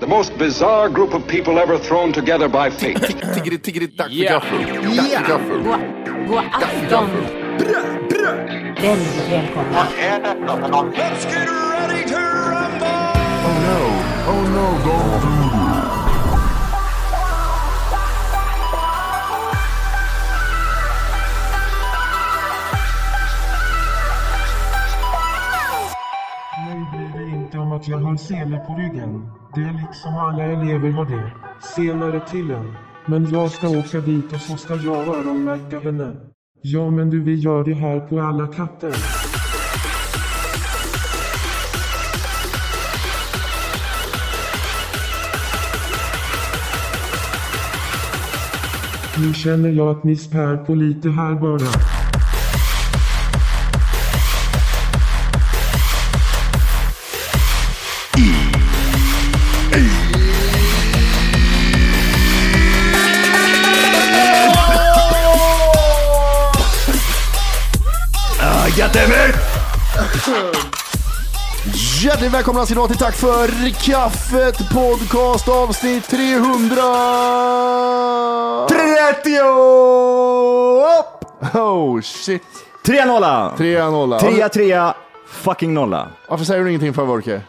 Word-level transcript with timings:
The 0.00 0.06
most 0.06 0.36
bizarre 0.38 0.88
group 0.88 1.12
of 1.14 1.26
people 1.28 1.58
ever 1.58 1.78
thrown 1.78 2.12
together 2.12 2.48
by 2.48 2.70
fate. 2.70 3.00
Tiggeri, 3.34 3.58
tiggeri, 3.58 3.86
dack 3.86 4.06
för 4.08 4.14
Ja. 4.14 4.32
gaffel. 4.32 4.58
Dack 4.96 5.06
för 5.10 5.26
gaffel. 5.28 5.62
God 6.28 6.44
afton! 6.52 7.10
Väldigt 8.82 9.28
välkomna. 9.30 9.86
Oh 13.44 13.56
no, 13.66 13.78
oh 14.30 14.42
no, 14.54 14.66
don't 14.84 15.39
att 27.80 27.88
jag 27.88 27.98
har 27.98 28.16
sele 28.16 28.58
på 28.66 28.74
ryggen. 28.74 29.30
Det 29.54 29.60
är 29.60 29.72
liksom 29.72 30.16
alla 30.16 30.44
elever 30.44 30.90
har 30.90 31.04
det. 31.04 31.32
Senare 31.76 32.20
till 32.20 32.50
en. 32.50 32.74
Men 33.06 33.30
jag 33.30 33.50
ska 33.50 33.68
åka 33.68 34.00
dit 34.00 34.32
och 34.32 34.40
så 34.40 34.56
ska 34.56 34.74
jag 34.74 35.08
öronmärka 35.08 35.80
henne. 35.80 36.12
Ja 36.62 36.90
men 36.90 37.10
du 37.10 37.20
vi 37.20 37.34
gör 37.34 37.64
det 37.64 37.74
här 37.74 38.00
på 38.00 38.20
alla 38.20 38.46
katter. 38.46 38.94
Nu 49.18 49.34
känner 49.34 49.68
jag 49.68 49.88
att 49.88 50.04
ni 50.04 50.16
spär 50.16 50.56
på 50.56 50.74
lite 50.74 51.10
här 51.10 51.34
bara. 51.34 51.99
Hjärtligt 72.04 72.34
välkomna 72.34 72.66
ska 72.66 72.74
ni 72.74 72.78
vara 72.78 72.88
till 72.88 72.98
Tack 72.98 73.14
för 73.14 73.70
kaffet 73.70 74.70
podcast 74.70 75.48
avsnitt 75.48 76.08
300! 76.08 76.76
30! 78.68 79.40
Oh 81.54 82.00
shit! 82.00 82.42
3-0! 82.86 83.56
3-0. 83.56 84.18
3-3 84.18 84.92
fucking 85.26 85.74
nolla. 85.74 86.08
Varför 86.28 86.44
säger 86.44 86.64
du 86.64 86.68
ingenting 86.68 86.94
för 86.94 87.04
Volke? 87.04 87.40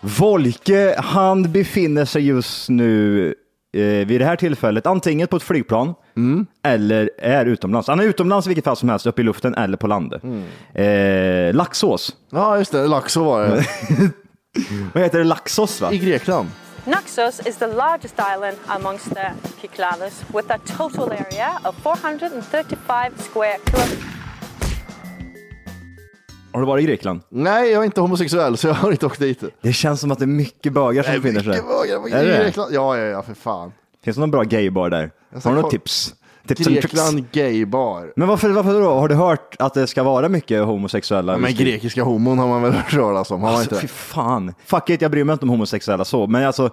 Volke, 0.00 0.94
han 0.98 1.52
befinner 1.52 2.04
sig 2.04 2.26
just 2.26 2.68
nu 2.68 3.34
vid 3.72 4.20
det 4.20 4.24
här 4.24 4.36
tillfället 4.36 4.86
antingen 4.86 5.28
på 5.28 5.36
ett 5.36 5.42
flygplan 5.42 5.94
eller 6.64 7.10
är 7.18 7.46
utomlands. 7.46 7.88
Han 7.88 8.00
är 8.00 8.04
utomlands 8.04 8.46
i 8.46 8.48
vilket 8.50 8.64
fall 8.64 8.76
som 8.76 8.88
helst, 8.88 9.06
uppe 9.06 9.20
i 9.22 9.24
luften 9.24 9.54
eller 9.54 9.76
på 9.76 9.86
land. 9.86 10.14
Eh, 10.74 11.54
Laxås. 11.54 12.16
Ja 12.30 12.58
just 12.58 12.72
det, 12.72 12.86
Laxå 12.86 13.24
var 13.24 13.42
det. 13.46 13.64
Vad 14.94 15.02
heter 15.02 15.18
det? 15.18 15.24
Laxås 15.24 15.80
va? 15.80 15.92
I 15.92 15.98
Grekland. 15.98 16.48
Naxos 16.84 17.40
is 17.46 17.56
the 17.56 17.66
largest 17.66 18.14
island 18.34 18.56
amongst 18.66 19.14
the 19.14 19.30
Cyclades 19.60 20.24
with 20.34 20.50
a 20.50 20.58
total 20.78 21.12
area 21.12 21.60
of 21.64 21.74
435 21.82 23.12
square 23.18 23.56
kilometers. 23.66 24.17
Har 26.52 26.60
du 26.60 26.66
varit 26.66 26.82
i 26.84 26.86
Grekland? 26.86 27.20
Nej, 27.28 27.70
jag 27.70 27.80
är 27.80 27.84
inte 27.84 28.00
homosexuell 28.00 28.56
så 28.56 28.66
jag 28.66 28.74
har 28.74 28.90
inte 28.90 29.06
åkt 29.06 29.20
dit. 29.20 29.42
Det 29.60 29.72
känns 29.72 30.00
som 30.00 30.10
att 30.12 30.18
det 30.18 30.24
är 30.24 30.26
mycket 30.26 30.72
bögar 30.72 31.02
som 31.02 31.12
befinner 31.14 31.40
sig. 31.40 31.50
Mycket 31.50 31.66
bögar 31.68 32.18
Är 32.20 32.24
det? 32.26 32.44
Grekland. 32.44 32.72
Ja, 32.74 32.96
ja, 32.98 33.04
ja, 33.04 33.22
för 33.22 33.34
fan. 33.34 33.72
Finns 34.04 34.16
det 34.16 34.20
någon 34.20 34.30
bra 34.30 34.42
gaybar 34.42 34.90
där? 34.90 35.10
ska 35.38 35.48
Har 35.48 35.56
du 35.56 35.62
kolla. 35.62 35.70
tips? 35.70 36.14
tips 36.46 36.60
and 36.60 36.66
tricks? 36.76 36.80
Grekland 36.92 37.26
gaybar. 37.32 38.12
Men 38.16 38.28
varför, 38.28 38.50
varför 38.50 38.80
då? 38.80 38.88
Har 38.94 39.08
du 39.08 39.14
hört 39.14 39.56
att 39.58 39.74
det 39.74 39.86
ska 39.86 40.02
vara 40.02 40.28
mycket 40.28 40.64
homosexuella? 40.64 41.32
Ja, 41.32 41.38
men 41.38 41.54
grekiska 41.54 42.02
homon 42.02 42.38
har 42.38 42.48
man 42.48 42.62
väl 42.62 42.72
hört 42.72 42.90
talas 42.94 43.30
om? 43.30 43.40
Har 43.42 43.48
man 43.50 43.58
Alltså, 43.60 43.74
inte? 43.74 43.80
fy 43.86 43.88
fan. 43.88 44.54
Fuck 44.64 44.90
it, 44.90 45.02
jag 45.02 45.10
bryr 45.10 45.24
mig 45.24 45.32
inte 45.32 45.44
om 45.44 45.48
homosexuella 45.48 46.04
så, 46.04 46.26
men 46.26 46.46
alltså 46.46 46.70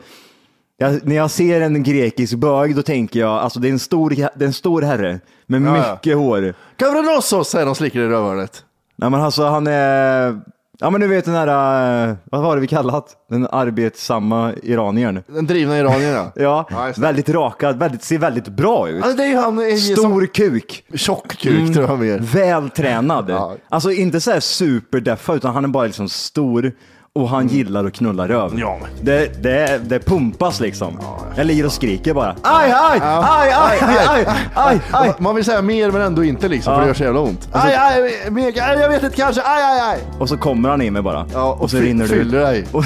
jag, 0.77 1.07
när 1.07 1.15
jag 1.15 1.31
ser 1.31 1.61
en 1.61 1.83
grekisk 1.83 2.33
bög, 2.35 2.75
då 2.75 2.81
tänker 2.81 3.19
jag, 3.19 3.29
alltså 3.31 3.59
det 3.59 3.67
är 3.67 3.71
en 3.71 3.79
stor, 3.79 4.09
det 4.09 4.21
är 4.45 4.47
en 4.47 4.53
stor 4.53 4.81
herre 4.81 5.19
med 5.47 5.61
Ja, 5.61 5.77
ja. 5.77 5.93
mycket 5.93 6.17
hår. 6.17 6.53
Kavranossos 6.75 7.49
säger 7.49 7.65
de 7.65 7.75
slickar 7.75 7.99
i 7.99 8.07
rövhålet. 8.07 8.63
Nej 8.95 9.09
men 9.09 9.21
alltså 9.21 9.45
han 9.45 9.67
är, 9.67 10.39
ja 10.79 10.89
men 10.89 11.01
du 11.01 11.07
vet 11.07 11.25
den 11.25 11.33
här, 11.33 12.07
eh, 12.09 12.15
vad 12.23 12.41
var 12.41 12.55
det 12.55 12.61
vi 12.61 12.67
kallat? 12.67 13.05
Den 13.29 13.47
arbetsamma 13.51 14.53
iraniern. 14.63 15.23
Den 15.27 15.47
drivna 15.47 15.77
iranien 15.79 16.13
ja. 16.35 16.65
Ja, 16.69 16.87
just 16.87 16.95
det. 16.99 17.01
väldigt 17.01 17.29
rakad, 17.29 17.79
väldigt, 17.79 18.03
ser 18.03 18.17
väldigt 18.17 18.47
bra 18.47 18.89
ut. 18.89 19.03
Alltså, 19.03 19.17
det 19.17 19.23
är 19.23 19.27
ju 19.27 19.37
han 19.37 19.59
i- 19.61 19.77
Stor 19.77 19.95
som 20.03 20.27
kuk. 20.27 20.83
tjock 20.93 21.37
kuk 21.37 21.73
tror 21.73 21.89
jag 21.89 21.99
mer. 21.99 22.19
Vältränad. 22.19 23.29
Ja. 23.29 23.55
Alltså 23.69 23.91
inte 23.91 24.21
så 24.21 24.31
här 24.31 24.39
superdeffa 24.39 25.33
utan 25.35 25.53
han 25.53 25.63
är 25.63 25.67
bara 25.67 25.85
liksom 25.85 26.09
stor 26.09 26.71
och 27.19 27.29
han 27.29 27.47
gillar 27.47 27.85
att 27.85 27.93
knulla 27.93 28.27
röv. 28.27 28.47
Mm. 28.47 28.59
Ja, 28.59 28.77
Det, 29.01 29.43
det, 29.43 29.81
det 29.89 29.99
pumpas 29.99 30.59
liksom. 30.59 30.99
Jag 31.35 31.47
ligger 31.47 31.65
och 31.65 31.71
skriker 31.71 32.13
bara. 32.13 32.35
Aj, 32.41 32.71
aj, 32.71 32.99
aj, 33.03 33.51
aj, 33.51 33.79
aj, 33.79 34.05
aj, 34.07 34.25
aj, 34.55 34.79
aj. 34.91 35.13
Man 35.19 35.35
vill 35.35 35.45
säga 35.45 35.61
mer 35.61 35.91
men 35.91 36.01
ändå 36.01 36.23
inte 36.23 36.47
liksom 36.47 36.73
för 36.75 36.81
det 36.81 36.87
gör 36.87 36.93
så 36.93 37.03
jävla 37.03 37.19
ont. 37.19 37.47
Alltså- 37.51 37.67
aj, 37.69 37.75
aj, 37.75 38.31
mer, 38.31 38.43
aj, 38.47 38.79
jag 38.81 38.89
vet 38.89 39.03
inte 39.03 39.15
kanske, 39.15 39.41
aj, 39.41 39.63
aj, 39.63 39.79
aj. 39.81 39.99
Och 40.19 40.29
så 40.29 40.37
kommer 40.37 40.69
han 40.69 40.81
in 40.81 40.93
mig 40.93 41.01
bara. 41.01 41.25
Ja, 41.33 41.57
och, 41.59 41.71
så 41.71 41.77
fy- 41.77 41.83
rinner 41.85 42.03
det 42.03 42.09
fyller 42.09 42.37
ut. 42.39 42.45
dig. 42.45 42.65
Och, 42.71 42.83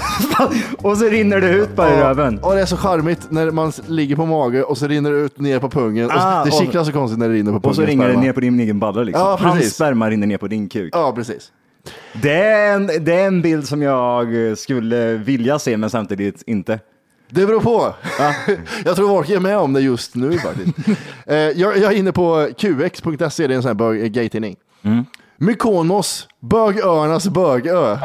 och 0.91 0.97
så 0.97 1.05
rinner 1.05 1.41
det 1.41 1.49
ut 1.49 1.75
bara 1.75 1.89
i 1.93 1.97
röven. 2.01 2.39
Och 2.39 2.55
det 2.55 2.61
är 2.61 2.65
så 2.65 2.77
charmigt 2.77 3.19
när 3.29 3.51
man 3.51 3.69
s- 3.69 3.81
ligger 3.87 4.15
på 4.15 4.25
mage 4.25 4.63
och 4.63 4.77
så 4.77 4.87
rinner 4.87 5.11
det 5.11 5.17
ut 5.17 5.39
ner 5.39 5.59
på 5.59 5.69
pungen. 5.69 6.05
och 6.05 6.11
Ah, 6.15 6.43
så, 6.43 6.49
det 6.49 6.55
och- 6.55 6.61
kittlar 6.61 6.83
så 6.83 6.91
konstigt 6.91 7.19
när 7.19 7.27
det 7.29 7.33
rinner 7.33 7.51
på 7.51 7.59
pungen. 7.59 7.69
Och 7.69 7.75
så 7.75 7.81
ringer 7.81 8.05
det 8.05 8.11
sperma. 8.13 8.23
ner 8.25 8.33
på 8.33 8.39
din 8.39 8.59
egen 8.59 8.79
balle 8.79 9.03
liksom. 9.03 9.25
Ja, 9.25 9.37
Hans 9.41 9.55
precis. 9.55 9.73
sperma 9.75 10.09
rinner 10.09 10.27
ner 10.27 10.37
på 10.37 10.47
din 10.47 10.69
kuk. 10.69 10.89
Ja, 10.95 11.11
precis. 11.15 11.51
Det, 12.13 12.33
är 12.33 12.75
en, 12.75 12.87
det 12.87 13.13
är 13.13 13.27
en 13.27 13.41
bild 13.41 13.67
som 13.67 13.81
jag 13.81 14.57
skulle 14.57 15.13
vilja 15.13 15.59
se 15.59 15.77
men 15.77 15.89
samtidigt 15.89 16.43
inte. 16.45 16.79
Det 17.29 17.45
beror 17.45 17.59
på. 17.59 17.95
jag 18.85 18.95
tror 18.95 19.09
Volke 19.09 19.35
är 19.35 19.39
med 19.39 19.57
om 19.57 19.73
det 19.73 19.81
just 19.81 20.15
nu 20.15 20.37
faktiskt. 20.39 20.77
Eh, 21.25 21.37
jag, 21.37 21.77
jag 21.77 21.93
är 21.93 21.97
inne 21.97 22.11
på 22.11 22.49
qx.se, 22.57 23.47
det 23.47 23.53
är 23.53 23.55
en 23.55 23.63
sån 23.63 23.79
här 23.79 24.03
eh, 24.03 24.07
gay-tidning. 24.07 24.55
Mm. 24.81 25.05
Mykonos, 25.37 26.27
bögöarnas 26.39 27.27
bögö. 27.27 27.97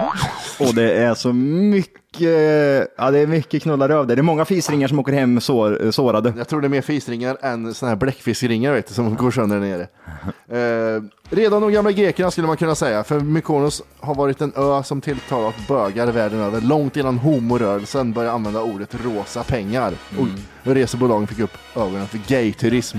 Och 0.61 0.75
det 0.75 0.93
är 0.93 1.15
så 1.15 1.33
mycket, 1.33 2.03
ja 2.21 3.11
det 3.11 3.19
är 3.19 3.27
mycket 3.27 3.63
knullar 3.63 3.89
röv 3.89 4.07
där. 4.07 4.17
Det 4.17 4.21
är 4.21 4.23
många 4.23 4.45
fisringar 4.45 4.89
som 4.89 4.99
åker 4.99 5.13
hem 5.13 5.41
sår, 5.41 5.91
sårade. 5.91 6.33
Jag 6.37 6.49
tror 6.49 6.61
det 6.61 6.67
är 6.67 6.69
mer 6.69 6.81
fisringar 6.83 7.37
än 7.41 7.75
såna 7.75 7.91
här 7.91 7.97
bläckfiskringar 7.97 8.73
vet 8.73 8.89
du, 8.89 8.95
som 8.95 9.17
går 9.17 9.31
sönder 9.31 9.61
där 9.61 9.67
nere. 9.67 10.97
Eh, 10.97 11.03
redan 11.31 11.63
de 11.63 11.73
gamla 11.73 11.93
grekerna 11.93 12.31
skulle 12.31 12.47
man 12.47 12.57
kunna 12.57 12.75
säga, 12.75 13.05
för 13.05 13.21
Mykonos 13.21 13.83
har 14.01 14.15
varit 14.15 14.41
en 14.41 14.53
ö 14.57 14.83
som 14.83 15.01
tilltalat 15.01 15.55
bögar 15.69 16.07
världen 16.07 16.41
över 16.41 16.61
långt 16.61 16.97
innan 16.97 17.19
homorörelsen 17.19 18.13
började 18.13 18.35
använda 18.35 18.63
ordet 18.63 18.95
rosa 19.05 19.43
pengar. 19.43 19.93
Och 20.19 20.27
resebolagen 20.75 21.27
fick 21.27 21.39
upp 21.39 21.57
ögonen 21.77 22.07
för 22.07 22.19
gayturism. 22.29 22.99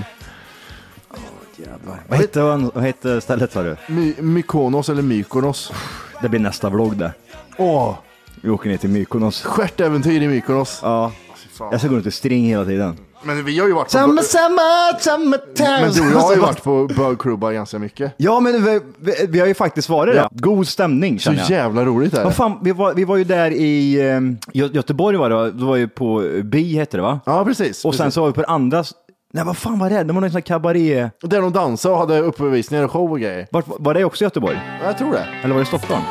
Vad 2.08 2.18
hette, 2.18 2.42
vad 2.74 2.82
hette 2.84 3.20
stället 3.20 3.52
sa 3.52 3.62
du? 3.62 3.76
My- 3.88 4.14
Mykonos 4.20 4.88
eller 4.88 5.02
Mykonos. 5.02 5.72
Det 6.22 6.28
blir 6.28 6.40
nästa 6.40 6.70
vlogg 6.70 6.96
det. 6.96 7.12
Åh, 7.58 7.98
Vi 8.46 8.52
åker 8.52 8.70
ner 8.70 8.76
till 8.76 8.90
Mykonos. 8.90 9.42
Stjärtäventyr 9.42 10.22
i 10.22 10.28
Mykonos. 10.28 10.80
Ja. 10.82 11.12
fan. 11.58 11.68
Jag 11.70 11.80
ska 11.80 11.88
gå 11.88 11.96
runt 11.96 12.06
i 12.06 12.10
string 12.10 12.44
hela 12.44 12.64
tiden. 12.64 12.96
Men 13.22 13.44
vi 13.44 13.58
har 13.58 13.66
ju 13.66 13.72
varit 13.74 13.84
på... 13.86 13.90
Samma, 13.90 14.22
samma, 14.22 14.60
samma 14.98 15.36
Men 15.58 15.92
du 15.92 16.00
och 16.00 16.12
jag 16.12 16.18
har 16.18 16.34
ju 16.34 16.40
varit 16.40 16.62
på 16.62 16.88
bögklubbar 16.96 17.52
ganska 17.52 17.78
mycket. 17.78 18.14
Ja, 18.16 18.40
men 18.40 18.64
vi, 18.64 18.80
vi, 18.98 19.12
vi 19.28 19.40
har 19.40 19.46
ju 19.46 19.54
faktiskt 19.54 19.88
varit 19.88 20.14
det. 20.14 20.20
Ja. 20.20 20.28
God 20.32 20.68
stämning 20.68 21.18
Så 21.18 21.24
känner 21.24 21.38
jag. 21.38 21.50
jävla 21.50 21.84
roligt 21.84 22.12
är 22.14 22.18
det. 22.18 22.24
Vad 22.24 22.34
fan, 22.34 22.58
vi, 22.62 22.72
var, 22.72 22.94
vi 22.94 23.04
var 23.04 23.16
ju 23.16 23.24
där 23.24 23.50
i 23.50 23.94
eh, 24.00 24.04
Gö- 24.60 24.74
Göteborg 24.74 25.16
var 25.16 25.30
det, 25.30 25.36
va? 25.36 25.44
det 25.50 25.64
var 25.64 25.76
ju 25.76 25.88
på 25.88 26.24
Bi 26.44 26.76
hette 26.76 26.96
det 26.96 27.02
va? 27.02 27.20
Ja, 27.26 27.44
precis. 27.44 27.84
Och 27.84 27.94
sen 27.94 28.04
precis. 28.04 28.14
så 28.14 28.20
var 28.20 28.28
vi 28.28 28.34
på 28.34 28.40
det 28.40 28.48
andra, 28.48 28.84
nej 29.32 29.44
vad 29.44 29.56
fan 29.56 29.78
var 29.78 29.90
det? 29.90 30.02
Det 30.02 30.12
var 30.12 30.20
någon 30.20 30.30
sån 30.30 30.36
här 30.36 30.40
kabaré. 30.40 31.10
Där 31.22 31.40
de 31.42 31.52
dansade 31.52 31.94
och 31.94 32.00
hade 32.00 32.20
uppvisningar 32.20 32.84
och 32.84 32.90
show 32.90 33.10
och 33.10 33.20
grejer. 33.20 33.46
Vart, 33.50 33.64
var 33.68 33.94
det 33.94 34.04
också 34.04 34.24
Göteborg? 34.24 34.58
Ja, 34.80 34.86
Jag 34.86 34.98
tror 34.98 35.12
det. 35.12 35.26
Eller 35.42 35.54
var 35.54 35.60
det 35.60 35.66
Stockholm? 35.66 36.02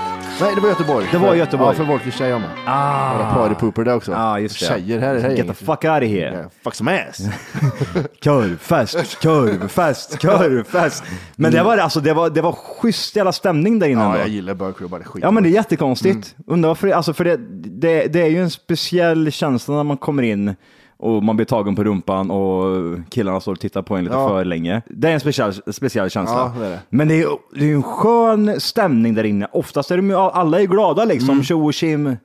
Nej, 0.41 0.55
det 0.55 0.61
var 0.61 0.69
Göteborg. 0.69 1.07
Det 1.11 1.17
var 1.17 1.29
För- 1.29 1.35
Göteborg. 1.35 1.69
Ja, 1.77 1.83
för 1.83 1.91
Wolkers 1.91 2.15
tjejer 2.17 2.39
med. 2.39 2.49
Ah, 2.67 3.13
Några 3.17 3.33
partypooper 3.33 3.83
där 3.85 3.95
också. 3.95 4.11
Ja, 4.11 4.39
just 4.39 4.59
det. 4.59 4.65
Tjejer, 4.65 4.99
här, 4.99 5.07
här 5.07 5.15
är 5.15 5.29
Get 5.29 5.35
the 5.37 5.43
inget. 5.43 5.57
fuck 5.57 5.69
out 5.69 5.83
of 5.83 6.03
here. 6.09 6.31
Yeah, 6.31 6.45
fuck 6.63 6.75
some 6.75 7.03
ass. 7.09 7.19
Korvfest, 8.23 9.21
korvfest, 9.21 10.19
korvfest. 10.21 11.03
Men 11.35 11.51
det 11.51 11.63
var, 11.63 11.77
alltså, 11.77 11.99
det 11.99 12.13
var, 12.13 12.29
det 12.29 12.41
var 12.41 12.51
schysst 12.51 13.15
jävla 13.15 13.31
stämning 13.31 13.79
där 13.79 13.87
inne. 13.87 14.01
Ja, 14.01 14.05
ändå. 14.07 14.19
jag 14.19 14.27
gillar 14.27 14.53
bögklubbar. 14.53 14.99
Det 14.99 15.03
är 15.03 15.07
skit. 15.07 15.23
Ja 15.23 15.31
men 15.31 15.43
det 15.43 15.49
är 15.49 15.51
jättekonstigt. 15.51 16.35
Mm. 16.37 16.53
Undrar 16.53 16.67
varför, 16.67 16.87
alltså 16.89 17.13
för 17.13 17.23
det, 17.25 17.37
det, 17.69 18.07
det 18.07 18.21
är 18.21 18.29
ju 18.29 18.41
en 18.43 18.49
speciell 18.51 19.31
känsla 19.31 19.75
när 19.75 19.83
man 19.83 19.97
kommer 19.97 20.23
in 20.23 20.55
och 20.97 21.23
man 21.23 21.35
blir 21.35 21.45
tagen 21.45 21.75
på 21.75 21.83
rumpan 21.83 22.31
och 22.31 22.97
killarna 23.09 23.39
står 23.39 23.51
och 23.51 23.59
tittar 23.59 23.81
på 23.81 23.95
en 23.95 24.03
lite 24.03 24.15
Ja. 24.15 24.27
för 24.27 24.45
länge. 24.45 24.81
Det 24.89 25.09
är 25.09 25.13
en 25.13 25.19
speciell, 25.19 25.53
speciell 25.73 26.09
känsla. 26.09 26.51
Ja, 26.55 26.61
det 26.61 26.69
det. 26.69 26.79
Men 26.89 27.07
det 27.07 27.21
är 27.21 27.27
det 27.59 27.71
är 27.71 27.73
en 27.75 27.83
skön 27.83 28.59
stämning 28.61 29.13
där 29.15 29.23
inne. 29.23 29.47
Oftast 29.51 29.91
är 29.91 29.97
de 29.97 30.09
ju, 30.09 30.15
alla 30.15 30.61
är 30.61 30.65
glada 30.65 31.05
liksom. 31.05 31.43
Tjo 31.43 31.65
och 31.65 31.73
tjim, 31.73 32.17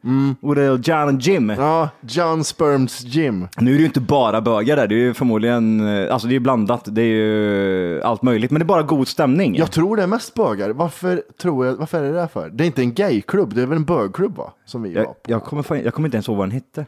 och 0.43 0.55
det 0.55 0.62
är 0.62 0.78
John 0.82 1.14
och 1.17 1.20
Jim. 1.20 1.50
Mm. 1.50 1.64
Ja, 1.64 1.88
John 2.00 2.44
Sperms 2.44 3.05
Gym. 3.05 3.49
Nu 3.58 3.70
är 3.70 3.75
det 3.75 3.81
ju 3.81 3.87
inte 3.87 4.00
bara 4.00 4.40
bögar 4.40 4.76
där, 4.76 4.87
det 4.87 4.94
är 4.94 4.99
ju 4.99 5.14
förmodligen, 5.14 5.81
eh, 5.88 6.12
alltså 6.12 6.28
det 6.28 6.32
är 6.32 6.34
ju 6.34 6.40
blandat, 6.40 6.84
det 6.84 7.02
är 7.02 7.06
ju 7.06 8.02
allt 8.02 8.23
möjligt, 8.23 8.50
men 8.50 8.61
det 8.61 8.64
är 8.64 8.66
bara 8.66 8.82
god 8.82 9.08
stämning. 9.08 9.56
Jag 9.56 9.70
tror 9.73 9.96
det 9.96 10.02
är 10.02 10.06
mest 10.06 10.34
bögar. 10.34 10.70
Varför, 10.70 11.23
tror 11.43 11.66
jag, 11.66 11.76
varför 11.76 11.99
är 12.02 12.12
det 12.12 12.19
där 12.19 12.26
för? 12.26 12.50
Det 12.50 12.64
är 12.64 12.66
inte 12.66 12.82
en 12.82 12.94
gayklubb, 12.94 13.55
det 13.55 13.62
är 13.62 13.66
väl 13.66 13.76
en 13.76 13.84
bögklubb 13.84 14.37
va? 14.37 14.52
Som 14.66 14.82
vi 14.82 14.94
var 14.94 15.00
jag, 15.02 15.06
på. 15.08 15.16
jag, 15.26 15.44
kommer, 15.44 15.82
jag 15.84 15.94
kommer 15.94 16.08
inte 16.08 16.16
ens 16.16 16.28
ihåg 16.28 16.37
vad 16.37 16.46
den 16.46 16.52
hette. 16.55 16.87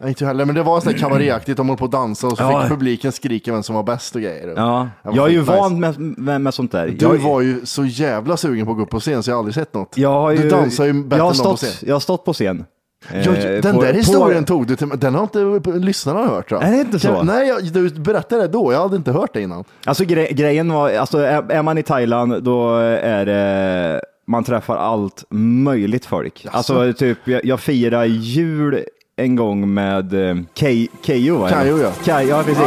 Nej, 0.00 0.08
inte 0.08 0.26
heller, 0.26 0.44
men 0.44 0.54
det 0.54 0.62
var 0.62 0.80
sådär 0.80 0.98
kabaréaktigt. 0.98 1.56
De 1.56 1.68
höll 1.68 1.78
på 1.78 1.84
att 1.84 1.90
dansa 1.92 2.26
och 2.26 2.36
så 2.38 2.42
Ja. 2.42 2.60
fick 2.60 2.70
publiken 2.70 3.12
skrika 3.12 3.52
vem 3.52 3.62
som 3.62 3.74
var 3.74 3.82
bäst 3.82 4.14
och 4.14 4.20
grejer. 4.22 4.52
Ja, 4.56 4.88
Det 5.02 5.08
var 5.08 5.16
jag 5.16 5.26
är 5.26 5.30
ju 5.32 5.38
skitnice. 5.40 5.60
van 5.60 5.80
med, 5.80 5.98
med, 6.00 6.40
med 6.40 6.54
sånt 6.54 6.72
där. 6.72 6.88
Du 6.88 7.06
jag, 7.06 7.14
var 7.18 7.40
ju 7.40 7.66
så 7.66 7.84
jävla 7.84 8.36
sugen 8.36 8.66
på 8.66 8.72
att 8.72 8.76
gå 8.78 8.82
upp 8.82 8.90
på 8.90 9.00
scen 9.00 9.22
så 9.22 9.30
jag 9.30 9.34
har 9.34 9.38
aldrig 9.38 9.54
sett 9.54 9.74
något. 9.74 9.96
jag 9.96 10.12
har 10.12 10.30
ju, 10.30 10.36
du 10.38 10.48
dansar 10.48 10.84
ju 10.84 10.92
bättre 10.92 11.16
jag 11.18 11.24
har 11.24 11.30
än 11.30 11.36
någon 11.36 11.50
på 11.50 11.56
stått, 11.56 11.70
scen. 11.70 11.88
Jag 11.88 11.94
har 11.94 12.00
stått 12.00 12.24
på 12.24 12.32
scen. 12.32 12.64
Ja, 13.12 13.18
Eh, 13.18 13.60
den 13.62 13.74
på- 13.74 13.82
där 13.82 13.90
på- 13.92 13.96
historien 13.98 14.44
tog 14.44 14.66
du 14.66 14.76
till 14.76 14.88
Den 14.94 15.14
har 15.14 15.22
inte 15.22 15.70
lyssnarna 15.78 16.26
hört 16.26 16.48
tror 16.48 16.60
jag. 16.62 16.68
Är 16.70 16.74
det 16.74 16.80
inte 16.80 16.98
så? 16.98 17.22
Nej, 17.22 17.48
jag, 17.48 17.72
du 17.72 17.90
berättade 17.90 18.42
det 18.42 18.48
då. 18.48 18.72
Jag 18.72 18.80
hade 18.80 18.96
inte 18.96 19.12
hört 19.12 19.30
det 19.34 19.40
innan. 19.42 19.64
Alltså 19.84 20.04
gre 20.04 20.26
grejen 20.32 20.72
var, 20.72 20.90
alltså 20.92 21.18
är, 21.18 21.52
är 21.52 21.62
man 21.62 21.78
i 21.78 21.82
Thailand 21.82 22.42
då 22.42 22.74
är 22.76 23.26
det, 23.26 24.00
man 24.26 24.44
träffar 24.44 24.76
allt 24.76 25.24
möjligt 25.30 26.06
folk. 26.06 26.46
Alltså 26.50 26.92
typ, 26.92 27.18
jag, 27.24 27.44
jag 27.44 27.60
firar 27.60 28.04
jul 28.04 28.84
en 29.18 29.36
gång 29.36 29.74
med 29.74 30.30
eh, 30.30 30.36
Keyyo. 31.02 31.38
va? 31.38 31.48
Kayo, 31.48 31.78
ja. 31.78 31.92
Kaj, 32.04 32.28
ja, 32.28 32.42
precis. 32.42 32.64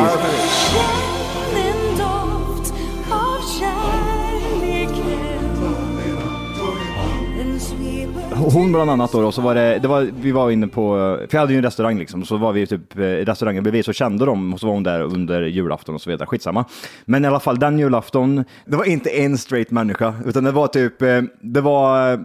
Hon 8.54 8.72
bland 8.72 8.90
annat 8.92 9.12
då, 9.12 9.26
och 9.26 9.34
så 9.34 9.42
var 9.42 9.56
det, 9.56 9.80
det 9.82 9.88
var, 9.88 10.10
vi 10.22 10.32
var 10.32 10.52
inne 10.52 10.68
på, 10.68 10.96
för 11.20 11.28
jag 11.32 11.40
hade 11.40 11.54
ju 11.54 11.58
en 11.58 11.64
restaurang 11.64 12.00
liksom, 12.00 12.26
så 12.26 12.38
var 12.38 12.54
vi 12.54 12.68
typ 12.68 12.98
eh, 12.98 13.06
i 13.06 13.26
restaurangen 13.26 13.64
bredvid 13.64 13.86
så 13.86 13.94
kände 13.94 14.26
de 14.26 14.54
och 14.54 14.60
så 14.60 14.68
var 14.68 14.74
hon 14.74 14.84
där 14.84 15.02
under 15.02 15.42
julafton 15.42 15.96
och 15.96 16.02
så 16.02 16.10
vidare, 16.10 16.28
skitsamma. 16.28 16.66
Men 17.06 17.26
i 17.26 17.28
alla 17.28 17.40
fall 17.40 17.60
den 17.60 17.80
julafton, 17.80 18.44
det 18.66 18.78
var 18.78 18.86
inte 18.86 19.10
en 19.10 19.38
straight 19.38 19.72
människa, 19.72 20.14
utan 20.26 20.44
det 20.44 20.52
var 20.52 20.68
typ, 20.68 21.02
eh, 21.02 21.22
det 21.42 21.62
var 21.62 22.14
eh, 22.14 22.20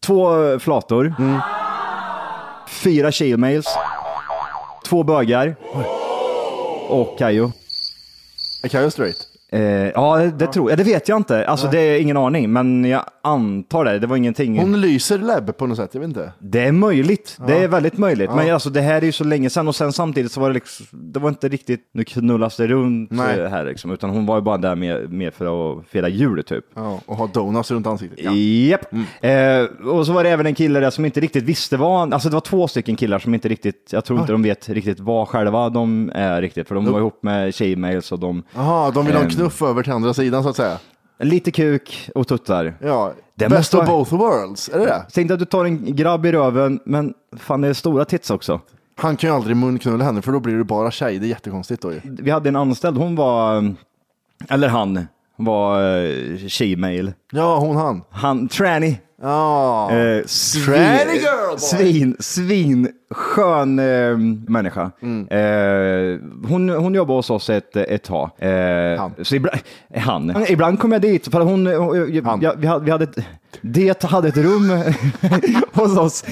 två 0.00 0.58
flator, 0.58 1.14
fyra 2.68 3.12
Chilmails. 3.12 3.66
två 4.84 5.02
bögar 5.02 5.56
och 6.88 7.18
Kayo. 7.18 7.52
Är 8.62 8.68
Kayo 8.68 8.90
straight? 8.90 9.16
Eh, 9.54 9.90
ja, 9.94 10.30
det, 10.38 10.46
tror 10.46 10.70
jag. 10.70 10.78
Det 10.78 10.84
vet 10.84 11.08
jag 11.08 11.16
inte. 11.16 11.46
Alltså, 11.46 11.68
det 11.68 11.78
är 11.80 12.00
ingen 12.00 12.16
aning, 12.16 12.52
men 12.52 12.84
jag 12.84 13.04
antar 13.22 13.84
det. 13.84 13.98
Det 13.98 14.06
var 14.06 14.16
ingenting. 14.16 14.58
Hon 14.58 14.80
lyser 14.80 15.18
läbb 15.18 15.56
på 15.56 15.66
något 15.66 15.76
sätt, 15.76 15.90
jag 15.92 16.00
vet 16.00 16.08
inte. 16.08 16.32
Det 16.38 16.60
är 16.60 16.72
möjligt. 16.72 17.38
Det 17.46 17.56
är 17.58 17.68
väldigt 17.68 17.98
möjligt. 17.98 18.30
Men 18.34 18.54
alltså, 18.54 18.70
det 18.70 18.80
här 18.80 18.96
är 18.96 19.06
ju 19.06 19.12
så 19.12 19.24
länge 19.24 19.50
sedan 19.50 19.68
och 19.68 19.76
sen 19.76 19.92
samtidigt 19.92 20.32
så 20.32 20.40
var 20.40 20.48
det 20.48 20.54
liksom, 20.54 20.86
det 20.90 21.20
var 21.20 21.28
inte 21.28 21.48
riktigt, 21.48 21.88
nu 21.92 22.04
knullas 22.04 22.56
det 22.56 22.66
runt 22.66 23.10
Nej. 23.10 23.40
eh, 23.40 23.50
här 23.50 23.64
liksom, 23.64 23.90
utan 23.90 24.10
hon 24.10 24.26
var 24.26 24.36
ju 24.36 24.42
bara 24.42 24.58
där 24.58 24.74
med, 24.74 25.12
med 25.12 25.34
för 25.34 25.78
att 25.78 25.86
fira 25.86 26.08
jul 26.08 26.44
typ. 26.44 26.64
Ja, 26.74 27.00
och 27.06 27.16
ha 27.16 27.26
donuts 27.26 27.70
runt 27.70 27.86
ansiktet. 27.86 28.18
Ja. 28.22 28.32
Japp. 28.34 28.94
Eh, 29.20 29.88
och 29.88 30.06
så 30.06 30.12
var 30.12 30.24
det 30.24 30.30
även 30.30 30.46
en 30.46 30.54
kille 30.54 30.80
där 30.80 30.90
som 30.90 31.04
inte 31.04 31.20
riktigt 31.20 31.44
visste 31.44 31.76
vad, 31.76 32.14
alltså 32.14 32.28
det 32.28 32.34
var 32.34 32.40
två 32.40 32.68
stycken 32.68 32.96
killar 32.96 33.18
som 33.18 33.34
inte 33.34 33.48
riktigt, 33.48 33.88
jag 33.92 34.04
tror 34.04 34.20
inte 34.20 34.32
de 34.32 34.42
vet 34.42 34.68
riktigt 34.68 35.00
vad 35.00 35.28
själva 35.28 35.68
de 35.70 36.10
är 36.14 36.40
riktigt, 36.40 36.68
för 36.68 36.74
de 36.74 36.92
var 36.92 36.98
ihop 36.98 37.22
med 37.22 37.54
tjejmails 37.54 38.12
och 38.12 38.18
de, 38.18 38.42
Jaha, 38.54 38.90
de 38.90 39.06
vill 39.06 39.14
ha 39.14 39.22
en 39.22 39.43
Ehm. 39.43 39.43
Knuff 39.44 39.62
över 39.62 39.82
till 39.82 39.92
andra 39.92 40.14
sidan 40.14 40.42
så 40.42 40.48
att 40.48 40.56
säga. 40.56 40.78
lite 41.18 41.50
kuk 41.50 42.10
och 42.14 42.28
tuttar. 42.28 42.74
Ja, 42.80 43.12
Det 43.34 43.48
best 43.48 43.74
of 43.74 43.78
vara- 43.78 43.86
both 43.98 44.14
worlds, 44.14 44.68
är 44.68 44.78
det 44.78 44.84
det? 44.84 45.06
Tänk 45.12 45.28
dig 45.28 45.34
att 45.34 45.38
du 45.38 45.44
tar 45.46 45.64
en 45.64 45.96
grabb 45.96 46.26
i 46.26 46.32
röven, 46.32 46.80
men 46.84 47.14
fan 47.36 47.60
det 47.60 47.68
är 47.68 47.72
stora 47.72 48.04
tits 48.04 48.30
också. 48.30 48.60
Han 48.96 49.16
kan 49.16 49.30
ju 49.30 49.36
aldrig 49.36 49.56
munknulla 49.56 50.04
henne 50.04 50.22
för 50.22 50.32
då 50.32 50.40
blir 50.40 50.56
det 50.56 50.64
bara 50.64 50.90
tjej, 50.90 51.18
det 51.18 51.26
är 51.26 51.28
jättekonstigt 51.28 51.82
då 51.82 51.92
ju. 51.92 52.00
Vi 52.04 52.30
hade 52.30 52.48
en 52.48 52.56
anställd, 52.56 52.96
hon 52.98 53.16
var, 53.16 53.74
eller 54.48 54.68
han, 54.68 55.06
var 55.36 55.82
uh, 55.82 56.36
she-mail. 56.36 57.12
Ja, 57.32 57.58
hon 57.58 57.76
han. 57.76 58.02
Han, 58.10 58.48
tranny. 58.48 58.96
Ja. 59.22 59.90
Eh, 59.90 60.22
Tranny 60.66 61.14
girl. 61.18 61.56
Svin, 61.58 62.16
svin, 62.18 62.88
skön 63.10 63.78
eh, 63.78 64.16
människa. 64.48 64.90
Mm. 65.02 65.28
Eh, 65.28 66.20
hon, 66.48 66.68
hon 66.68 66.94
jobbade 66.94 67.18
hos 67.18 67.30
oss 67.30 67.50
ett, 67.50 67.76
ett 67.76 68.02
tag. 68.02 68.30
Eh, 68.38 68.98
Han. 68.98 69.12
Så 69.22 69.34
ibland, 69.36 69.58
han. 69.96 70.44
Ibland 70.48 70.78
kom 70.78 70.92
jag 70.92 71.02
dit, 71.02 71.28
för 71.28 71.40
hon, 71.40 71.66
hon 71.66 72.24
Han. 72.24 72.40
jag, 72.40 72.54
vi 72.56 72.66
hade, 72.66 72.84
vi 72.84 72.90
hade 72.90 73.04
ett, 73.04 73.16
det 73.60 74.02
hade 74.02 74.28
ett 74.28 74.36
rum 74.36 74.70
hos 75.72 75.98
oss. 75.98 76.24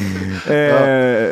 Eh, 0.46 1.30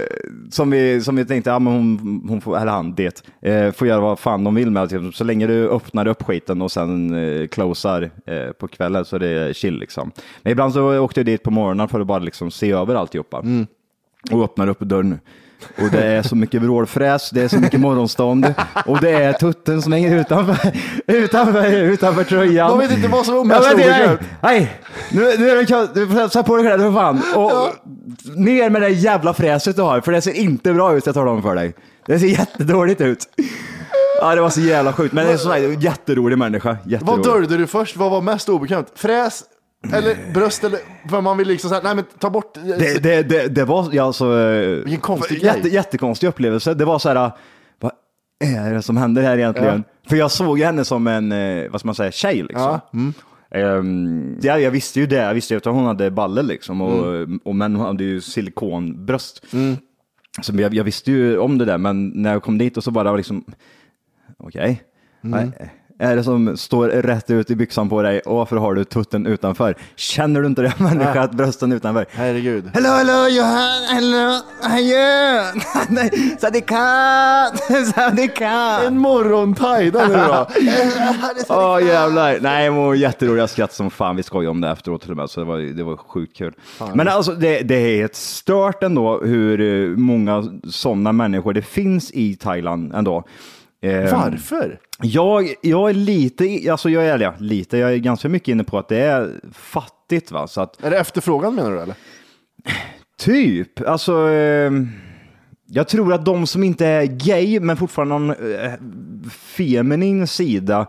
som, 0.50 0.70
vi, 0.70 1.00
som 1.00 1.16
vi 1.16 1.24
tänkte, 1.24 1.50
ja, 1.50 1.58
men 1.58 1.72
hon, 1.72 2.24
hon 2.28 2.40
får, 2.40 2.56
eller 2.58 2.72
han, 2.72 2.94
det, 2.94 3.22
eh, 3.42 3.72
får 3.72 3.88
göra 3.88 4.00
vad 4.00 4.18
fan 4.18 4.44
de 4.44 4.54
vill 4.54 4.70
med. 4.70 4.90
Typ, 4.90 5.14
Så 5.14 5.24
länge 5.24 5.46
du 5.46 5.68
öppnar 5.68 6.06
upp 6.06 6.22
skiten 6.22 6.62
och 6.62 6.72
sen 6.72 7.14
eh, 7.14 7.46
closar 7.46 8.10
eh, 8.26 8.52
på 8.52 8.68
kvällen 8.68 9.04
så 9.04 9.16
är 9.16 9.20
det 9.20 9.56
chill 9.56 9.78
liksom. 9.78 10.12
Men 10.42 10.52
ibland 10.52 10.72
så 10.72 10.98
åkte 10.98 11.20
jag 11.20 11.26
dit 11.26 11.42
på 11.42 11.50
morgonen 11.50 11.88
för 11.88 12.00
att 12.00 12.06
bara 12.06 12.18
liksom 12.18 12.50
se 12.50 12.72
över 12.72 12.94
alltihopa. 12.94 13.42
Och 14.32 14.44
öppnar 14.44 14.68
upp 14.68 14.80
dörren. 14.80 15.18
Och 15.78 15.90
det 15.90 16.04
är 16.04 16.22
så 16.22 16.36
mycket 16.36 16.62
vrålfräs, 16.62 17.30
det 17.30 17.42
är 17.42 17.48
så 17.48 17.56
mycket 17.58 17.80
morgonstånd 17.80 18.54
och 18.86 19.00
det 19.00 19.10
är 19.10 19.32
tutten 19.32 19.82
som 19.82 19.92
hänger 19.92 20.16
utanför, 20.20 20.72
utanför, 21.06 21.72
utanför 21.72 22.24
tröjan. 22.24 22.70
De 22.70 22.78
vet 22.78 22.90
inte 22.90 23.08
vad 23.08 23.26
som 23.26 23.34
är 23.34 23.38
Ja, 23.38 23.44
mest 23.44 23.72
obekvämt. 23.74 24.20
Nej, 24.40 24.72
nu, 25.10 25.20
nu 25.38 25.50
är 25.50 25.56
det 25.56 25.66
kallt. 25.66 25.94
Du 25.94 26.06
får 26.08 26.14
sätta 26.28 26.42
på 26.42 26.56
dig 26.56 26.64
kläder 26.64 26.84
för 26.84 26.92
fan. 26.92 27.22
Och 27.34 27.52
ner 28.36 28.70
med 28.70 28.82
det 28.82 28.88
jävla 28.88 29.34
fräset 29.34 29.76
du 29.76 29.82
har, 29.82 30.00
för 30.00 30.12
det 30.12 30.20
ser 30.20 30.32
inte 30.32 30.72
bra 30.72 30.96
ut, 30.96 31.06
jag 31.06 31.14
talar 31.14 31.32
om 31.32 31.42
för 31.42 31.54
dig. 31.54 31.74
Det 32.06 32.18
ser 32.18 32.26
jättedåligt 32.26 33.00
ut. 33.00 33.26
Ja, 34.20 34.34
det 34.34 34.40
var 34.40 34.50
så 34.50 34.60
jävla 34.60 34.92
sjukt, 34.92 35.14
men 35.14 35.26
det 35.26 35.32
är 35.32 35.36
så 35.36 35.52
här, 35.52 35.58
jätterolig 35.84 36.38
människa. 36.38 36.68
Vad 36.82 36.92
Jätterolig. 36.92 37.24
döljde 37.24 37.56
du 37.56 37.66
först? 37.66 37.96
Vad 37.96 38.10
var 38.10 38.20
mest 38.20 38.48
obekvämt? 38.48 38.86
Fräs 38.94 39.42
eller 39.92 40.32
bröst 40.34 40.64
eller 40.64 40.78
för 41.08 41.20
man 41.20 41.36
vill 41.38 41.48
liksom 41.48 41.70
säga 41.70 41.80
nej 41.84 41.94
men 41.94 42.04
ta 42.18 42.30
bort. 42.30 42.54
Det, 42.54 43.02
det, 43.02 43.22
det, 43.22 43.48
det 43.48 43.64
var 43.64 43.88
ja, 43.92 44.04
alltså, 44.04 44.28
Vilken 44.84 45.00
konstig 45.00 45.42
jätte, 45.42 45.60
grej. 45.60 45.74
jättekonstig 45.74 46.26
upplevelse. 46.28 46.74
Det 46.74 46.84
var 46.84 46.98
så 46.98 47.08
här, 47.08 47.30
vad 47.78 47.92
är 48.44 48.74
det 48.74 48.82
som 48.82 48.96
händer 48.96 49.22
här 49.22 49.38
egentligen? 49.38 49.84
För 50.08 50.16
jag 50.16 50.30
såg 50.30 50.58
henne 50.60 50.84
som 50.84 51.06
en, 51.06 51.32
eh, 51.32 51.70
vad 51.70 51.80
ska 51.80 51.86
man 51.88 51.94
säga, 51.94 52.12
tjej 52.12 52.42
liksom. 52.42 52.62
Ja, 52.62 52.90
mm. 52.94 53.12
Ehm, 53.50 54.38
ja, 54.42 54.58
jag 54.58 54.70
visste 54.70 55.00
ju 55.00 55.06
det, 55.06 55.16
jag 55.16 55.34
visste 55.34 55.54
ju 55.54 55.58
att 55.58 55.64
hon 55.64 55.84
hade 55.84 56.10
baller 56.10 56.42
liksom, 56.42 56.80
och, 56.80 57.06
Mm. 57.14 57.40
och 57.44 57.54
men 57.56 57.76
hon 57.76 57.86
hade 57.86 58.04
ju 58.04 58.20
silikonbröst. 58.20 59.44
Så 60.42 60.52
jag, 60.60 60.74
jag 60.74 60.84
visste 60.84 61.10
ju 61.10 61.38
om 61.38 61.58
det 61.58 61.64
där, 61.64 61.78
men 61.78 62.08
när 62.08 62.32
jag 62.32 62.42
kom 62.42 62.58
dit 62.58 62.76
och 62.76 62.84
så 62.84 62.90
bara 62.90 63.16
liksom, 63.16 63.44
okej, 64.38 64.82
Mm. 65.24 65.50
Nej, 65.58 65.72
är 66.00 66.16
det 66.16 66.24
som 66.24 66.56
står 66.56 66.88
rätt 66.88 67.30
ut 67.30 67.50
i 67.50 67.56
byxan 67.56 67.88
på 67.88 68.02
dig 68.02 68.20
och 68.20 68.36
varför 68.36 68.56
har 68.56 68.74
du 68.74 68.84
tutten 68.84 69.26
utanför? 69.26 69.74
Känner 69.96 70.40
du 70.40 70.46
inte 70.46 70.62
det 70.62 70.74
människa 70.78 71.20
att 71.20 71.32
brösten 71.32 71.72
utanför? 71.72 72.06
Herregud. 72.10 72.70
Hello, 72.74 72.88
hello, 72.88 73.28
Johan, 73.28 73.82
hello, 73.88 74.40
adjö! 74.62 75.42
Nej, 75.88 76.10
Sadikat, 76.40 77.60
Sadikat! 77.94 78.84
En 78.84 78.98
morgontajda 78.98 80.08
nu 80.08 80.14
då. 80.14 80.46
Åh 81.48 81.86
jävlar. 81.86 82.38
Nej, 82.40 82.70
var 82.70 82.94
jätteroliga 82.94 83.48
skratt 83.48 83.72
som 83.72 83.90
fan. 83.90 84.16
Vi 84.16 84.22
skojade 84.22 84.50
om 84.50 84.60
det 84.60 84.68
efteråt 84.68 85.02
till 85.02 85.10
och 85.10 85.16
med, 85.16 85.30
så 85.30 85.40
det 85.40 85.46
var, 85.46 85.58
det 85.58 85.82
var 85.82 85.96
sjukt 85.96 86.36
kul. 86.36 86.54
Men 86.94 87.08
alltså 87.08 87.32
det, 87.32 87.60
det 87.60 87.74
är 88.00 88.04
ett 88.04 88.16
stört 88.16 88.82
ändå 88.82 89.20
hur 89.24 89.60
eh, 89.60 89.96
många 89.96 90.44
sådana 90.70 91.12
människor 91.12 91.52
det 91.52 91.62
finns 91.62 92.10
i 92.10 92.36
Thailand 92.36 92.94
ändå. 92.94 93.24
Eh, 93.82 94.12
Varför? 94.12 94.78
Jag, 95.02 95.54
jag 95.60 95.90
är 95.90 95.94
lite, 95.94 96.72
alltså 96.72 96.90
jag 96.90 97.06
är 97.06 97.18
ja, 97.18 97.34
lite, 97.38 97.78
jag 97.78 97.92
är 97.92 97.96
ganska 97.96 98.28
mycket 98.28 98.48
inne 98.48 98.64
på 98.64 98.78
att 98.78 98.88
det 98.88 98.98
är 98.98 99.40
fattigt 99.52 100.30
va, 100.30 100.46
så 100.46 100.60
att 100.60 100.84
Är 100.84 100.90
det 100.90 100.98
efterfrågan 100.98 101.54
menar 101.54 101.70
du 101.70 101.80
eller? 101.80 101.94
Typ, 103.18 103.80
alltså. 103.88 104.28
Eh, 104.28 104.72
jag 105.72 105.88
tror 105.88 106.12
att 106.12 106.24
de 106.24 106.46
som 106.46 106.62
inte 106.62 106.86
är 106.86 107.06
gay, 107.06 107.60
men 107.60 107.76
fortfarande 107.76 108.18
någon 108.18 108.30
eh, 108.30 108.72
feminin 109.30 110.26
sida, 110.26 110.86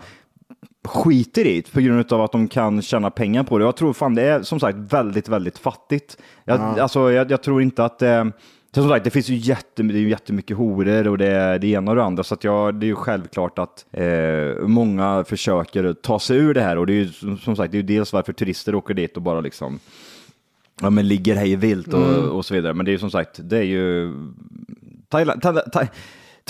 skiter 0.86 1.48
i 1.48 1.62
det 1.62 1.72
på 1.72 1.82
grund 1.82 2.13
av 2.13 2.22
att 2.22 2.32
de 2.32 2.48
kan 2.48 2.82
tjäna 2.82 3.12
pengar 3.12 3.44
på 3.44 3.58
det. 3.58 3.65
Jag 3.65 3.75
tror 3.75 3.94
fan 3.94 4.15
det 4.15 4.22
är 4.22 4.41
som 4.41 4.60
sagt 4.60 4.77
väldigt, 4.77 5.30
väldigt 5.30 5.58
fattigt. 5.58 6.18
Jag, 6.46 6.80
alltså, 6.80 7.12
jag, 7.12 7.32
jag 7.32 7.44
tror 7.44 7.62
inte 7.62 7.86
att 7.86 8.01
eh, 8.01 8.25
som 8.74 8.90
sagt, 8.90 9.04
det 9.04 9.10
finns 9.10 9.30
ju 9.30 9.36
jätte, 9.36 9.84
det 9.84 9.94
är 9.94 10.00
ju 10.01 10.10
jättemycket 10.10 10.58
horor 10.58 11.08
och 11.08 11.18
det 11.18 11.28
är 11.28 11.60
det 11.60 11.68
ena 11.68 11.92
och 11.92 11.98
det 11.98 12.04
andra, 12.04 12.24
så 12.24 12.34
att 12.34 12.44
jag, 12.44 12.75
det 12.75 12.86
är 12.86 12.88
ju 12.88 12.96
självklart 12.96 13.60
att 13.60 13.86
eh, 13.92 14.68
många 14.68 15.24
försöker 15.28 15.94
ta 15.94 16.20
sig 16.20 16.38
ur 16.38 16.54
det 16.54 16.62
här 16.62 16.78
och 16.78 16.88
det 16.88 16.94
är 16.94 16.96
ju 16.96 17.08
som, 17.08 17.38
som 17.38 17.56
sagt, 17.56 17.72
det 17.72 17.75
är 17.78 17.82
ju 17.82 17.88
dels 17.88 18.13
varför 18.13 18.34
turister 18.34 18.75
åker 18.75 18.94
dit 18.94 19.16
och 19.18 19.22
bara 19.22 19.42
liksom 19.42 19.80
ja, 20.82 20.90
men 20.90 21.08
ligger 21.08 21.36
hej 21.36 21.56
vilt 21.56 21.94
och, 21.94 22.08
Mm. 22.08 22.30
och 22.30 22.46
så 22.46 22.54
vidare. 22.54 22.74
Men 22.74 22.86
det 22.86 22.90
är 22.92 22.94
ju 22.94 23.00
som 23.00 23.12
sagt, 23.12 23.40
det 23.44 23.58
är 23.58 23.63
ju 23.63 24.13
Thailand, 25.10 25.42
Thailand, 25.42 25.72
Thailand, 25.72 25.90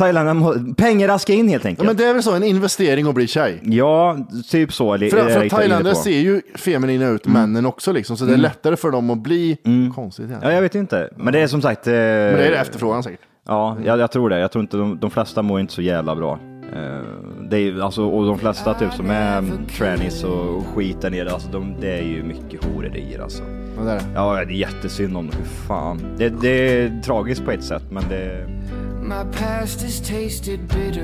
Thailand 0.02 0.78
pengar 0.78 1.18
ska 1.18 1.34
in 1.34 1.48
helt 1.48 1.64
Ja, 1.64 1.68
enkelt. 1.70 1.88
men 1.88 1.96
det 1.98 2.06
är 2.06 2.14
väl 2.14 2.24
så, 2.24 2.34
en 2.36 2.44
investering 2.44 3.08
att 3.08 3.16
bli 3.16 3.28
tjej. 3.28 3.60
Ja, 3.64 4.18
typ 4.52 4.74
så. 4.74 4.98
För, 4.98 5.10
för 5.10 5.50
thailändare 5.50 5.96
ser 5.96 6.20
ju 6.20 6.42
feminina 6.56 7.08
ut, 7.10 7.28
männen 7.28 7.66
också 7.66 7.92
liksom, 7.92 8.18
så 8.18 8.26
det 8.26 8.30
är 8.32 8.34
Mm. 8.34 8.42
lättare 8.42 8.76
för 8.76 8.92
dem 8.92 9.10
att 9.10 9.18
bli 9.24 9.58
konstigt. 9.96 10.26
Ja, 10.26 10.30
egentligen. 10.30 10.56
jag 10.56 10.62
vet 10.62 10.76
inte. 10.76 11.10
Men 11.18 11.34
det 11.34 11.40
är 11.40 11.48
som 11.48 11.62
sagt. 11.62 11.88
Eh, 11.88 11.94
Men 11.94 12.02
det 12.02 12.48
är 12.48 12.52
det 12.52 12.58
efterfrågan 12.58 13.04
säkert. 13.04 13.20
Ja, 13.48 13.78
jag, 13.86 14.00
jag 14.00 14.12
tror 14.12 14.30
det. 14.30 14.40
Jag 14.40 14.52
tror 14.52 14.62
inte 14.62 14.78
de, 14.78 15.00
de 15.00 15.12
flesta 15.12 15.42
mår 15.42 15.60
inte 15.60 15.74
så 15.74 15.82
jävla 15.82 16.16
bra. 16.16 16.40
Eh, 16.76 17.02
det 17.50 17.58
är, 17.58 17.82
alltså, 17.82 18.04
och 18.06 18.26
de 18.26 18.40
flesta 18.40 18.74
typ 18.74 18.94
som 18.94 19.10
är 19.10 19.44
trannies 19.78 20.24
och 20.24 20.66
skit 20.76 21.02
där 21.02 21.10
nere, 21.10 21.32
alltså, 21.32 21.50
de, 21.52 21.76
det 21.82 21.98
är 22.00 22.04
ju 22.04 22.24
mycket 22.24 22.64
horerier 22.66 23.20
alltså. 23.20 23.44
Ja, 23.78 23.84
det 23.84 23.92
är 23.92 23.96
det. 23.96 24.02
Ja, 24.16 24.34
det 24.36 24.42
är 24.54 24.56
jättesynd 24.56 25.18
om 25.18 25.28
dem. 25.28 25.36
Fan. 25.68 26.02
Det, 26.18 26.30
det 26.30 26.48
är 26.50 27.02
tragiskt 27.02 27.46
på 27.46 27.52
ett 27.52 27.64
sätt, 27.64 27.84
men 27.92 28.04
det... 28.10 28.48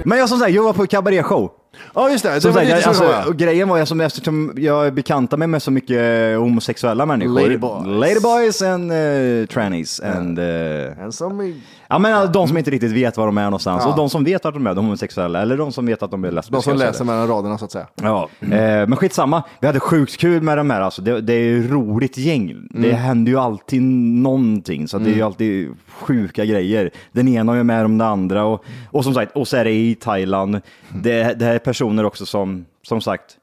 Men 0.05 0.17
jag 0.17 0.29
som 0.29 0.39
sagt, 0.39 0.51
jag 0.51 0.63
var 0.63 0.73
på 0.73 0.87
cabaret-show. 0.87 1.51
Ja, 1.95 2.09
just 2.09 2.23
det. 2.23 2.33
Det 2.33 2.41
Som 2.41 2.51
var 2.51 2.61
sagt, 2.61 2.65
lite 2.67 2.87
jag, 2.87 2.95
så 2.95 3.03
det 3.03 3.07
alltså, 3.09 3.21
var. 3.21 3.27
och 3.33 3.37
grejen 3.37 3.69
var 3.69 3.85
som 3.85 4.01
eftersom 4.01 4.53
jag 4.57 4.93
bekantar 4.93 5.37
mig 5.37 5.47
med 5.47 5.61
så 5.61 5.71
mycket 5.71 6.37
homosexuella 6.37 7.05
människor. 7.05 7.41
Ladyboys. 7.41 7.85
Ladyboys 7.87 8.61
and 8.61 8.91
uh, 8.91 9.45
trannies. 9.45 9.99
And, 9.99 10.39
uh, 10.39 10.99
En 11.03 11.11
som 11.11 11.41
i- 11.41 11.61
ja, 11.89 11.99
men 11.99 12.31
de 12.31 12.47
som 12.47 12.57
inte 12.57 12.71
riktigt 12.71 12.91
vet 12.91 13.17
var 13.17 13.25
de 13.25 13.37
är 13.37 13.43
någonstans. 13.43 13.83
Ja. 13.85 13.91
Och 13.91 13.97
de 13.97 14.09
som 14.09 14.23
vet 14.23 14.45
att 14.45 14.53
de 14.53 14.67
är 14.67 14.75
de 14.75 14.85
homosexuella. 14.85 15.41
Eller 15.41 15.57
de 15.57 15.71
som 15.71 15.85
vet 15.85 16.03
att 16.03 16.11
de 16.11 16.23
är 16.23 16.31
lesbiska. 16.31 16.55
De 16.71 16.77
som 16.77 16.87
läser 16.87 17.05
mellan 17.05 17.27
raderna 17.27 17.57
så 17.57 17.65
att 17.65 17.71
säga. 17.71 17.87
Ja, 18.01 18.29
eh, 18.41 18.47
men 18.49 18.95
skitsamma. 18.95 19.43
Vi 19.59 19.67
hade 19.67 19.79
sjukt 19.79 20.17
kul 20.17 20.41
med 20.41 20.57
de 20.57 20.69
här. 20.69 20.81
Alltså. 20.81 21.01
Det, 21.01 21.21
det 21.21 21.33
är 21.33 21.39
ju 21.43 21.67
roligt 21.71 22.17
gäng. 22.17 22.67
Det 22.69 22.87
Mm. 22.89 22.95
händer 23.01 23.31
ju 23.31 23.37
alltid 23.39 23.81
någonting. 23.81 24.87
Så 24.87 24.97
det 24.99 25.09
är 25.11 25.15
ju 25.15 25.21
alltid 25.21 25.69
sjuka 25.89 26.45
grejer. 26.45 26.91
Den 27.11 27.27
ena 27.27 27.55
är 27.57 27.63
med 27.63 27.85
om 27.85 27.97
det 27.97 28.05
andra. 28.05 28.45
Och, 28.45 28.63
och 28.91 29.03
som 29.03 29.13
sagt, 29.13 29.35
och 29.35 29.47
så 29.47 29.57
är 29.57 29.63
det 29.63 29.71
i 29.71 29.95
Thailand. 29.95 30.61
Det, 31.03 31.33
det 31.39 31.45
här 31.45 31.55
är 31.55 31.59
personer 31.59 32.03
också 32.05 32.25
som, 32.25 32.65
som 32.87 33.01
sagt, 33.01 33.37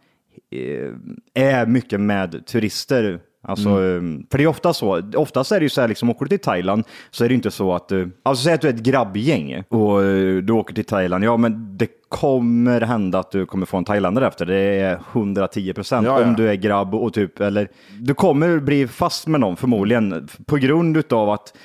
eh, 0.50 1.44
är 1.44 1.66
mycket 1.66 2.00
med 2.00 2.46
turister. 2.46 3.20
Alltså, 3.44 3.68
eh, 3.68 4.00
För 4.30 4.38
det 4.38 4.44
är 4.44 4.46
ofta 4.46 4.72
så, 4.72 5.02
oftast 5.16 5.52
är 5.52 5.60
det 5.60 5.64
ju 5.64 5.68
så 5.68 5.80
här, 5.80 5.88
liksom, 5.88 6.10
åker 6.10 6.24
du 6.24 6.28
till 6.28 6.38
Thailand 6.38 6.84
så 7.10 7.24
är 7.24 7.28
det 7.28 7.34
inte 7.34 7.50
så 7.50 7.74
att 7.74 7.88
du, 7.88 8.10
alltså 8.22 8.44
säg 8.44 8.54
att 8.54 8.60
du 8.60 8.68
är 8.68 8.72
ett 8.72 8.82
grabbgäng 8.82 9.62
och 9.68 10.04
eh, 10.04 10.36
du 10.36 10.52
åker 10.52 10.74
till 10.74 10.84
Thailand, 10.84 11.24
ja 11.24 11.36
men 11.36 11.76
det 11.78 11.88
kommer 12.08 12.80
hända 12.80 13.18
att 13.18 13.30
du 13.30 13.46
kommer 13.46 13.66
få 13.66 13.76
en 13.76 13.84
thailändare 13.84 14.26
efter, 14.26 14.46
det 14.46 14.56
är 14.56 15.00
110 15.12 15.72
procent 15.72 16.06
Ja, 16.06 16.20
ja. 16.20 16.26
om 16.26 16.34
du 16.34 16.48
är 16.48 16.54
grabb 16.54 16.94
och 16.94 17.12
typ, 17.14 17.40
eller 17.40 17.68
du 18.00 18.14
kommer 18.14 18.58
bli 18.58 18.86
fast 18.86 19.26
med 19.26 19.40
någon 19.40 19.56
förmodligen 19.56 20.28
på 20.46 20.56
grund 20.56 20.96
utav 20.96 21.30
att 21.30 21.56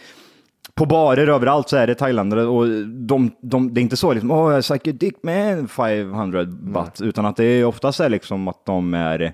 på 0.76 0.86
barer 0.86 1.28
överallt 1.28 1.70
så 1.70 1.78
är 1.78 1.88
det 1.88 1.96
thailändare 1.96 2.46
och 2.46 2.68
de, 2.88 3.32
de, 3.42 3.74
det 3.74 3.80
är 3.80 3.82
inte 3.82 3.98
så 3.98 4.14
liksom, 4.14 4.32
åh, 4.32 4.54
jag 4.54 4.64
suck 4.64 4.88
your 4.88 4.98
dick 4.98 5.16
man, 5.24 5.68
500 5.68 6.46
baht, 6.46 7.02
utan 7.02 7.26
att 7.26 7.36
det 7.36 7.46
är 7.46 7.66
oftast 7.66 8.00
är 8.00 8.10
liksom 8.10 8.48
att 8.48 8.66
de 8.66 8.94
är 8.94 9.34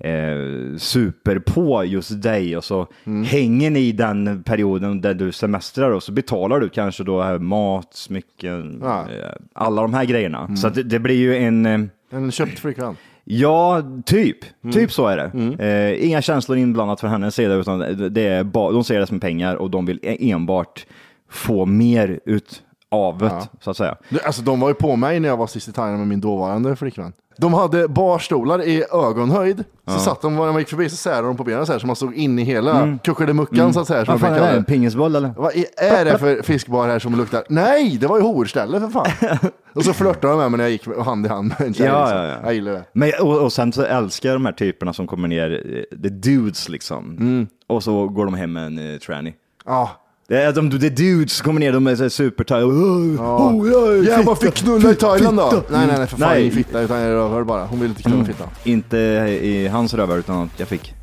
eh, 0.00 0.76
super 0.78 1.38
på 1.38 1.84
just 1.84 2.22
dig 2.22 2.56
och 2.56 2.64
så 2.64 2.86
hänger 3.26 3.70
ni 3.70 3.80
i 3.80 3.92
den 3.92 4.42
perioden 4.42 5.00
där 5.00 5.14
du 5.14 5.32
semestrar 5.32 5.90
och 5.90 6.02
så 6.02 6.12
betalar 6.12 6.60
du 6.60 6.68
kanske 6.68 7.04
då 7.04 7.22
här 7.22 7.38
mat, 7.38 7.94
smycken, 7.94 8.80
Ja. 8.82 9.00
eh, 9.00 9.30
alla 9.54 9.82
de 9.82 9.94
här 9.94 10.04
grejerna. 10.04 10.56
Så 10.56 10.66
att 10.66 10.74
det, 10.74 10.82
det 10.82 10.98
blir 10.98 11.16
ju 11.16 11.36
en 11.36 11.66
eh, 11.66 11.80
En 12.10 12.30
köpt 12.32 12.58
flickvän. 12.58 12.96
Ja, 13.28 13.82
typ. 14.06 14.38
Mm. 14.64 14.72
Typ 14.74 14.92
så 14.92 15.06
är 15.06 15.16
det. 15.16 15.64
Eh, 15.64 16.06
inga 16.06 16.22
känslor 16.22 16.58
inblandat 16.58 17.00
från 17.00 17.10
hennes 17.10 17.34
sida, 17.34 17.54
utan 17.54 17.78
det 18.12 18.26
är 18.26 18.44
ba- 18.44 18.70
de 18.72 18.84
ser 18.84 19.00
det 19.00 19.06
som 19.06 19.20
pengar 19.20 19.54
och 19.56 19.70
de 19.70 19.86
vill 19.86 19.98
e- 20.02 20.30
enbart 20.30 20.86
få 21.30 21.66
mer 21.66 22.20
ut 22.24 22.62
av 22.90 23.18
det, 23.18 23.48
så 23.60 23.70
att 23.70 23.76
säga. 23.76 23.96
Alltså, 24.24 24.42
de 24.42 24.60
var 24.60 24.68
ju 24.68 24.74
på 24.74 24.96
mig 24.96 25.20
när 25.20 25.28
jag 25.28 25.36
var 25.36 25.46
sist 25.46 25.68
i 25.68 25.72
Thailand 25.72 25.98
med 25.98 26.08
min 26.08 26.20
dåvarande 26.20 26.76
flickvän. 26.76 27.12
De 27.38 27.54
hade 27.54 27.88
barstolar 27.88 28.62
i 28.62 28.84
ögonhöjd. 28.92 29.64
Så 29.86 29.98
satt 29.98 30.22
de, 30.22 30.36
när 30.36 30.52
man 30.52 30.58
gick 30.58 30.68
förbi 30.68 30.88
så 30.88 30.96
särade 30.96 31.26
de 31.26 31.36
på 31.36 31.44
benen 31.44 31.66
så 31.66 31.72
här 31.72 31.78
så 31.78 31.86
man 31.86 31.96
såg 31.96 32.14
in 32.14 32.38
i 32.38 32.42
hela 32.42 32.82
mm. 32.82 32.98
kuckelimuckan 32.98 33.74
så 33.74 33.80
att 33.80 33.86
säga. 33.86 34.04
Vad 34.04 34.20
fan 34.20 34.32
är 34.32 34.40
det? 34.40 34.48
En 34.48 34.64
pingisboll 34.64 35.16
eller? 35.16 35.34
Vad 35.36 35.52
är 35.76 36.04
det 36.04 36.18
för 36.18 36.42
fiskbar 36.42 36.88
här 36.88 36.98
som 36.98 37.16
luktar? 37.16 37.44
Nej, 37.48 37.96
det 38.00 38.06
var 38.06 38.18
ju 38.18 38.22
horställe 38.22 38.80
för 38.80 38.88
fan. 38.88 39.38
och 39.74 39.84
så 39.84 39.92
flörtade 39.92 40.32
de 40.32 40.38
med 40.38 40.50
mig 40.50 40.58
när 40.58 40.64
jag 40.64 40.70
gick 40.70 40.86
hand 41.04 41.26
i 41.26 41.28
hand 41.28 41.48
med 41.48 41.66
en 41.66 41.74
tjej. 41.74 41.86
Ja, 41.86 42.00
liksom. 42.00 42.18
ja, 42.18 42.26
ja. 42.26 42.38
Jag 42.42 42.54
gillar 42.54 42.72
det. 42.72 42.84
Men, 42.92 43.12
och, 43.20 43.42
och 43.42 43.52
sen 43.52 43.72
så 43.72 43.82
älskar 43.82 44.28
jag 44.28 44.36
de 44.36 44.46
här 44.46 44.52
typerna 44.52 44.92
som 44.92 45.06
kommer 45.06 45.28
ner, 45.28 45.50
eh, 45.50 45.98
the 46.02 46.08
dudes 46.08 46.68
liksom. 46.68 47.48
Och 47.66 47.82
så 47.82 48.08
går 48.08 48.24
de 48.24 48.34
hem 48.34 48.52
med 48.52 48.66
en 48.66 48.78
uh, 48.78 48.98
tranny. 48.98 49.34
Ja. 49.64 49.90
Det 50.28 50.42
är 50.42 50.52
de, 50.52 50.70
the 50.70 50.88
dudes 50.88 51.40
kommer 51.40 51.60
ner, 51.60 51.72
de 51.72 51.86
är 51.86 52.08
supertight. 52.08 52.64
Oh, 52.64 53.14
Ja. 53.18 53.38
oh, 53.52 53.68
jag 53.68 53.96
är 53.96 54.18
fitta, 54.18 54.36
fick 54.36 54.54
knulla 54.54 54.90
i 54.90 54.94
Thailand 54.94 55.36
då. 55.36 55.50
fitta. 55.50 55.62
Nej, 55.78 55.86
nej, 55.86 55.98
nej, 55.98 56.06
för 56.06 56.16
fan 56.16 56.28
Nej. 56.30 56.42
ingen 56.42 56.54
fitta 56.54 56.80
utan 56.80 57.00
jag 57.00 57.10
rövhör 57.14 57.44
bara. 57.44 57.66
Hon 57.66 57.80
ville 57.80 57.88
inte 57.90 58.02
knulla 58.02 58.16
Mm. 58.16 58.26
fitta. 58.26 58.44
Inte 58.64 58.96
i 58.98 59.68
hans 59.68 59.94
rövhör 59.94 60.18
utan 60.18 60.50
jag 60.56 60.68
fick 60.68 60.94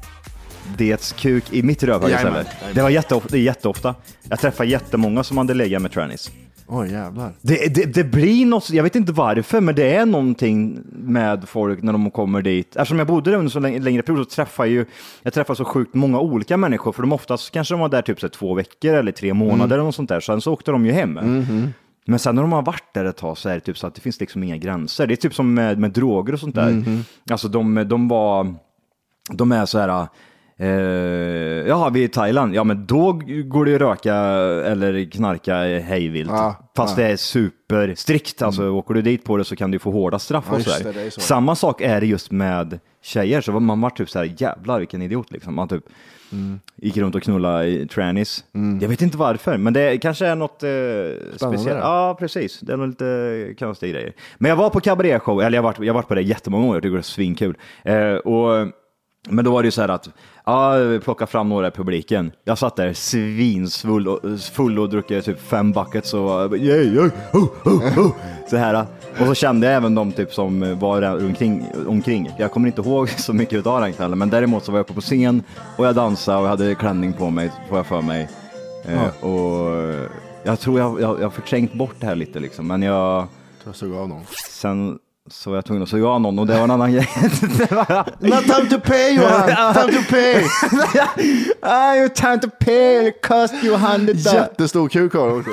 dets 0.78 1.12
kuk 1.12 1.44
i 1.52 1.64
mitt 1.64 1.84
Jajamän, 1.84 2.12
istället. 2.12 2.48
Det 2.76 2.82
var 2.82 2.90
jätteofta, 2.90 3.28
det 3.32 3.38
är 3.38 3.42
jätteofta. 3.42 3.96
Jag 4.30 4.40
träffar 4.40 4.64
jättemånga 4.64 5.24
som 5.24 5.38
hade 5.38 5.54
legat 5.54 5.82
med 5.82 5.92
trannies. 5.92 6.32
Oj 6.68 6.92
jävlar. 6.92 7.34
Det, 7.42 7.76
det, 7.76 7.94
det 7.94 8.04
blir 8.04 8.46
något, 8.46 8.70
jag 8.70 8.84
vet 8.84 8.96
inte 8.96 9.12
varför, 9.12 9.62
men 9.62 9.76
det 9.76 9.96
är 9.96 10.06
någonting 10.06 10.80
med 10.92 11.50
folk 11.50 11.82
när 11.82 11.94
de 11.94 12.12
kommer 12.12 12.42
dit. 12.42 12.76
Eftersom 12.76 12.98
jag 13.00 13.08
bodde 13.08 13.32
där 13.32 13.38
under 13.38 13.52
så 13.52 13.60
länge, 13.60 13.80
längre 13.80 14.02
period 14.02 14.24
så 14.24 14.36
träffar 14.36 14.66
jag 14.66 14.72
ju, 14.72 14.86
jag 15.22 15.34
träffar 15.34 15.56
så 15.56 15.66
sjukt 15.66 15.94
många 15.94 16.20
olika 16.20 16.58
människor, 16.58 16.92
för 16.92 17.02
de 17.02 17.14
oftast 17.14 17.52
kanske 17.52 17.74
de 17.74 17.80
var 17.80 17.90
där 17.90 18.02
typ 18.02 18.20
så 18.20 18.26
här, 18.26 18.32
två 18.32 18.54
veckor 18.54 18.94
eller 18.94 19.12
tre 19.12 19.34
månader 19.34 19.76
eller 19.76 19.86
något 19.86 19.96
sånt 19.96 20.10
där, 20.10 20.20
sen 20.20 20.42
så 20.42 20.54
åkte 20.54 20.72
de 20.72 20.86
ju 20.86 20.92
hem. 20.92 21.20
Men 22.06 22.20
sen 22.20 22.36
när 22.36 22.42
de 22.42 22.52
har 22.52 22.62
varit 22.62 22.94
där 22.94 23.06
ett 23.06 23.18
tag 23.18 23.38
så 23.38 23.50
är 23.50 23.54
det 23.54 23.60
typ 23.60 23.78
så 23.78 23.88
att 23.88 23.96
det 23.96 24.02
finns 24.02 24.20
liksom 24.20 24.44
inga 24.44 24.58
gränser. 24.58 25.08
Det 25.08 25.14
är 25.14 25.16
typ 25.16 25.36
som 25.36 25.54
med, 25.54 25.80
med 25.80 25.92
droger 25.92 26.34
och 26.34 26.40
sånt 26.40 26.56
där. 26.56 26.84
Alltså 27.32 27.48
de, 27.48 27.88
de 27.88 28.08
var, 28.08 28.56
de 29.32 29.52
är 29.52 29.66
så 29.66 29.80
här, 29.80 30.08
eh, 30.58 30.68
jaha 31.68 31.90
vi 31.90 32.00
är 32.00 32.06
i 32.06 32.08
Thailand, 32.08 32.56
ja 32.56 32.64
men 32.64 32.86
då 32.86 33.12
går 33.46 33.66
det 33.66 33.72
ju 33.72 33.78
röka 33.78 34.16
eller 34.16 35.12
knarka 35.12 35.56
hejvilt. 35.80 36.30
Ja, 36.32 36.56
Fast 36.76 36.98
ja. 36.98 37.04
det 37.04 37.12
är 37.12 37.16
superstrikt, 37.18 38.42
alltså 38.42 38.70
åker 38.70 38.94
du 38.94 39.02
dit 39.02 39.24
på 39.24 39.38
det 39.38 39.44
så 39.44 39.56
kan 39.56 39.72
du 39.72 39.80
få 39.80 39.92
hårda 39.92 40.20
straff 40.20 40.46
Ja, 40.48 40.54
och 40.54 40.60
just 40.60 40.78
så, 40.84 40.92
det, 40.92 41.12
så. 41.12 41.22
Samma 41.22 41.56
sak 41.56 41.82
är 41.82 42.00
det 42.02 42.08
just 42.08 42.32
med 42.32 42.80
tjejer, 43.02 43.42
så 43.42 43.52
man 43.60 43.82
var 43.82 43.90
typ 43.90 44.10
så 44.10 44.20
här, 44.20 44.34
jävlar 44.38 44.80
vilken 44.80 45.02
idiot 45.02 45.32
liksom. 45.32 45.56
Man 45.56 45.68
typ 45.68 45.84
Mm. 46.32 46.60
gick 46.76 46.98
runt 46.98 47.16
och 47.16 47.24
knullade 47.24 47.68
i 47.68 47.88
trannies. 47.88 48.44
Jag 48.82 48.90
vet 48.90 49.02
inte 49.02 49.18
varför, 49.18 49.58
men 49.58 49.74
det 49.74 49.98
kanske 49.98 50.26
är 50.26 50.36
något 50.36 50.64
eh, 50.64 50.70
speciellt. 51.36 51.80
Ja, 51.80 52.16
precis. 52.20 52.60
Det 52.60 52.74
är 52.74 52.78
nog 52.78 52.88
lite 52.88 53.56
konstiga 53.60 53.92
grejer. 53.94 54.14
Men 54.38 54.50
jag 54.50 54.56
var 54.56 54.70
på 54.70 54.80
cabaret-show, 54.80 55.42
eller 55.44 55.58
jag 55.58 55.64
har 55.64 55.70
varit, 55.70 55.86
jag 55.88 55.94
varit 55.94 56.08
på 56.08 56.16
det 56.16 56.22
jättemånga 56.22 56.68
år, 56.68 56.76
jag 56.76 56.84
tycker 56.84 56.94
det 56.94 57.00
är 57.00 57.02
svinkul. 57.02 57.58
Eh, 57.84 58.14
och 58.14 58.68
Men 59.30 59.46
då 59.46 59.52
var 59.52 59.64
det 59.64 59.68
ju 59.68 59.72
så 59.72 59.82
här 59.82 59.90
att, 59.90 60.10
ja, 60.46 60.74
vi 60.74 61.00
plockade 61.00 61.32
fram 61.32 61.50
några 61.50 61.68
i 61.68 61.72
publiken. 61.72 62.32
Jag 62.44 62.58
satt 62.58 62.76
där 62.76 62.94
svinsfull 62.94 64.08
och, 64.08 64.40
full 64.40 64.80
och 64.80 64.90
druckit 64.90 65.26
typ 65.26 65.40
fem 65.40 65.72
buckets 65.72 66.14
och 66.14 66.58
yeah, 66.58 66.82
yeah, 66.82 67.12
oh, 67.34 67.44
oh, 67.64 68.00
oh. 68.00 68.12
så 68.50 68.58
här. 68.58 68.86
Och 69.20 69.26
så 69.26 69.34
kände 69.34 69.68
jag 69.68 69.76
även 69.76 69.96
de 69.96 70.12
typ 70.12 70.34
som 70.34 70.80
var 70.80 71.02
där 71.02 71.26
omkring, 71.26 71.66
omkring. 71.88 72.32
Jag 72.38 72.52
kommer 72.52 72.68
inte 72.68 72.82
ihåg 72.82 73.10
så 73.18 73.34
mycket 73.34 73.68
av 73.68 73.82
den 73.82 73.94
kvällen, 73.94 74.18
men 74.18 74.30
däremot 74.30 74.66
så 74.66 74.72
var 74.72 74.80
jag 74.80 74.84
uppe 74.84 74.94
på 74.94 75.02
scen 75.02 75.44
och 75.78 75.86
jag 75.86 75.96
dansade 75.96 76.38
och 76.38 76.44
jag 76.44 76.50
hade 76.50 76.76
klänning 76.76 77.14
på 77.14 77.30
mig, 77.30 77.52
får 77.70 77.78
jag 77.78 77.88
för 77.88 78.02
mig. 78.02 78.30
Eh, 78.86 79.26
och 79.26 80.10
jag 80.44 80.60
tror 80.60 80.80
jag, 80.80 81.02
jag, 81.02 81.20
jag 81.20 81.26
har 81.26 81.30
förträngt 81.30 81.74
bort 81.74 81.96
det 82.00 82.06
här 82.06 82.16
lite 82.16 82.40
liksom, 82.40 82.68
men 82.68 82.82
jag... 82.82 83.28
Jag 83.66 83.76
såg 83.76 83.94
av 83.96 84.10
någon. 84.10 84.26
Sen 84.50 85.00
så 85.30 85.50
var 85.50 85.58
jag 85.58 85.66
tvungen 85.66 85.84
att 85.84 85.90
suga 85.90 86.08
av 86.08 86.22
någon 86.22 86.40
och 86.40 86.48
det 86.48 86.54
var 86.54 86.64
en 86.64 86.72
annan 86.72 86.92
grej. 86.94 87.08
Not 88.20 88.44
time 88.44 88.70
to 88.70 88.80
pay 88.80 89.16
Johan! 89.16 89.74
Time 89.74 89.92
to 89.92 90.10
pay! 90.10 90.44
Ah, 91.66 92.10
time 92.16 92.40
to 92.40 92.50
pay, 92.60 93.12
cost 93.12 93.54
you 93.64 93.76
a 93.76 93.78
hundred 93.78 94.16
dollars. 94.16 94.34
Jättestor 94.34 94.90
kuk 94.90 95.14
har 95.14 95.38
också. 95.40 95.52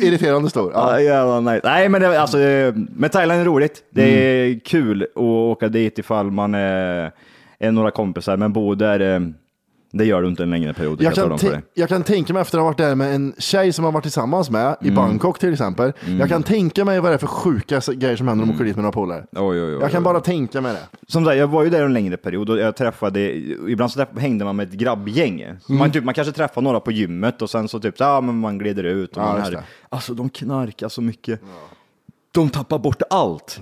Irriterande 0.00 0.50
stor. 0.50 0.72
Ja. 0.74 0.92
Ja, 0.92 1.00
jävlar 1.00 1.40
nice. 1.40 1.60
Nej, 1.64 1.88
men 1.88 2.00
det, 2.00 2.20
alltså, 2.20 2.38
men 2.74 3.10
Thailand 3.10 3.40
är 3.40 3.44
roligt. 3.44 3.82
Det 3.90 4.02
är 4.02 4.60
kul 4.60 5.02
att 5.02 5.16
åka 5.22 5.68
dit 5.68 5.98
ifall 5.98 6.30
man 6.30 6.54
är, 6.54 7.12
är 7.58 7.70
några 7.70 7.90
kompisar, 7.90 8.36
men 8.36 8.52
bo 8.52 8.74
där, 8.74 9.00
eh, 9.00 9.20
det 9.90 10.04
gör 10.04 10.22
du 10.22 10.28
inte 10.28 10.42
en 10.42 10.50
längre 10.50 10.74
period. 10.74 11.02
Jag 11.02 11.14
kan, 11.14 11.36
dig. 11.36 11.62
jag 11.74 11.88
kan 11.88 12.02
tänka 12.02 12.32
mig 12.32 12.42
efter 12.42 12.58
att 12.58 12.62
ha 12.62 12.68
varit 12.68 12.78
där 12.78 12.94
med 12.94 13.14
en 13.14 13.34
tjej 13.38 13.72
som 13.72 13.84
har 13.84 13.92
varit 13.92 14.02
tillsammans 14.02 14.50
med 14.50 14.76
i 14.80 14.90
Bangkok 14.90 15.38
till 15.38 15.52
exempel. 15.52 15.92
Jag 16.18 16.28
kan 16.28 16.42
tänka 16.42 16.84
mig 16.84 17.00
vad 17.00 17.10
det 17.10 17.14
är 17.14 17.18
för 17.18 17.26
sjuka 17.26 17.80
grejer 17.94 18.16
som 18.16 18.28
händer 18.28 18.42
om 18.42 18.48
de 18.48 18.54
åker 18.54 18.64
dit 18.64 18.76
med 18.76 18.82
några 18.82 18.92
polare. 18.92 19.26
Jag 19.80 19.90
kan 19.90 20.02
bara 20.02 20.20
tänka 20.20 20.60
mig 20.60 20.72
det. 20.72 20.98
Som 21.06 21.24
sagt, 21.24 21.36
jag 21.36 21.46
var 21.46 21.64
ju 21.64 21.70
där 21.70 21.84
en 21.84 21.92
längre 21.92 22.16
period 22.16 22.50
och 22.50 22.58
jag 22.58 22.76
träffade, 22.76 23.20
ibland 23.68 23.92
så 23.92 24.06
hängde 24.16 24.44
man 24.44 24.56
med 24.56 24.68
ett 24.68 24.74
grabbgäng. 24.74 25.42
Mm. 25.42 25.58
Man, 25.68 25.92
typ, 25.92 26.04
man 26.04 26.14
kanske 26.14 26.32
träffar 26.32 26.62
några 26.62 26.80
på 26.80 26.92
gymmet 26.92 27.42
och 27.42 27.50
sen 27.50 27.68
så 27.68 27.80
typ, 27.80 27.98
så, 27.98 28.04
ja 28.04 28.20
men 28.20 28.38
man 28.40 28.58
glider 28.58 28.84
ut. 28.84 29.16
Och 29.16 29.22
Ja, 29.22 29.26
man 29.26 29.36
just 29.38 29.48
är, 29.48 29.52
det. 29.52 29.62
alltså 29.88 30.14
de 30.14 30.30
knarkar 30.30 30.88
så 30.88 31.02
mycket. 31.02 31.40
De 32.32 32.50
tappar 32.50 32.78
bort 32.78 33.02
allt. 33.10 33.60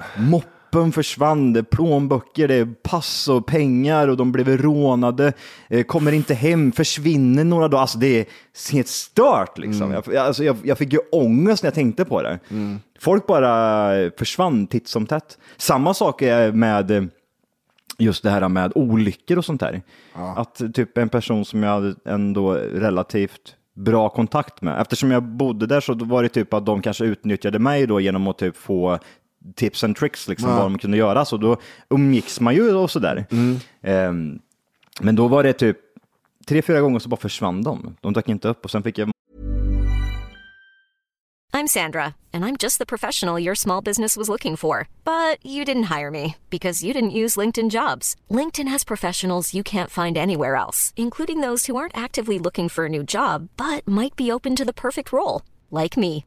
Moppen 0.77 0.93
försvann, 0.93 1.53
det 1.53 1.65
plånböcker, 1.65 2.49
det 2.49 2.55
är 2.55 2.67
pass 2.67 3.29
och 3.29 3.47
pengar 3.47 4.09
och 4.09 4.17
de 4.17 4.33
blev 4.33 4.49
rånade, 4.49 5.33
eh, 5.69 5.85
kommer 5.85 6.13
inte 6.13 6.35
hem, 6.35 6.73
försvinner 6.73 7.45
några 7.45 7.69
dagar. 7.69 7.81
Alltså 7.81 7.99
det 7.99 8.21
är 8.21 8.27
helt 8.73 8.89
stört 8.89 9.59
liksom. 9.59 9.91
Jag, 9.91 10.17
alltså, 10.17 10.45
jag, 10.45 10.57
jag 10.65 10.79
fick 10.79 10.93
ju 10.93 10.99
ångest 11.13 11.63
när 11.63 11.67
jag 11.67 11.75
tänkte 11.75 12.05
på 12.05 12.23
det. 12.23 12.39
Folk 12.99 13.27
bara 13.27 13.91
försvann 14.19 14.67
titt 14.67 14.89
som 14.89 15.07
tätt. 15.07 15.39
Samma 15.57 15.95
sak 15.95 16.23
är 16.23 16.53
med 16.53 16.91
eh, 16.91 17.05
just 17.99 18.23
det 18.23 18.31
här 18.31 18.49
med 18.49 18.73
olyckor 18.75 19.39
och 19.39 19.45
sånt 19.45 19.61
där. 19.61 19.83
Att 20.37 20.75
typ 20.75 20.99
en 20.99 21.09
person 21.09 21.45
som 21.45 21.63
jag 21.63 21.71
hade 21.71 21.95
ändå 22.05 22.53
relativt 22.55 23.57
bra 23.75 24.09
kontakt 24.09 24.63
med. 24.63 24.81
Eftersom 24.81 25.11
jag 25.11 25.23
bodde 25.23 25.67
där 25.67 25.81
så 25.81 25.95
var 25.95 26.23
det 26.23 26.29
typ 26.29 26.55
att 26.55 26.67
de 26.67 26.83
kanske 26.83 27.05
utnyttjade 27.05 27.59
mig 27.59 27.87
då 27.87 28.01
genom 28.01 28.29
att 28.29 28.39
typ 28.39 28.57
få 28.57 28.99
tips 29.55 29.85
and 29.85 29.97
tricks, 29.97 30.29
liksom, 30.29 30.49
vad 30.51 30.63
de 30.63 30.79
kunde 30.79 30.97
göra. 30.97 31.25
Så 31.25 31.37
då 31.37 31.57
umgicks 31.91 32.41
man 32.41 32.55
ju 32.55 32.75
och 32.75 32.91
sådär. 32.91 33.27
Ehm, 33.83 34.39
men 35.01 35.17
då 35.17 35.29
var 35.29 35.43
det 35.43 35.53
typ 35.53 35.79
tre, 36.47 36.63
fyra 36.63 36.81
gånger 36.81 36.99
så 36.99 37.09
bara 37.09 37.21
försvann 37.21 37.63
de. 37.63 37.97
De 38.01 38.13
dök 38.13 38.29
inte 38.29 38.49
upp 38.49 38.65
och 38.65 38.71
sen 38.71 38.83
fick 38.83 38.99
jag 38.99 39.11
I'm 41.57 41.79
Sandra, 41.79 42.17
and 42.35 42.45
I'm 42.45 42.59
just 42.59 42.79
the 42.79 42.85
professional 42.85 43.39
your 43.39 43.55
small 43.55 43.81
business 43.81 44.15
was 44.15 44.29
looking 44.29 44.57
for. 44.57 44.89
But 45.05 45.39
you 45.43 45.65
didn't 45.65 45.85
hire 45.85 46.11
me 46.11 46.37
because 46.51 46.85
you 46.85 46.93
didn't 46.93 47.17
use 47.23 47.41
LinkedIn 47.41 47.71
jobs. 47.71 48.15
LinkedIn 48.31 48.69
has 48.69 48.85
professionals 48.85 49.55
you 49.55 49.63
can't 49.65 49.91
find 49.91 50.19
anywhere 50.19 50.57
else, 50.57 50.93
including 50.99 51.41
those 51.41 51.65
who 51.65 51.77
aren't 51.77 51.97
actively 51.97 52.39
looking 52.39 52.69
for 52.69 52.85
a 52.85 52.91
new 52.91 53.03
job 53.03 53.49
but 53.57 53.89
might 53.89 54.17
be 54.17 54.31
open 54.31 54.55
to 54.55 54.67
the 54.67 54.75
perfect 54.75 55.15
role, 55.15 55.41
like 55.71 55.97
me. 55.97 56.27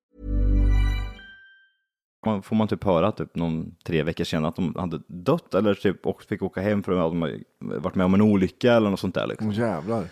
Man, 2.25 2.41
får 2.41 2.55
man 2.55 2.67
typ 2.67 2.83
höra 2.83 3.11
typ 3.11 3.35
någon 3.35 3.75
tre 3.83 4.03
veckor 4.03 4.23
senare 4.23 4.49
att 4.49 4.55
de 4.55 4.75
hade 4.75 5.01
dött 5.07 5.53
eller 5.53 5.73
typ 5.73 6.05
och 6.05 6.23
fick 6.23 6.41
åka 6.41 6.61
hem 6.61 6.83
för 6.83 6.91
att 6.91 7.11
de 7.11 7.43
varit 7.59 7.95
med 7.95 8.05
om 8.05 8.13
en 8.13 8.21
olycka 8.21 8.73
eller 8.73 8.89
något 8.89 8.99
sånt 8.99 9.15
där. 9.15 9.27
Liksom. 9.27 9.47
Åh, 9.47 9.57
jävlar. 9.57 10.03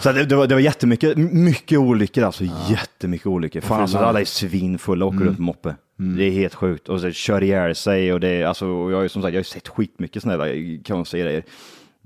Så 0.00 0.12
det, 0.12 0.24
det, 0.24 0.36
var, 0.36 0.46
det 0.46 0.54
var 0.54 0.60
jättemycket, 0.60 1.16
mycket 1.18 1.78
olyckor 1.78 2.24
alltså, 2.24 2.44
jättemycket 2.68 3.26
olyckor. 3.26 3.60
Fan 3.60 3.80
alltså, 3.80 3.98
alla 3.98 4.20
är 4.20 4.24
svinfulla 4.24 5.04
och 5.04 5.14
åker 5.14 5.24
runt 5.24 5.36
på 5.36 5.42
moppe. 5.42 5.74
Det 5.96 6.24
är 6.24 6.30
helt 6.30 6.54
sjukt. 6.54 6.88
Och 6.88 7.00
så 7.00 7.10
kör 7.10 7.42
ihjäl 7.42 7.74
sig 7.74 8.12
och 8.12 8.20
det 8.20 8.28
är, 8.28 8.46
alltså, 8.46 8.66
och 8.66 8.92
jag 8.92 8.96
har 8.96 9.02
ju 9.02 9.08
som 9.08 9.22
sagt, 9.22 9.34
jag 9.34 9.38
har 9.38 9.44
sett 9.44 9.68
skitmycket 9.68 10.22
sådana 10.22 10.44
där 10.44 10.84
konstiga 10.84 11.24
grejer. 11.24 11.44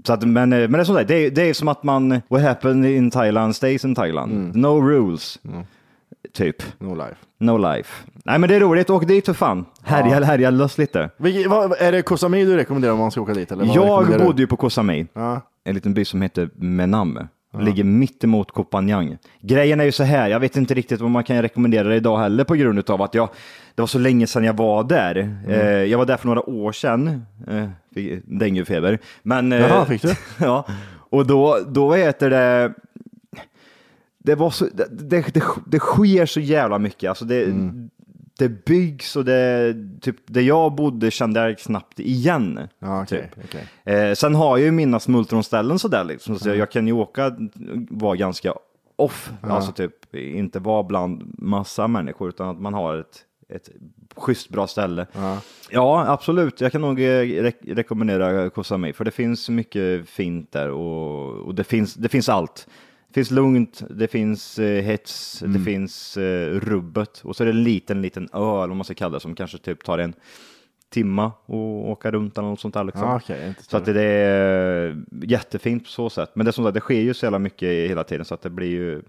Så 0.07 0.13
att, 0.13 0.29
men, 0.29 0.53
eh, 0.53 0.59
men 0.59 0.73
det 0.73 0.79
är 0.79 0.85
sånt 0.85 0.99
där, 0.99 1.05
det 1.05 1.31
det 1.31 1.43
är 1.43 1.55
som 1.55 1.69
att 1.69 1.83
man, 1.83 2.21
what 2.29 2.43
happened 2.43 2.85
in 2.87 3.11
Thailand 3.11 3.57
stays 3.57 3.85
in 3.85 3.95
Thailand. 3.95 4.57
No 4.57 4.81
rules. 4.91 5.39
Typ. 6.33 6.63
No 6.79 6.95
life. 6.95 7.17
No 7.45 7.57
life. 7.75 8.05
Nej 8.25 8.39
men 8.39 8.49
det 8.49 8.55
är 8.57 8.61
roligt, 8.61 8.91
åk 8.91 9.07
dit 9.09 9.27
för 9.27 9.33
fan. 9.35 9.65
Härja, 9.83 10.25
härja 10.25 10.51
loss 10.51 10.79
lite. 10.79 11.11
Vilket, 11.17 11.47
vad, 11.51 11.73
är 11.79 11.93
det 11.93 12.03
Koh 12.03 12.17
Samui 12.17 12.45
du 12.45 12.57
rekommenderar 12.57 12.93
om 12.93 12.99
man 12.99 13.11
ska 13.11 13.21
åka 13.21 13.35
dit? 13.35 13.53
Eller 13.53 13.65
vad 13.65 13.77
Jag 13.77 14.09
du? 14.19 14.25
bodde 14.25 14.43
ju 14.43 14.47
på 14.47 14.57
Koh 14.57 14.69
Samui, 14.69 15.07
Ja. 15.15 15.41
en 15.65 15.75
liten 15.75 15.95
by 15.95 16.05
som 16.05 16.23
heter 16.23 16.51
Menam. 16.55 17.19
Ligger 17.61 17.85
mitt 17.85 18.25
emot 18.25 18.51
Koh 18.53 18.65
Phangan. 18.65 19.19
Grejen 19.41 19.81
är 19.81 19.85
ju 19.85 19.93
så 19.93 20.03
här, 20.05 20.29
jag 20.29 20.41
vet 20.41 20.57
inte 20.57 20.75
riktigt 20.75 21.01
vad 21.01 21.11
man 21.11 21.25
kan 21.25 21.43
rekommendera 21.43 21.89
det 21.89 21.97
idag 21.97 22.19
heller 22.19 22.45
på 22.45 22.55
grund 22.55 22.91
av 22.91 23.03
att 23.03 23.15
jag, 23.15 23.29
det 23.75 23.83
var 23.83 23.87
så 23.87 23.99
länge 23.99 24.27
sedan 24.27 24.45
jag 24.45 24.57
var 24.57 24.85
där. 24.85 25.17
Mm. 25.17 25.51
Eh, 25.51 25.67
jag 25.69 25.99
var 25.99 26.07
där 26.07 26.17
för 26.17 26.27
några 26.27 26.49
år 26.51 26.73
sedan, 26.73 27.23
eh, 27.49 27.69
fick 27.95 28.23
denguefeber. 28.27 28.99
Men, 29.23 29.53
eh, 29.53 29.61
Jaha, 29.61 29.85
fick 29.85 30.03
du? 30.03 30.15
ja, 30.41 30.67
och 31.11 31.27
då, 31.27 31.59
då 31.69 31.95
heter 31.95 32.31
det, 32.31 32.73
det 34.25 34.35
var 34.35 34.51
så, 34.51 34.65
det, 34.75 34.89
det, 34.91 35.35
det, 35.35 35.43
det 35.67 35.79
sker 35.79 36.27
så 36.27 36.41
jävla 36.41 36.79
mycket. 36.79 37.09
Alltså 37.09 37.25
det, 37.25 37.45
Mm. 37.45 37.91
det 38.39 38.49
byggs 38.65 39.17
och 39.17 39.25
det, 39.25 39.75
typ, 40.01 40.17
där 40.27 40.41
jag 40.41 40.75
bodde 40.75 41.11
kände 41.11 41.41
jag 41.41 41.59
knappt 41.59 42.01
igen. 42.01 42.61
Ja, 42.79 43.03
okej, 43.03 43.31
typ. 43.35 43.45
okej. 43.85 43.95
Eh, 44.09 44.15
sen 44.15 44.35
har 44.35 44.57
jag 44.59 44.65
ju 44.65 44.71
mina 44.71 45.01
smultronställen 45.01 45.79
sådär 45.79 46.05
liksom, 46.05 46.39
så 46.39 46.49
jag 46.49 46.71
kan 46.71 46.87
ju 46.87 46.93
åka, 46.93 47.37
vara 47.91 48.17
ganska 48.17 48.55
off, 48.97 49.33
alltså 49.43 49.73
typ 49.73 50.15
inte 50.15 50.59
vara 50.59 50.83
bland 50.83 51.35
massa 51.39 51.89
människor 51.89 52.29
utan 52.29 52.49
att 52.49 52.61
man 52.61 52.75
har 52.75 52.97
ett, 52.99 53.19
ett 53.49 53.69
schysst 54.17 54.49
bra 54.49 54.67
ställe. 54.67 55.07
Ja. 55.71 56.05
absolut, 56.09 56.61
jag 56.61 56.73
kan 56.73 56.81
nog 56.81 57.01
eh, 57.01 57.05
re- 57.23 57.75
rekommendera 57.75 58.51
Koh 58.51 58.65
Samui 58.65 58.93
för 58.93 59.05
det 59.05 59.11
finns 59.11 59.49
mycket 59.49 60.09
fint 60.09 60.53
där 60.53 60.71
och, 60.71 61.47
och 61.47 61.55
det, 61.55 61.65
finns, 61.65 61.95
det 61.95 62.09
finns 62.09 62.29
allt. 62.29 62.69
Det 63.15 63.21
finns 63.21 63.31
lugnt, 63.31 63.83
det 63.91 64.09
finns 64.09 64.59
eh, 64.59 64.83
hets, 64.83 65.41
det 65.47 65.59
finns 65.61 66.17
eh, 66.17 66.49
rubbet 66.61 67.21
och 67.25 67.37
så 67.37 67.43
är 67.43 67.47
det 67.47 67.53
en 67.53 67.63
liten, 67.63 68.03
liten 68.03 68.29
ö, 68.33 68.39
eller 68.39 68.67
vad 68.69 68.77
man 68.77 68.85
ska 68.85 68.95
kalla 68.95 69.13
det, 69.15 69.21
som 69.21 69.35
kanske 69.35 69.59
typ 69.59 69.85
tar 69.85 69.99
en 69.99 70.15
timma 70.91 71.33
och 71.47 71.91
åka 71.91 72.11
runt 72.11 72.39
eller 72.39 72.49
något 72.49 72.61
sånt 72.61 72.75
där. 72.75 72.85
Liksom. 72.85 73.15
Okej, 73.15 73.49
inte 73.49 73.63
så 73.65 73.77
att 73.77 73.85
det 73.85 74.03
är 74.03 75.03
jättefint 75.23 75.85
på 75.85 75.91
så 75.91 76.11
sätt. 76.11 76.31
Men 76.35 76.47
det, 76.47 76.51
är 76.51 76.53
som 76.53 76.65
sagt, 76.65 76.75
det 76.75 76.81
sker 76.81 77.01
ju 77.01 77.15
så 77.15 77.27
jävla 77.27 77.39
mycket 77.39 77.69
hela 77.91 78.05
tiden 78.05 78.25
så 78.25 78.35
att 78.35 78.43
det 78.43 78.51
blir 78.51 78.69
ju 78.71 79.03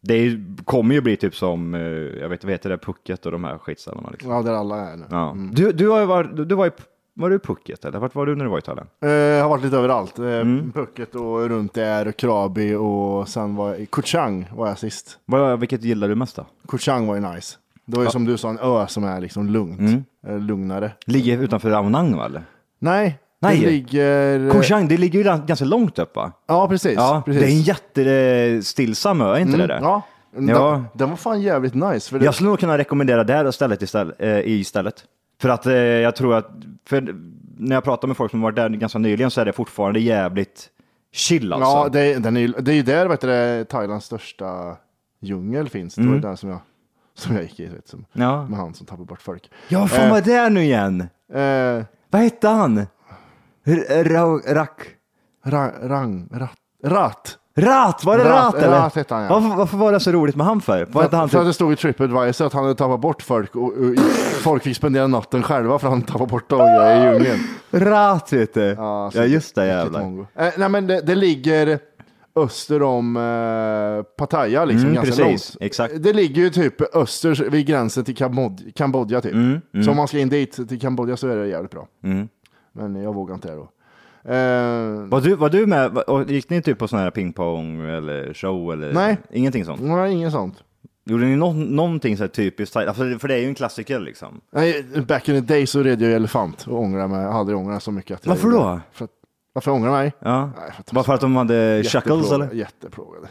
det 0.00 0.14
är, 0.14 0.18
ju- 0.22 0.56
kommer 0.64 0.94
ju 0.94 1.00
bli 1.00 1.16
typ 1.16 1.34
som, 1.36 1.74
eh, 1.74 1.80
jag 1.80 2.28
vet 2.28 2.32
inte 2.32 2.46
vad 2.46 2.52
heter 2.52 2.70
det, 2.70 2.78
Phuket 2.78 3.26
och 3.26 3.32
de 3.32 3.44
här 3.44 3.58
skitställena. 3.58 4.10
Liksom. 4.10 4.30
Ja, 4.30 4.42
där 4.42 4.52
alla 4.52 4.76
är 4.92 4.96
nu. 4.96 5.04
Ja. 5.10 5.36
Du, 5.52 5.72
du 5.72 5.88
har 5.88 6.00
ju 6.00 6.06
varit, 6.06 6.36
du, 6.36 6.44
du 6.44 6.54
var, 6.54 6.66
i, 6.66 6.70
var 7.14 7.30
du 7.30 7.36
i 7.36 7.38
Phuket 7.38 7.84
eller 7.84 7.98
vart 7.98 8.14
var 8.14 8.26
du 8.26 8.34
när 8.36 8.44
du 8.44 8.50
var 8.50 8.58
i 8.58 8.62
Thailand? 8.62 8.88
Eh, 9.04 9.10
Jag 9.10 9.42
har 9.42 9.50
varit 9.50 9.64
lite 9.64 9.76
överallt. 9.76 10.18
Eh, 10.18 10.24
Mm. 10.24 10.72
Phuket 10.72 11.14
och 11.14 11.48
runt 11.48 11.74
där, 11.74 12.08
och 12.08 12.16
Krabi 12.16 12.74
och 12.74 13.28
sen 13.28 13.56
var 13.56 13.68
jag 13.68 13.80
i 13.80 13.86
Koh 13.86 14.04
Chang 14.04 14.48
var 14.54 14.68
jag 14.68 14.78
sist. 14.78 15.18
Vad, 15.26 15.60
vilket 15.60 15.82
gillar 15.82 16.08
du 16.08 16.14
mest 16.14 16.36
då? 16.36 16.46
Koh 16.66 16.78
Chang 16.78 17.06
var 17.06 17.14
ju 17.14 17.20
nice. 17.20 17.56
Det 17.86 17.96
var 17.96 18.04
ju 18.04 18.10
som 18.10 18.24
du 18.24 18.36
sa 18.36 18.48
en 18.48 18.58
ö 18.58 18.86
som 18.88 19.04
är 19.04 19.20
liksom 19.20 19.46
lugnt. 19.48 19.78
Mm. 19.80 20.04
Eh, 20.26 20.38
Lugnare. 20.38 20.90
Ligger 21.06 21.38
utanför 21.38 21.70
Aonang 21.70 22.16
va 22.16 22.26
eller? 22.26 22.42
Nej, 22.78 23.18
Nej. 23.40 23.60
Det 23.60 23.66
ligger... 23.66 24.50
Koh 24.50 24.62
Chang, 24.62 24.88
det 24.88 24.96
ligger 24.96 25.18
ju 25.18 25.24
gan- 25.24 25.46
ganska 25.46 25.64
långt 25.64 25.98
upp 25.98 26.16
va? 26.16 26.32
Ja, 26.46 26.68
precis. 26.68 26.94
Ja, 26.96 27.22
precis. 27.26 27.42
det 27.42 27.48
är 27.48 27.50
en 27.50 27.60
jättestillsam 27.62 29.20
ö, 29.20 29.34
är 29.34 29.38
inte 29.38 29.54
Mm, 29.54 29.68
det? 29.68 29.78
Ja. 29.82 30.02
Den, 30.36 30.48
Ja. 30.48 30.84
den 30.92 31.10
var 31.10 31.16
fan 31.16 31.42
jävligt 31.42 31.74
nice. 31.74 32.10
För 32.10 32.18
det, 32.18 32.24
Jag 32.24 32.34
skulle 32.34 32.50
nog 32.50 32.58
kunna 32.58 32.78
rekommendera 32.78 33.24
det 33.24 33.32
här 33.32 33.48
istället, 33.48 33.82
istället, 33.82 34.14
eh, 34.22 34.38
istället. 34.48 35.04
För 35.40 35.48
att 35.48 35.66
eh, 35.66 35.74
jag 35.74 36.16
tror 36.16 36.34
att, 36.34 36.50
för 36.86 37.14
när 37.58 37.76
jag 37.76 37.84
pratar 37.84 38.08
med 38.08 38.16
folk 38.16 38.30
som 38.30 38.40
varit 38.40 38.56
där 38.56 38.68
ganska 38.68 38.98
nyligen 38.98 39.30
så 39.30 39.40
är 39.40 39.44
det 39.44 39.52
fortfarande 39.52 40.00
jävligt 40.00 40.70
chill 41.12 41.52
alltså. 41.52 41.66
Ja, 41.70 41.88
det, 41.92 42.00
är- 42.00 42.20
den 42.20 42.36
är, 42.36 42.48
det 42.60 42.72
är 42.72 42.76
ju 42.76 42.82
där 42.82 43.06
vet 43.08 43.20
du, 43.20 43.64
Thailands 43.64 44.06
största 44.06 44.76
djungel 45.20 45.68
finns. 45.68 45.94
Det 45.94 46.02
var 46.02 46.08
Mm. 46.08 46.20
den 46.20 46.36
som 46.36 46.48
jag, 46.50 46.58
som 47.14 47.34
jag 47.34 47.42
gick 47.44 47.60
i, 47.60 47.66
vet, 47.66 47.88
som, 47.88 48.04
Ja. 48.12 48.46
med 48.46 48.58
han 48.58 48.74
som 48.74 48.86
tappade 48.86 49.06
bort 49.06 49.22
folk. 49.22 49.50
Ja, 49.68 49.88
fan 49.88 50.04
Eh, 50.04 50.10
vad 50.10 50.28
är 50.28 50.42
det 50.44 50.50
nu 50.50 50.62
igen? 50.62 51.00
Eh, 51.32 51.84
Vad 52.10 52.22
hette 52.22 52.48
han? 52.48 52.78
R- 52.78 54.04
ra- 54.04 54.54
Rack? 54.54 54.80
ra, 55.44 55.72
rang, 55.88 56.28
rat, 56.32 56.50
rat. 56.84 57.38
Rat, 57.56 58.04
var 58.04 58.18
det 58.18 58.24
Rat, 58.24 58.54
eller? 58.54 58.68
Rat 58.80 58.94
hette 58.94 59.14
han, 59.14 59.22
ja. 59.24 59.28
varför, 59.40 59.56
varför 59.56 59.76
var 59.76 59.92
det 59.92 60.00
så 60.00 60.12
roligt 60.12 60.36
med 60.36 60.46
han 60.46 60.60
för? 60.60 60.78
Hette 60.78 60.92
För, 60.92 61.00
han 61.16 61.28
för 61.28 61.38
att 61.38 61.42
typ? 61.44 61.48
det 61.48 61.52
stod 61.54 61.72
i 61.72 61.76
Tripadvisor 61.76 62.46
att 62.46 62.52
han 62.52 62.62
hade 62.62 62.74
tappat 62.74 63.00
bort 63.00 63.22
folk 63.22 63.56
och, 63.56 63.62
och 63.62 63.72
folk 64.42 64.62
fick 64.62 64.76
spendera 64.76 65.06
natten 65.06 65.42
själva 65.42 65.78
för 65.78 65.86
att 65.86 65.92
han 65.92 66.02
tappade 66.02 66.26
bort 66.30 66.48
dem 66.50 66.60
i 66.60 67.04
djungeln. 67.04 67.40
Rat 67.70 68.32
vet 68.32 68.54
du. 68.54 68.60
Ja, 68.78 69.10
så 69.12 69.18
Ja, 69.18 69.24
just 69.24 69.54
det 69.54 69.66
jävlar. 69.66 70.00
mongo. 70.00 70.26
Eh, 70.34 70.48
nej 70.58 70.68
men 70.68 70.86
det, 70.86 71.00
det 71.00 71.14
ligger 71.14 71.78
öster 72.36 72.82
om 72.82 73.16
eh, 73.16 74.02
Pattaya 74.16 74.64
liksom 74.64 74.88
Mm, 74.88 74.94
ganska 74.94 75.22
precis, 75.24 75.54
långt. 75.54 75.62
exakt. 75.66 75.94
Det 76.02 76.12
ligger 76.12 76.42
ju 76.42 76.50
typ 76.50 76.96
öster 76.96 77.50
vid 77.50 77.66
gränsen 77.66 78.04
till 78.04 78.16
Kambodja, 78.16 78.66
Kambodja 78.74 79.20
typ. 79.20 79.32
Mm, 79.32 79.60
Så 79.84 79.90
om 79.90 79.96
man 79.96 80.08
ska 80.08 80.18
in 80.18 80.28
dit 80.28 80.68
till 80.68 80.80
Kambodja 80.80 81.16
så 81.16 81.28
är 81.28 81.36
det 81.36 81.46
jävligt 81.48 81.70
bra. 81.70 81.86
Mm. 82.04 82.28
Men 82.72 83.02
jag 83.02 83.14
vågar 83.14 83.34
inte 83.34 83.48
det 83.48 83.54
då. 83.54 83.68
Eh, 84.24 85.08
Var 85.08 85.20
du, 85.20 85.34
var 85.34 85.48
du 85.50 85.66
med, 85.66 85.98
gick 86.30 86.50
ni 86.50 86.62
typ 86.62 86.78
på 86.78 86.88
sån 86.88 86.98
här 86.98 87.10
pingpong 87.10 87.80
eller 87.80 88.34
show 88.34 88.72
eller? 88.72 88.92
Nej. 88.92 89.18
Ingenting 89.32 89.64
sånt? 89.64 89.80
nej, 89.82 90.12
inget 90.12 90.32
sånt. 90.32 90.54
Gjorde 91.06 91.24
ni 91.24 91.36
nå- 91.36 91.52
någonting 91.52 92.16
så 92.16 92.22
här 92.22 92.28
typiskt 92.28 92.76
thai- 92.76 93.18
för, 93.18 93.28
det 93.28 93.34
är 93.34 93.38
ju 93.38 93.46
en 93.48 93.54
klassiker 93.54 94.00
liksom. 94.00 94.40
Nej, 94.52 94.84
back 95.08 95.28
in 95.28 95.34
the 95.46 95.54
day 95.54 95.66
så 95.66 95.82
red 95.82 96.02
jag 96.02 96.10
ju 96.10 96.16
elefant 96.16 96.66
och 96.66 96.80
ångrar 96.80 97.08
mig. 97.08 97.22
Jag 97.22 97.32
hade 97.32 97.54
ångrat 97.54 97.82
så 97.82 97.90
mycket. 97.92 98.20
Att 98.20 98.26
Varför 98.26 98.48
då? 98.50 98.64
det. 98.74 98.80
För 98.92 99.04
att, 99.04 99.10
varför 99.52 99.70
jag 99.70 99.76
ångrar 99.76 99.90
mig? 99.90 100.12
Ja. 100.18 100.46
Nej, 100.46 100.72
för 100.72 100.80
att 100.80 100.92
Bara 100.92 101.04
för 101.04 101.14
att 101.14 101.20
de 101.20 101.36
hade 101.36 101.82
shackles 101.84 102.32
eller? 102.32 102.52
Jätteplågade. 102.54 103.28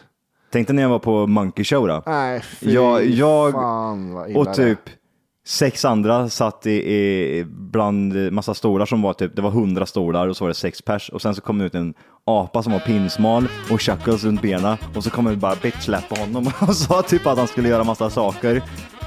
Tänkte 0.51 0.73
när 0.73 0.81
jag 0.81 0.89
var 0.89 0.99
på 0.99 1.27
Monkey 1.27 1.65
Show 1.65 1.87
då? 1.87 2.03
Nej, 2.05 2.41
fy 2.41 2.71
Jag- 2.73 3.05
jag- 3.05 3.51
fan 3.51 4.13
vad 4.13 4.29
illa 4.29 4.39
Och 4.39 4.45
det 4.45 4.53
typ 4.53 4.79
sex 5.45 5.85
andra 5.85 6.29
satt 6.29 6.65
i, 6.65 6.71
i 6.71 7.45
bland 7.47 8.31
massa 8.31 8.53
stolar 8.53 8.85
som 8.85 9.01
var 9.01 9.13
typ, 9.13 9.35
det 9.35 9.41
var 9.41 9.51
hundra 9.51 9.85
stolar 9.85 10.27
och 10.27 10.37
så 10.37 10.43
var 10.43 10.49
det 10.49 10.55
sex 10.55 10.81
pers 10.81 11.09
och 11.09 11.21
sen 11.21 11.35
så 11.35 11.41
kom 11.41 11.57
det 11.57 11.65
ut 11.65 11.75
en 11.75 11.93
apa 12.25 12.63
som 12.63 12.73
var 12.73 12.79
pinsmal 12.79 13.47
och 13.71 13.81
shackles 13.81 14.23
runt 14.23 14.41
benen 14.41 14.77
och 14.95 15.03
så 15.03 15.09
kom 15.09 15.25
det 15.25 15.35
bara 15.35 15.55
bitch 15.55 15.89
på 16.09 16.15
honom 16.15 16.51
och 16.61 16.75
sa 16.75 17.01
typ 17.01 17.27
att 17.27 17.37
han 17.37 17.47
skulle 17.47 17.69
göra 17.69 17.83
massa 17.83 18.09
saker. 18.09 18.63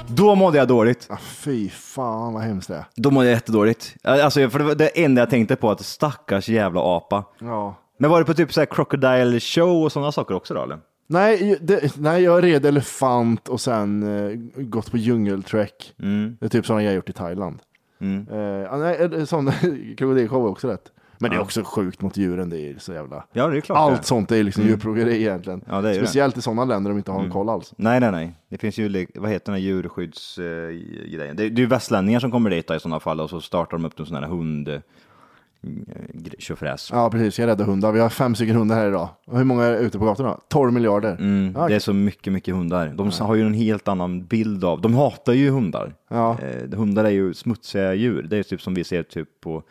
Då 0.07 0.35
mådde 0.35 0.57
jag 0.57 0.67
dåligt. 0.67 1.07
Ah, 1.09 1.17
fy 1.17 1.69
fan 1.69 2.33
vad 2.33 2.43
hemskt 2.43 2.67
det 2.67 2.75
är. 2.75 2.85
Då 2.95 3.11
mådde 3.11 3.27
jag 3.27 3.33
jättedåligt. 3.33 3.95
Alltså, 4.03 4.49
för 4.49 4.59
det 4.59 4.65
var 4.65 4.75
det 4.75 5.03
enda 5.03 5.21
jag 5.21 5.29
tänkte 5.29 5.55
på, 5.55 5.71
att 5.71 5.85
stackars 5.85 6.49
jävla 6.49 6.81
apa. 6.81 7.23
Ja. 7.39 7.75
Men 7.99 8.11
var 8.11 8.19
det 8.19 8.25
på 8.25 8.33
typ 8.33 8.53
så 8.53 8.61
här 8.61 8.65
crocodile 8.65 9.39
show 9.39 9.83
och 9.83 9.91
sådana 9.91 10.11
saker 10.11 10.35
också 10.35 10.53
då 10.53 10.63
eller? 10.63 10.79
Nej, 11.07 11.57
det, 11.61 11.97
nej, 11.97 12.23
jag 12.23 12.43
red 12.43 12.65
elefant 12.65 13.47
och 13.49 13.61
sen 13.61 14.03
eh, 14.03 14.31
gått 14.63 14.91
på 14.91 14.97
djungeltrek. 14.97 15.93
Mm. 15.99 16.37
Det 16.39 16.45
är 16.45 16.49
typ 16.49 16.65
sådana 16.65 16.83
jag 16.83 16.93
gjort 16.95 17.09
i 17.09 17.13
Thailand. 17.13 17.59
Mm. 17.99 18.25
Ja, 18.63 18.77
nej, 18.77 19.09
eh, 19.13 19.23
sån 19.25 19.51
krokodilshow 19.97 20.45
är 20.45 20.49
också 20.49 20.67
rätt. 20.67 20.91
Men 21.19 21.31
det 21.31 21.37
är 21.37 21.41
också 21.41 21.63
sjukt 21.63 22.01
mot 22.01 22.17
djuren, 22.17 22.49
det 22.49 22.59
är 22.59 22.75
så 22.79 22.93
jävla... 22.93 23.25
Ja, 23.33 23.47
det 23.47 23.57
är 23.57 23.61
klart 23.61 23.77
Allt 23.77 24.01
det. 24.01 24.07
sånt 24.07 24.31
är 24.31 24.43
liksom 24.43 24.61
Mm. 24.63 24.71
djurplågeri 24.71 25.21
egentligen. 25.21 25.61
Ja, 25.67 25.81
det 25.81 25.89
är 25.89 25.93
ju 25.93 25.99
det. 25.99 26.05
Speciellt 26.05 26.37
i 26.37 26.41
sådana 26.41 26.65
länder 26.65 26.91
de 26.91 26.97
inte 26.97 27.11
har 27.11 27.23
en 27.23 27.31
koll 27.31 27.49
alls. 27.49 27.73
Nej, 27.77 27.99
nej, 27.99 28.11
nej. 28.11 28.35
Det 28.49 28.57
finns 28.57 28.77
ju, 28.77 29.07
vad 29.15 29.29
heter 29.31 29.45
den 29.45 29.53
här 29.61 29.67
djurskyddsgrejen? 29.67 31.35
det, 31.35 31.49
det 31.49 31.59
är 31.59 31.63
ju 31.63 31.65
västlänningar 31.65 32.19
som 32.19 32.31
kommer 32.31 32.49
dit 32.49 32.67
då 32.67 32.75
i 32.75 32.79
sådana 32.79 32.99
fall 32.99 33.19
och 33.21 33.29
så 33.29 33.41
startar 33.41 33.77
de 33.77 33.85
upp 33.85 33.99
en 33.99 34.05
sån 34.05 34.15
här 34.15 34.27
hund 34.27 34.81
tjofräs. 36.39 36.89
Ja, 36.93 37.09
precis. 37.09 37.39
Jag 37.39 37.47
räddar 37.47 37.65
hundar. 37.65 37.91
Vi 37.91 37.99
har 37.99 38.09
fem 38.09 38.35
stycken 38.35 38.55
hundar 38.55 38.75
här 38.75 38.87
idag. 38.87 39.09
Och 39.27 39.37
hur 39.37 39.43
många 39.45 39.63
är 39.63 39.77
ute 39.79 39.99
på 39.99 40.05
gatorna? 40.05 40.37
12 40.49 40.73
miljarder. 40.73 41.15
Mm, 41.19 41.53
Det 41.53 41.75
är 41.75 41.79
så 41.79 41.93
mycket, 41.93 42.33
mycket 42.33 42.55
hundar. 42.55 42.87
De 42.95 43.11
har 43.19 43.35
ju 43.35 43.41
en 43.45 43.53
helt 43.53 43.87
annan 43.87 44.25
bild 44.25 44.63
av, 44.63 44.81
de 44.81 44.93
hatar 44.95 45.33
ju 45.33 45.49
hundar. 45.49 45.93
Ja. 46.09 46.37
Eh, 46.41 46.77
hundar 46.77 47.05
är 47.05 47.09
ju 47.09 47.33
smutsiga 47.33 47.93
djur. 47.93 48.23
Det 48.29 48.37
är 48.37 48.43
typ 48.43 48.61
som 48.61 48.73
vi 48.73 48.83
ser 48.83 49.03
typ 49.03 49.41
på, 49.41 49.63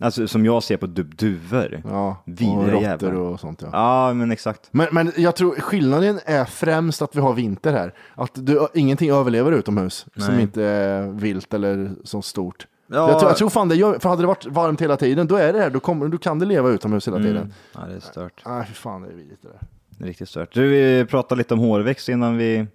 alltså 0.00 0.28
som 0.28 0.44
jag 0.44 0.62
ser 0.62 0.76
på 0.76 0.86
typ 0.88 1.18
duvor. 1.18 1.82
Ja, 1.88 2.22
Vidriga 2.26 2.52
och 2.58 2.66
råttor 2.68 2.82
jävlar. 2.82 3.14
och 3.14 3.40
sånt 3.40 3.62
ja. 3.62 3.68
Ja, 3.72 4.14
men 4.14 4.30
exakt. 4.32 4.68
Men, 4.70 4.86
men 4.92 5.12
jag 5.16 5.36
tror 5.36 5.54
skillnaden 5.54 6.18
är 6.24 6.44
främst 6.44 7.02
att 7.02 7.16
vi 7.16 7.20
har 7.20 7.32
vinter 7.34 7.72
här. 7.72 7.94
Att 8.14 8.30
du, 8.34 8.66
ingenting 8.74 9.10
överlever 9.10 9.52
utomhus 9.52 10.06
som 10.16 10.34
Nej. 10.34 10.42
inte 10.42 10.64
är 10.64 11.02
vilt 11.08 11.54
eller 11.54 11.90
så 12.04 12.22
stort. 12.22 12.66
Ja. 12.92 13.10
Jag, 13.10 13.18
tror, 13.18 13.30
jag 13.30 13.36
tror 13.36 13.48
fan 13.50 13.68
det 13.68 13.76
gör, 13.76 13.98
för 13.98 14.08
hade 14.08 14.22
det 14.22 14.26
varit 14.26 14.46
varmt 14.46 14.82
hela 14.82 14.96
tiden, 14.96 15.26
då 15.26 15.36
är 15.36 15.52
det 15.52 15.58
här, 15.58 15.70
då, 15.70 15.80
kommer, 15.80 16.08
då 16.08 16.18
kan 16.18 16.38
det 16.38 16.46
leva 16.46 16.68
utomhus 16.70 17.08
hela 17.08 17.16
tiden. 17.16 17.36
Mm. 17.36 17.52
Ja, 17.74 17.80
det 17.88 17.94
är 17.94 18.00
stört. 18.00 18.42
Nej, 18.46 18.64
fy 18.68 18.74
fan 18.74 19.02
det 19.02 19.08
är 19.08 19.12
vidrigt 19.14 19.42
det 19.42 19.48
där. 19.48 19.60
Det 19.88 20.04
är 20.04 20.08
riktigt 20.08 20.28
stört. 20.28 20.54
Du, 20.54 20.68
vi 20.68 21.06
pratade 21.06 21.38
lite 21.38 21.54
om 21.54 21.60
hårväxt 21.60 22.08
innan 22.08 22.36
vi 22.36 22.66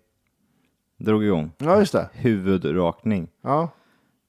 drog 0.97 1.23
igång. 1.23 1.51
Ja, 1.57 1.79
just 1.79 1.93
det. 1.93 2.09
Huvudrakning. 2.13 3.27
Ja. 3.43 3.69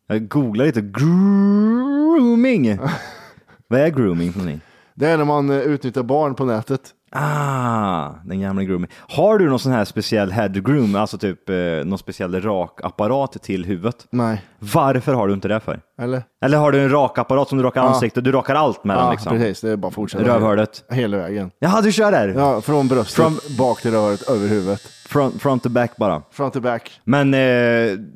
Jag 0.07 0.29
googlade 0.29 0.67
lite. 0.67 0.81
Grooming. 0.81 2.79
Vad 3.69 3.81
är 3.81 3.89
grooming 3.89 4.33
för 4.33 4.39
någonting? 4.39 4.61
Det 4.95 5.07
är 5.09 5.19
när 5.19 5.25
man 5.25 5.51
eh, 5.51 5.59
utnyttjar 5.59 6.03
barn 6.03 6.35
på 6.35 6.45
nätet. 6.45 6.95
Ah, 7.11 8.11
den 8.25 8.41
gamla 8.41 8.63
grooming. 8.65 8.91
Har 9.09 9.39
du 9.39 9.49
någon 9.49 9.59
sån 9.59 9.73
här 9.73 9.85
speciell 9.85 10.33
head 10.33 10.49
groom, 10.49 10.95
alltså 10.95 11.19
typ 11.19 11.49
eh, 11.51 11.57
någon 11.85 11.99
speciell 11.99 12.41
rakapparat 12.43 13.33
till 13.43 13.65
huvudet? 13.65 14.07
Nej. 14.11 14.43
Varför 14.59 15.15
har 15.15 15.29
du 15.29 15.35
inte 15.35 15.49
det 15.49 15.61
för? 15.61 15.81
Eller? 16.01 16.23
Eller 16.45 16.59
har 16.59 16.73
du 16.73 16.81
en 16.83 16.91
rakapparat 16.91 17.49
som 17.49 17.59
du 17.59 17.65
rakar 17.65 17.81
Ja. 17.83 17.89
ansiktet, 17.89 18.25
du 18.25 18.33
rakar 18.33 18.55
allt 18.55 18.85
med 18.85 18.97
den 18.97 19.05
Ja, 19.05 19.11
liksom? 19.11 19.33
precis. 19.33 19.61
Det 19.61 19.71
är 19.71 19.77
bara 19.77 19.89
att 19.89 19.95
fortsätta. 19.95 20.25
Rövhålet. 20.25 20.85
Hela 20.91 21.17
vägen. 21.17 21.51
Jaha, 21.59 21.81
du 21.81 21.93
kör 21.93 22.13
där? 22.13 22.29
Ja, 22.29 22.61
från 22.61 22.89
bröstet 22.89 23.25
From- 23.25 23.57
bak 23.59 23.81
till 23.83 23.91
röret, 23.91 24.23
över 24.31 24.49
huvudet. 24.49 24.81
Front, 25.09 25.43
front 25.43 25.63
to 25.63 25.69
back 25.69 25.97
bara. 25.97 26.23
Front 26.31 26.55
to 26.55 26.61
back. 26.61 27.01
Men 27.05 27.35
eh, 27.35 27.41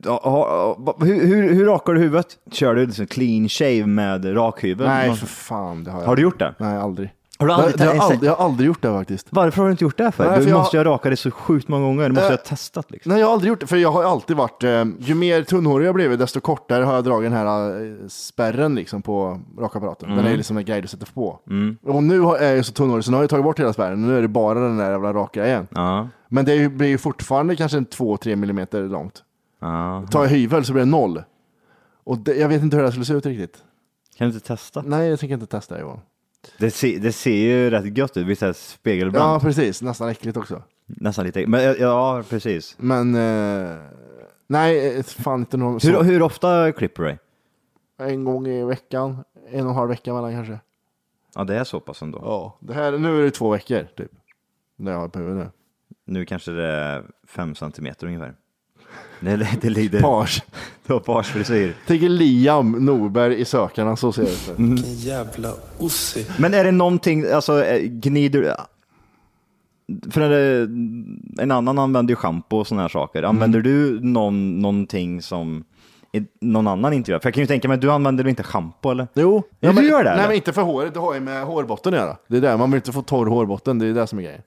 ha, 0.06 0.20
ha, 0.30 0.96
hur, 1.00 1.26
hur, 1.26 1.54
hur 1.54 1.66
rakar 1.66 1.92
du 1.92 2.00
huvudet? 2.00 2.26
Kör 2.52 2.74
du 2.74 2.86
liksom 2.86 3.06
clean 3.06 3.48
shave 3.48 3.86
med 3.86 4.36
rakhyvel? 4.36 4.86
Nej, 4.88 5.08
Någon- 5.08 5.16
för 5.16 5.26
fan. 5.26 5.84
Det 5.84 5.90
har 5.90 6.00
jag. 6.00 6.06
Har 6.06 6.16
du 6.16 6.22
gjort 6.22 6.38
det? 6.38 6.54
Nej, 6.58 6.76
aldrig. 6.78 7.12
Har 7.42 7.46
du 7.48 7.52
aldrig 7.54 7.78
det, 7.78 7.84
det 7.84 7.90
har 7.98 8.10
aldrig, 8.10 8.30
jag 8.30 8.36
har 8.36 8.44
aldrig 8.44 8.66
gjort 8.66 8.82
det 8.82 8.88
faktiskt. 8.88 9.26
Varför 9.30 9.58
har 9.62 9.64
du 9.68 9.70
inte 9.72 9.84
gjort 9.84 9.98
det 9.98 10.12
för? 10.12 10.24
Nej, 10.24 10.36
du 10.38 10.42
för 10.42 10.50
jag- 10.50 10.58
måste 10.58 10.76
ju 10.76 10.84
ha 10.84 10.90
rakat 10.92 11.10
dig 11.10 11.16
så 11.16 11.30
sjukt 11.30 11.68
många 11.68 11.84
gånger. 11.86 12.02
Du 12.02 12.08
måste 12.14 12.22
ju 12.28 12.32
Eh, 12.32 12.38
ha 12.38 12.44
testat 12.44 12.90
liksom. 12.90 13.10
Nej, 13.12 13.20
jag 13.20 13.26
har 13.26 13.32
aldrig 13.32 13.48
gjort 13.48 13.60
det, 13.60 13.66
för 13.66 13.76
jag 13.76 13.92
har 13.92 14.04
alltid 14.04 14.36
varit, 14.36 14.64
eh, 14.64 14.84
ju 14.98 15.14
mer 15.14 15.42
tunnhårig 15.42 15.86
jag 15.86 15.94
blivit, 15.94 16.18
desto 16.18 16.40
kortare 16.40 16.84
har 16.84 16.94
jag 16.94 17.04
dragit 17.04 17.30
den 17.30 17.38
här 17.38 17.80
eh, 17.84 17.92
spärren 18.08 18.74
liksom 18.74 19.02
på 19.02 19.40
rakapparaten. 19.58 20.08
Den 20.08 20.18
Mm. 20.18 20.32
är 20.32 20.36
liksom 20.36 20.56
en 20.56 20.64
grej 20.64 20.82
du 20.82 20.88
sätter 20.88 21.06
på. 21.14 21.38
Och 21.86 22.02
nu 22.02 22.20
har- 22.20 22.36
är 22.38 22.54
jag 22.56 22.64
så 22.66 22.72
tunnhårig 22.72 23.04
så 23.04 23.10
nu 23.10 23.16
har 23.16 23.22
jag 23.22 23.30
tagit 23.30 23.44
bort 23.44 23.60
hela 23.60 23.72
spärren, 23.72 24.02
nu 24.06 24.18
är 24.18 24.22
det 24.22 24.28
bara 24.28 24.60
den 24.60 24.76
där 24.78 24.90
jävla 24.90 25.12
raka 25.12 25.46
igen. 25.46 25.66
Ja. 25.70 26.08
Men 26.28 26.44
det 26.44 26.68
blir 26.68 26.88
ju 26.88 26.98
fortfarande 26.98 27.56
kanske 27.56 27.78
en 27.78 27.86
2-3 27.86 28.36
millimeter 28.36 28.82
långt. 28.82 29.22
Tar 30.10 30.22
jag 30.22 30.28
hyvel 30.28 30.64
så 30.64 30.72
blir 30.72 30.84
det 30.84 30.90
noll. 30.90 31.22
Och 32.04 32.18
det, 32.18 32.34
jag 32.34 32.48
vet 32.48 32.62
inte 32.62 32.76
hur 32.76 32.82
det 32.82 32.86
här 32.86 32.92
skulle 32.92 33.04
se 33.04 33.12
ut 33.14 33.26
riktigt. 33.26 33.56
Kan 34.18 34.28
du 34.28 34.34
inte 34.34 34.46
testa? 34.46 34.82
Nej, 34.86 35.08
jag 35.10 35.20
tänker 35.20 35.34
inte 35.34 35.46
testa 35.46 35.80
Johan. 35.80 36.00
Det, 36.58 36.70
ser- 36.70 36.98
det 36.98 37.12
ser 37.12 37.36
ju 37.36 37.70
rätt 37.70 37.98
gött 37.98 38.16
ut, 38.16 38.26
visst 38.26 38.42
är 38.42 38.46
det 38.46 38.54
Ja, 39.18 39.40
precis. 39.42 39.82
Nästan 39.82 40.08
äckligt 40.08 40.36
också. 40.36 40.62
Nästan 40.86 41.24
lite. 41.26 41.46
Men 41.46 41.76
ja, 41.78 42.22
precis. 42.28 42.74
Men 42.78 43.14
eh, 43.14 43.76
nej, 44.46 44.96
eh, 44.96 45.02
fan 45.02 45.40
inte 45.40 45.56
någon 45.56 45.78
Hur, 45.82 46.02
hur 46.02 46.22
ofta 46.22 46.72
klipper 46.72 47.02
du 47.02 47.08
dig? 47.08 47.18
En 47.98 48.24
gång 48.24 48.46
i 48.46 48.64
veckan. 48.64 49.24
En 49.50 49.64
och 49.64 49.70
en 49.70 49.76
halv 49.76 49.88
vecka 49.88 50.14
mellan 50.14 50.32
kanske. 50.32 50.58
Ja, 51.34 51.44
det 51.44 51.54
är 51.56 51.64
så 51.64 51.80
pass 51.80 52.02
ändå. 52.02 52.18
Ja, 52.24 52.56
det 52.60 52.74
här, 52.74 52.92
nu 52.98 53.18
är 53.20 53.24
det 53.24 53.30
två 53.30 53.50
veckor 53.50 53.86
typ. 53.96 54.10
Det 54.76 54.90
jag 54.90 54.98
har 54.98 55.08
på 55.08 55.18
huvudet 55.18 55.44
nu. 55.44 55.50
Nu 56.04 56.24
kanske 56.24 56.50
det 56.50 56.66
är 56.66 57.04
fem 57.26 57.54
centimeter 57.54 58.06
ungefär. 58.06 58.34
Det, 59.24 59.48
det 59.60 59.70
lider. 59.70 60.00
Page. 60.00 60.42
Du 60.86 60.92
har 60.92 61.00
parsfrisyr. 61.00 61.74
Tänker 61.86 62.08
Liam 62.08 62.72
Norberg 62.72 63.40
i 63.40 63.44
Sökarna, 63.44 63.96
så 63.96 64.12
ser 64.12 64.22
det 64.22 64.28
ut. 64.30 64.58
Mm. 64.58 64.76
Jävla 64.84 65.52
ossi. 65.78 66.26
Men 66.38 66.54
är 66.54 66.64
det 66.64 66.70
någonting, 66.70 67.24
alltså 67.32 67.64
eh, 67.64 67.82
gnider 67.82 68.56
för 70.10 70.20
är 70.20 70.30
det, 70.30 70.62
en 71.42 71.50
annan 71.50 71.78
använder 71.78 72.12
ju 72.12 72.16
schampo 72.16 72.56
och 72.56 72.66
sådana 72.66 72.82
här 72.82 72.88
saker. 72.88 73.22
Använder 73.22 73.58
Mm. 73.60 73.72
du 73.72 74.00
någon, 74.06 74.60
någonting 74.60 75.22
som 75.22 75.64
någon 76.40 76.68
annan 76.68 76.92
inte 76.92 77.10
gör? 77.10 77.18
För 77.18 77.26
jag 77.28 77.34
kan 77.34 77.40
ju 77.42 77.46
tänka 77.46 77.68
mig, 77.68 77.78
du 77.78 77.90
använder 77.92 78.24
väl 78.24 78.28
inte 78.30 78.42
schampo 78.42 78.90
eller? 78.90 79.08
Jo. 79.14 79.42
Ja, 79.60 79.72
du 79.72 79.88
gör 79.88 79.98
det, 80.04 80.10
Nej, 80.10 80.12
eller? 80.18 80.26
men 80.26 80.36
inte 80.36 80.52
för 80.52 80.62
håret. 80.62 80.94
Det 80.94 81.00
har 81.00 81.14
ju 81.14 81.20
med 81.20 81.44
hårbotten 81.44 81.94
att 81.94 82.00
göra. 82.00 82.16
Det 82.28 82.36
är 82.36 82.40
där, 82.40 82.56
man 82.56 82.70
vill 82.70 82.78
inte 82.78 82.92
få 82.92 83.02
torr 83.02 83.26
hårbotten. 83.26 83.78
Det 83.78 83.86
är 83.86 83.92
det 83.94 84.06
som 84.06 84.18
är 84.18 84.22
grejen. 84.22 84.42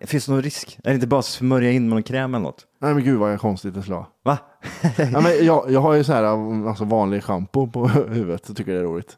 Finns 0.00 0.26
det 0.26 0.32
någon 0.32 0.42
risk? 0.42 0.78
Är 0.84 0.88
det 0.88 0.94
inte 0.94 1.06
bara 1.06 1.20
att 1.20 1.24
smörja 1.24 1.70
in 1.70 1.88
med 1.88 1.94
någon 1.96 2.02
kräm 2.02 2.34
eller 2.34 2.44
något? 2.44 2.66
Nej 2.80 2.94
men 2.94 3.04
gud 3.04 3.18
vad 3.18 3.40
konstigt 3.40 3.74
det 3.74 3.88
vara. 3.88 4.06
Va? 4.24 4.38
ja, 4.96 5.20
men 5.20 5.46
jag, 5.46 5.70
jag 5.70 5.80
har 5.80 5.94
ju 5.94 6.04
så 6.04 6.12
här 6.12 6.22
alltså 6.68 6.84
vanlig 6.84 7.24
schampo 7.24 7.66
på 7.66 7.88
huvudet 8.08 8.50
och 8.50 8.56
tycker 8.56 8.72
det 8.72 8.78
är 8.78 8.82
roligt. 8.82 9.16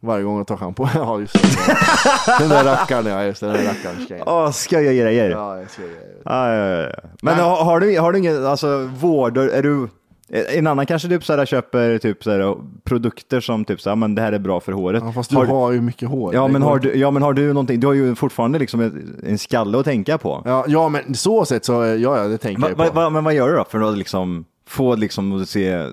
Varje 0.00 0.24
gång 0.24 0.36
jag 0.36 0.46
tar 0.46 0.56
schampo. 0.56 0.88
ja, 0.94 1.20
just 1.20 1.34
det. 1.34 2.38
Den 2.38 2.48
där 2.48 2.64
rackaren, 2.64 3.06
ja 3.06 3.24
just 3.24 3.40
det. 3.40 3.46
Den 3.46 3.56
där 3.56 3.64
rackaren. 3.64 4.22
Åh, 4.26 4.50
skoja 4.50 4.92
grejer. 4.92 5.30
Ja, 5.30 5.58
jag 5.58 5.70
ska 5.70 5.82
göra 5.82 5.92
det. 5.92 6.22
Ja, 6.24 6.54
ja, 6.54 6.66
ja, 6.66 6.90
ja. 7.02 7.10
Men 7.22 7.38
har, 7.38 7.64
har, 7.64 7.80
du, 7.80 7.98
har 7.98 8.12
du 8.12 8.18
ingen, 8.18 8.46
alltså 8.46 8.90
vård, 8.94 9.38
är 9.38 9.62
du, 9.62 9.88
en 10.28 10.66
annan 10.66 10.86
kanske 10.86 11.08
typ 11.08 11.24
såhär 11.24 11.46
köper 11.46 11.98
typ 11.98 12.24
såhär, 12.24 12.56
produkter 12.84 13.40
som 13.40 13.64
typ 13.64 13.80
såhär, 13.80 13.96
men 13.96 14.14
det 14.14 14.22
här 14.22 14.32
är 14.32 14.38
bra 14.38 14.60
för 14.60 14.72
håret. 14.72 15.02
Ja, 15.06 15.12
fast 15.12 15.30
du 15.30 15.36
har, 15.36 15.46
har, 15.46 15.72
ju 15.72 15.80
mycket 15.80 16.08
hår. 16.08 16.34
ja, 16.34 16.48
men 16.48 16.62
har 16.62 16.78
du, 16.78 16.94
ja, 16.94 17.10
men 17.10 17.22
har 17.22 17.32
du 17.32 17.48
någonting, 17.48 17.80
du 17.80 17.86
har 17.86 17.94
ju 17.94 18.14
fortfarande 18.14 18.58
liksom 18.58 18.80
en, 18.80 19.20
en 19.26 19.38
skalle 19.38 19.78
att 19.78 19.84
tänka 19.84 20.18
på. 20.18 20.42
Ja, 20.44 20.64
ja, 20.68 20.88
men 20.88 21.14
så 21.14 21.44
sett 21.44 21.64
så, 21.64 21.72
ja, 21.72 21.96
ja 21.96 22.28
det 22.28 22.38
tänker 22.38 22.62
Va, 22.62 22.68
jag 22.68 22.78
ju 22.78 22.84
va, 22.84 22.90
på. 22.90 23.00
va, 23.00 23.10
men 23.10 23.24
vad 23.24 23.34
gör 23.34 23.48
du 23.48 23.56
då 23.56 23.64
för 23.70 23.80
att 23.80 23.98
liksom 23.98 24.44
få 24.68 24.96
liksom 24.96 25.42
att 25.42 25.48
se 25.48 25.86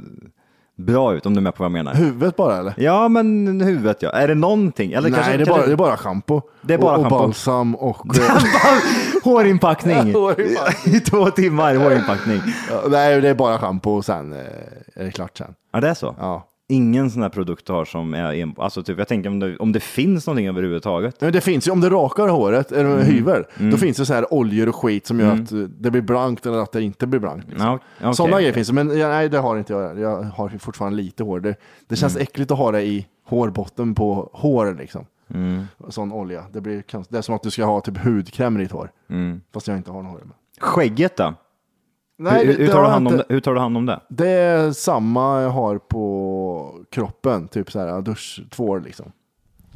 bra 0.77 1.13
ut, 1.13 1.25
om 1.25 1.33
du 1.33 1.39
är 1.39 1.41
med 1.41 1.55
på 1.55 1.63
vad 1.63 1.65
jag 1.65 1.71
menar? 1.71 1.93
Huvudet 1.93 2.35
bara 2.35 2.57
eller? 2.57 2.73
Ja, 2.77 3.07
men 3.07 3.61
huvudet 3.61 3.97
ja. 4.01 4.09
Är 4.09 4.27
det 4.27 4.35
någonting? 4.35 4.93
Eller 4.93 5.09
Nej, 5.09 5.17
kanske, 5.17 5.37
det, 5.37 5.43
är 5.43 5.45
kanske... 5.45 5.61
bara, 5.61 5.67
det 5.67 5.73
är 5.73 5.77
bara 5.77 5.97
schampo. 5.97 6.41
Det 6.61 6.73
är 6.73 6.77
bara 6.77 6.97
och, 6.97 7.03
och 7.03 7.09
balsam 7.09 7.75
och... 7.75 8.05
Hårinpackning! 9.31 10.13
I 10.85 10.99
två 10.99 11.29
timmar 11.29 11.75
hårinpackning. 11.75 12.41
nej, 12.89 13.21
det 13.21 13.29
är 13.29 13.33
bara 13.35 13.57
schampo 13.57 13.89
och 13.91 14.05
sen 14.05 14.33
eh, 14.33 14.39
är 14.95 15.03
det 15.05 15.11
klart 15.11 15.37
sen. 15.37 15.53
Ja, 15.73 15.79
det 15.81 15.87
är 15.89 15.93
så? 15.93 16.15
Ja. 16.19 16.47
Ingen 16.69 17.11
sån 17.11 17.21
här 17.21 17.29
produkt 17.29 17.67
du 17.67 17.73
har 17.73 17.85
som 17.85 18.13
är 18.13 18.33
en, 18.33 18.53
alltså 18.57 18.83
typ, 18.83 18.97
jag 18.99 19.07
tänker 19.07 19.29
om 19.29 19.39
det, 19.39 19.57
om 19.57 19.71
det 19.71 19.79
finns 19.79 20.27
någonting 20.27 20.47
överhuvudtaget. 20.47 21.21
Men 21.21 21.33
det 21.33 21.41
finns 21.41 21.67
ju, 21.67 21.71
om 21.71 21.81
du 21.81 21.89
rakar 21.89 22.27
håret, 22.27 22.71
eller 22.71 22.91
Mm. 22.93 23.05
hyvel, 23.05 23.43
då 23.57 23.77
finns 23.77 23.97
det 23.97 24.05
så 24.05 24.13
här 24.13 24.33
oljor 24.33 24.69
och 24.69 24.75
skit 24.75 25.07
som 25.07 25.19
gör 25.19 25.33
att 25.33 25.51
eh, 25.51 25.57
det 25.57 25.91
blir 25.91 26.01
blankt 26.01 26.45
eller 26.45 26.57
att 26.57 26.71
det 26.71 26.81
inte 26.81 27.07
blir 27.07 27.19
blankt. 27.19 27.47
Liksom. 27.49 27.67
Ja, 27.67 27.79
okej, 28.01 28.13
Sådana 28.15 28.33
okej. 28.35 28.43
grejer 28.43 28.53
finns 28.53 28.71
men 28.71 28.87
nej 28.87 29.29
det 29.29 29.37
har 29.37 29.57
inte 29.57 29.73
jag. 29.73 29.99
Jag 29.99 30.23
har 30.23 30.49
fortfarande 30.59 30.97
lite 30.97 31.23
hår. 31.23 31.39
Det, 31.39 31.55
det 31.87 31.95
känns 31.95 32.15
Mm. 32.15 32.23
äckligt 32.23 32.51
att 32.51 32.57
ha 32.57 32.71
det 32.71 32.81
i 32.81 33.05
hårbotten 33.27 33.95
på 33.95 34.29
hår 34.33 34.75
liksom. 34.79 35.05
Mm. 35.33 35.67
Sån 35.89 36.11
olja. 36.11 36.45
Det, 36.51 36.61
blir, 36.61 36.83
det 37.09 37.17
är 37.17 37.21
som 37.21 37.35
att 37.35 37.43
du 37.43 37.51
ska 37.51 37.65
ha 37.65 37.81
typ 37.81 37.97
hudkräm 37.97 38.57
i 38.57 38.59
ditt 38.59 38.71
hår. 38.71 38.91
Mm. 39.09 39.41
Fast 39.53 39.67
jag 39.67 39.77
inte 39.77 39.91
har 39.91 40.03
något 40.03 40.11
hår. 40.11 40.21
Skägget 40.59 41.17
då? 41.17 41.33
Nej, 42.17 42.45
hur, 42.45 42.57
hur, 42.57 42.67
tar 42.67 42.81
du 42.81 42.87
hand 42.87 43.07
om 43.07 43.17
det? 43.17 43.25
hur 43.29 43.39
tar 43.39 43.53
du 43.53 43.59
hand 43.59 43.77
om 43.77 43.85
det? 43.85 43.99
Det 44.09 44.29
är 44.29 44.71
samma 44.71 45.41
jag 45.41 45.49
har 45.49 45.77
på 45.77 46.75
kroppen, 46.91 47.47
typ 47.47 47.71
så 47.71 47.79
här 47.79 48.01
duschtvål 48.01 48.83
liksom. 48.83 49.11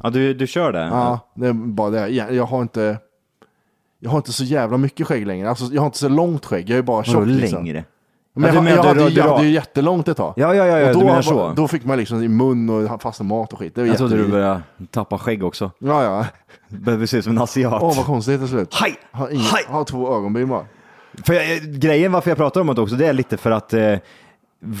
Ja, 0.02 0.10
du, 0.10 0.34
du 0.34 0.46
kör 0.46 0.72
det? 0.72 0.78
Ja, 0.78 1.20
det 1.34 1.46
är 1.46 1.52
bara 1.52 1.90
det. 1.90 2.08
Jag, 2.08 2.46
har 2.46 2.62
inte 2.62 2.98
jag 3.98 4.10
har 4.10 4.16
inte 4.16 4.32
så 4.32 4.44
jävla 4.44 4.78
mycket 4.78 5.06
skägg 5.06 5.26
längre. 5.26 5.48
Alltså, 5.48 5.64
jag 5.64 5.82
har 5.82 5.86
inte 5.86 5.98
så 5.98 6.08
långt 6.08 6.44
skägg, 6.44 6.70
jag 6.70 6.78
är 6.78 6.82
bara 6.82 7.04
tjock. 7.04 7.26
Liksom. 7.26 7.64
längre? 7.64 7.84
Men 8.38 8.54
Ja, 8.54 8.54
jag, 8.54 8.64
du 8.64 8.70
jag, 8.70 8.76
menar 8.76 8.86
jag, 8.88 8.96
du- 8.96 9.02
hade, 9.02 9.14
jag 9.14 9.28
hade 9.34 9.44
ju 9.46 9.52
jättelångt 9.52 10.08
ett 10.08 10.16
tag. 10.16 10.34
Ja, 10.36 10.54
ja, 10.54 10.66
ja, 10.66 10.78
ja 10.78 10.86
och 10.88 10.94
du 10.94 11.00
då, 11.00 11.06
menar 11.06 11.22
så. 11.22 11.52
då 11.56 11.68
fick 11.68 11.84
man 11.84 11.98
liksom 11.98 12.22
i 12.22 12.28
mun 12.28 12.70
och 12.70 13.02
fasta 13.02 13.24
mat 13.24 13.52
och 13.52 13.58
skit. 13.58 13.74
Det 13.74 13.80
var 13.80 13.88
Jag 13.88 13.96
trodde 13.98 14.16
du 14.16 14.28
började 14.28 14.60
tappa 14.90 15.18
skägg 15.18 15.44
också. 15.44 15.70
Ja, 15.78 16.02
ja. 16.04 16.26
Började 16.68 17.06
se 17.06 17.16
ut 17.16 17.24
som 17.24 17.32
en 17.36 17.42
asiat. 17.42 17.82
Åh, 17.82 17.96
vad 17.96 18.06
konstigt 18.06 18.40
till 18.40 18.48
slut. 18.48 18.74
Hej! 18.74 18.94
Har, 19.12 19.28
ingen, 19.30 19.42
Hej! 19.42 19.64
har 19.68 19.84
två 19.84 20.16
ögonbryn 20.16 20.48
bara. 20.48 20.64
För 21.26 21.34
jag, 21.34 21.60
grejen 21.62 22.12
varför 22.12 22.30
jag 22.30 22.38
pratar 22.38 22.60
om 22.60 22.74
det 22.74 22.80
också, 22.82 22.96
det 22.96 23.06
är 23.06 23.12
lite 23.12 23.36
för 23.36 23.50
att 23.50 23.72
eh, 23.72 23.94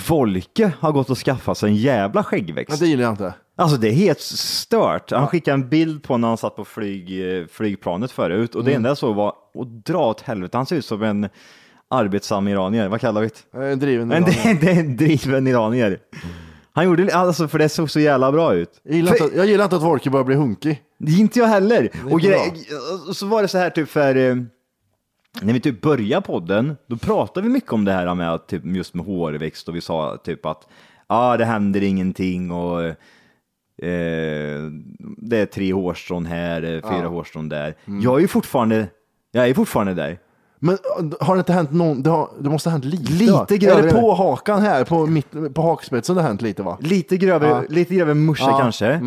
Volke 0.08 0.72
har 0.80 0.92
gått 0.92 1.10
och 1.10 1.18
skaffat 1.18 1.58
sig 1.58 1.68
en 1.70 1.76
jävla 1.76 2.18
Ja, 2.20 2.22
skäggväxt. 2.24 2.80
det 2.80 2.86
gillar 2.86 3.02
jag 3.04 3.12
inte. 3.12 3.34
Alltså 3.56 3.76
det 3.76 3.88
är 3.88 3.92
helt 3.92 4.20
stört. 4.20 5.10
Han 5.10 5.26
skickade 5.28 5.54
en 5.54 5.68
bild 5.68 6.02
på 6.02 6.16
när 6.16 6.28
han 6.28 6.36
satt 6.36 6.56
på 6.56 6.64
flyg, 6.64 7.38
eh, 7.40 7.46
flygplanet 7.46 8.10
förut 8.10 8.54
och 8.54 8.64
det 8.64 8.70
Mm. 8.70 8.76
enda 8.78 8.90
jag 8.90 8.98
såg 8.98 9.14
var 9.16 9.28
att 9.28 9.86
dra 9.86 10.06
åt 10.10 10.20
helvete. 10.20 10.56
Han 10.56 10.66
ser 10.66 10.76
ut 10.76 10.84
som 10.84 11.02
en 11.02 11.28
arbetsam 11.90 12.48
iranier. 12.48 12.88
Vad 12.88 13.00
kallar 13.00 13.20
vi 13.20 13.30
det? 13.52 13.58
Är 13.58 13.76
driven. 13.76 14.08
Men 14.08 14.24
det, 14.24 14.58
det 14.60 14.70
är 14.70 14.80
en 14.80 14.96
driven 14.96 15.46
iranier. 15.46 15.98
Han 16.72 16.84
gjorde 16.84 17.14
alltså 17.14 17.48
för 17.48 17.58
det 17.58 17.68
såg 17.68 17.90
så 17.90 18.00
jävla 18.00 18.32
bra 18.32 18.54
ut. 18.54 18.80
jag, 18.82 18.94
gillar 18.94 19.12
För- 19.12 19.24
inte, 19.24 19.36
jag 19.36 19.46
gillar 19.46 19.64
inte 19.64 19.76
att 19.76 19.82
Wolke 19.82 20.10
börjar 20.10 20.24
bli 20.24 20.34
hunkig. 20.34 20.82
det 20.98 21.12
är 21.12 21.20
inte 21.20 21.38
jag 21.38 21.46
heller. 21.46 21.90
Och, 22.04 22.20
och 23.08 23.16
så 23.16 23.26
var 23.26 23.42
det 23.42 23.48
så 23.48 23.58
här 23.58 23.70
typ 23.70 23.88
för, 23.88 24.16
eh, 24.16 24.36
när 25.42 25.52
vi 25.52 25.60
typ 25.60 25.80
började 25.80 26.26
podden, 26.26 26.76
då 26.86 26.96
pratade 26.96 27.46
vi 27.46 27.52
mycket 27.52 27.72
om 27.72 27.84
det 27.84 27.92
här 27.92 28.14
med 28.14 28.46
typ, 28.46 28.64
just 28.64 28.94
med 28.94 29.06
hårväxt 29.06 29.68
och 29.68 29.76
vi 29.76 29.80
sa 29.80 30.16
typ 30.24 30.46
att 30.46 30.68
ah, 31.06 31.36
det 31.36 31.44
händer 31.44 31.82
ingenting 31.82 32.50
och 32.50 32.82
eh, 32.82 32.94
det 35.18 35.36
är 35.36 35.46
tre 35.46 35.72
hårstrån 35.72 36.26
här, 36.26 36.62
eh, 36.62 36.90
fyra 36.90 37.08
hårstrån 37.08 37.48
där. 37.48 37.74
Mm. 37.84 38.00
Jag 38.00 38.16
är 38.16 38.20
ju 38.20 38.28
fortfarande, 38.28 38.88
jag 39.32 39.48
är 39.48 39.54
fortfarande 39.54 39.94
där. 39.94 40.18
Men 40.58 40.74
äh, 40.74 41.26
har 41.26 41.34
det 41.34 41.38
inte 41.38 41.52
hänt 41.52 41.72
någon, 41.72 42.02
det, 42.02 42.10
har, 42.10 42.30
det 42.40 42.50
måste 42.50 42.68
ha 42.68 42.72
hänt 42.72 42.84
lite 42.84 43.12
Lite 43.12 43.32
va? 43.32 43.46
Är 43.50 43.56
grövre. 43.56 43.82
det 43.82 43.92
på 43.92 44.14
hakan 44.14 44.62
här, 44.62 44.84
på, 44.84 45.06
mitt, 45.06 45.54
på 45.54 45.62
hakspetsen 45.62 46.16
det 46.16 46.22
har 46.22 46.28
hänt 46.28 46.42
lite 46.42 46.62
va? 46.62 46.78
Lite 46.80 47.16
grövre, 47.16 47.48
Ja. 47.48 47.62
lite 47.68 47.94
grövre 47.94 48.14
musche 48.14 48.42
Ja, 48.44 48.48
Mm. 48.50 48.60
kanske. 48.60 49.00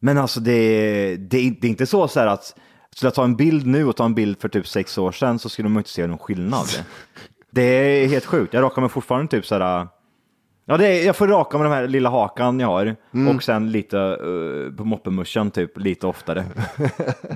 Men 0.00 0.18
alltså 0.18 0.40
det, 0.40 1.16
det, 1.16 1.38
är- 1.38 1.56
det 1.60 1.66
är 1.66 1.70
inte 1.70 1.86
så, 1.86 2.08
så 2.08 2.20
här 2.20 2.26
att 2.26 2.54
skulle 2.94 3.06
jag 3.06 3.14
ta 3.14 3.24
en 3.24 3.36
bild 3.36 3.66
nu 3.66 3.86
och 3.86 3.96
ta 3.96 4.04
en 4.04 4.14
bild 4.14 4.40
för 4.40 4.48
typ 4.48 4.66
sex 4.68 4.98
år 4.98 5.12
sedan 5.12 5.38
så 5.38 5.48
skulle 5.48 5.68
man 5.68 5.80
inte 5.80 5.90
se 5.90 6.06
någon 6.06 6.18
skillnad. 6.18 6.66
det 7.50 7.62
är 7.62 8.08
helt 8.08 8.24
sjukt. 8.24 8.54
Jag 8.54 8.62
rakar 8.62 8.80
mig 8.82 8.90
fortfarande 8.90 9.30
typ 9.30 9.46
så 9.46 9.58
här. 9.58 9.88
Ja, 10.66 10.76
det 10.76 10.86
är, 10.86 11.06
jag 11.06 11.16
får 11.16 11.28
raka 11.28 11.58
med 11.58 11.64
den 11.66 11.72
här 11.72 11.88
lilla 11.88 12.10
hakan 12.10 12.60
jag 12.60 12.66
har 12.68 12.96
Mm. 13.14 13.36
och 13.36 13.42
sen 13.42 13.70
lite 13.72 13.96
uh, 13.96 14.76
på 14.76 14.84
moppemuschen 14.84 15.50
typ 15.50 15.78
lite 15.78 16.06
oftare. 16.06 16.44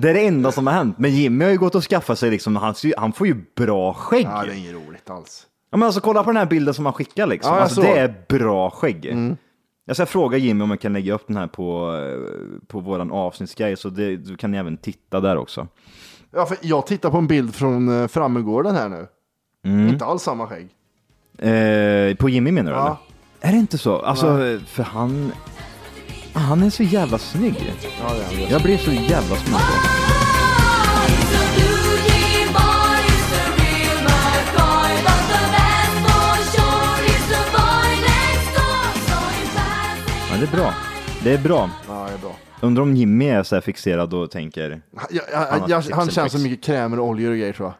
det 0.01 0.09
är 0.09 0.13
det 0.13 0.27
enda 0.27 0.51
som 0.51 0.67
har 0.67 0.73
hänt. 0.73 0.97
Men 0.97 1.11
Jimmy 1.11 1.45
har 1.45 1.51
ju 1.51 1.57
gått 1.57 1.75
och 1.75 1.83
skaffat 1.83 2.19
sig 2.19 2.31
liksom, 2.31 2.55
han, 2.55 2.75
ser 2.75 2.87
ju- 2.87 2.93
han 2.97 3.13
får 3.13 3.27
ju 3.27 3.35
bra 3.55 3.93
skägg. 3.93 4.25
Ja, 4.25 4.43
det 4.45 4.51
är 4.51 4.57
inget 4.57 4.73
roligt 4.73 5.09
alls. 5.09 5.45
Ja, 5.71 5.77
men 5.77 5.85
alltså 5.85 6.01
kolla 6.01 6.23
på 6.23 6.29
den 6.29 6.37
här 6.37 6.45
bilden 6.45 6.73
som 6.73 6.85
han 6.85 6.93
skickar 6.93 7.27
liksom. 7.27 7.49
Ja, 7.51 7.57
jag 7.57 7.63
alltså, 7.63 7.81
såg. 7.81 7.85
det 7.95 7.99
är 7.99 8.13
bra 8.29 8.69
skägg. 8.69 9.15
Jag 9.85 9.95
ska 9.95 10.05
fråga 10.05 10.37
Jimmy 10.37 10.63
om 10.63 10.69
jag 10.69 10.79
kan 10.81 10.93
lägga 10.93 11.13
upp 11.13 11.27
den 11.27 11.37
här 11.37 11.47
på, 11.47 11.95
eh, 11.95 12.67
på 12.67 12.79
våran 12.79 13.11
avsnittsgrej, 13.11 13.77
så 13.77 13.89
det, 13.89 14.17
du 14.17 14.35
kan 14.37 14.53
även 14.53 14.77
titta 14.77 15.19
där 15.19 15.37
också. 15.37 15.67
Ja, 16.31 16.45
för 16.45 16.57
jag 16.61 16.87
tittar 16.87 17.09
på 17.09 17.17
en 17.17 17.27
bild 17.27 17.55
från 17.55 18.01
eh, 18.01 18.07
Frammegården 18.07 18.75
här 18.75 18.89
nu. 18.89 19.07
Inte 19.89 20.05
alls 20.05 20.23
samma 20.23 20.47
skägg. 20.47 20.67
Eh, 21.37 22.15
på 22.15 22.29
Jimmy 22.29 22.51
menar 22.51 22.71
du? 22.71 22.77
Ja. 22.77 22.97
Är 23.41 23.51
det 23.51 23.57
inte 23.57 23.77
så? 23.77 23.99
Alltså, 23.99 24.59
för 24.67 24.83
han... 24.83 25.31
Han 26.33 26.63
är 26.63 26.69
så 26.69 26.83
jävla 26.83 27.17
snygg. 27.17 27.73
Ja, 28.01 28.13
det 28.13 28.43
är. 28.45 28.51
Jag 28.51 28.61
blir 28.61 28.77
så 28.77 28.91
jävla 28.91 29.35
snygg. 29.35 29.59
Ja, 40.31 40.37
det 40.39 40.45
är 40.45 40.51
bra. 40.57 40.73
Det 41.23 41.33
är 41.33 41.37
bra. 41.37 41.69
Ja, 41.87 42.05
det 42.07 42.13
är 42.13 42.17
bra. 42.17 42.35
Undrar 42.61 42.83
om 42.83 42.95
Jimmy 42.95 43.27
är 43.29 43.43
så 43.43 43.55
här 43.55 43.61
fixerad 43.61 44.13
och 44.13 44.31
tänker, 44.31 44.81
Jag, 45.09 45.21
jag, 45.31 45.47
Annat 45.47 45.69
jag, 45.69 45.83
tips 45.83 45.95
han 45.95 46.01
eller 46.03 46.11
känns 46.11 46.31
tricks. 46.31 46.43
så 46.43 46.49
mycket 46.49 46.65
krämer 46.65 46.99
och 46.99 47.07
oljor 47.07 47.31
och 47.31 47.37
grejer 47.37 47.53
tror 47.53 47.67
jag. 47.67 47.75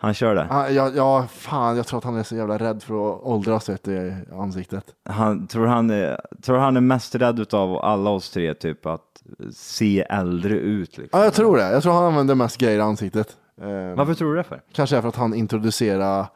Han 0.00 0.14
kör 0.14 0.34
det. 0.34 0.46
Ja, 0.50 0.70
ja, 0.70 0.90
ja, 0.94 1.26
fan, 1.30 1.76
jag 1.76 1.86
tror 1.86 1.98
att 1.98 2.04
han 2.04 2.16
är 2.16 2.22
så 2.22 2.36
jävla 2.36 2.58
rädd 2.58 2.82
för 2.82 2.94
att 3.14 3.22
åldras 3.22 3.68
vet 3.68 3.84
du, 3.84 3.92
i 3.92 4.14
ansiktet. 4.32 4.84
Han, 5.04 5.46
tror, 5.46 5.66
han 5.66 5.90
är, 5.90 6.20
tror 6.42 6.56
han 6.58 6.76
är 6.76 6.80
mest 6.80 7.14
rädd 7.14 7.54
av 7.54 7.76
alla 7.76 8.10
oss 8.10 8.30
tre, 8.30 8.54
typ 8.54 8.86
att 8.86 9.02
se 9.54 10.00
äldre 10.08 10.54
ut? 10.54 10.98
Liksom. 10.98 11.18
Ja, 11.20 11.24
jag 11.24 11.34
tror 11.34 11.56
det. 11.56 11.70
Jag 11.72 11.82
tror 11.82 11.92
han 11.92 12.04
använder 12.04 12.34
mest 12.34 12.56
grejer 12.58 12.78
i 12.78 12.82
ansiktet. 12.82 13.36
Eh, 13.60 13.96
Varför 13.96 14.14
tror 14.14 14.30
du 14.30 14.36
det 14.36 14.44
för? 14.44 14.60
Kanske 14.72 14.96
är 14.96 15.00
för 15.00 15.08
att 15.08 15.16
han 15.16 15.34
introducerade 15.34 16.28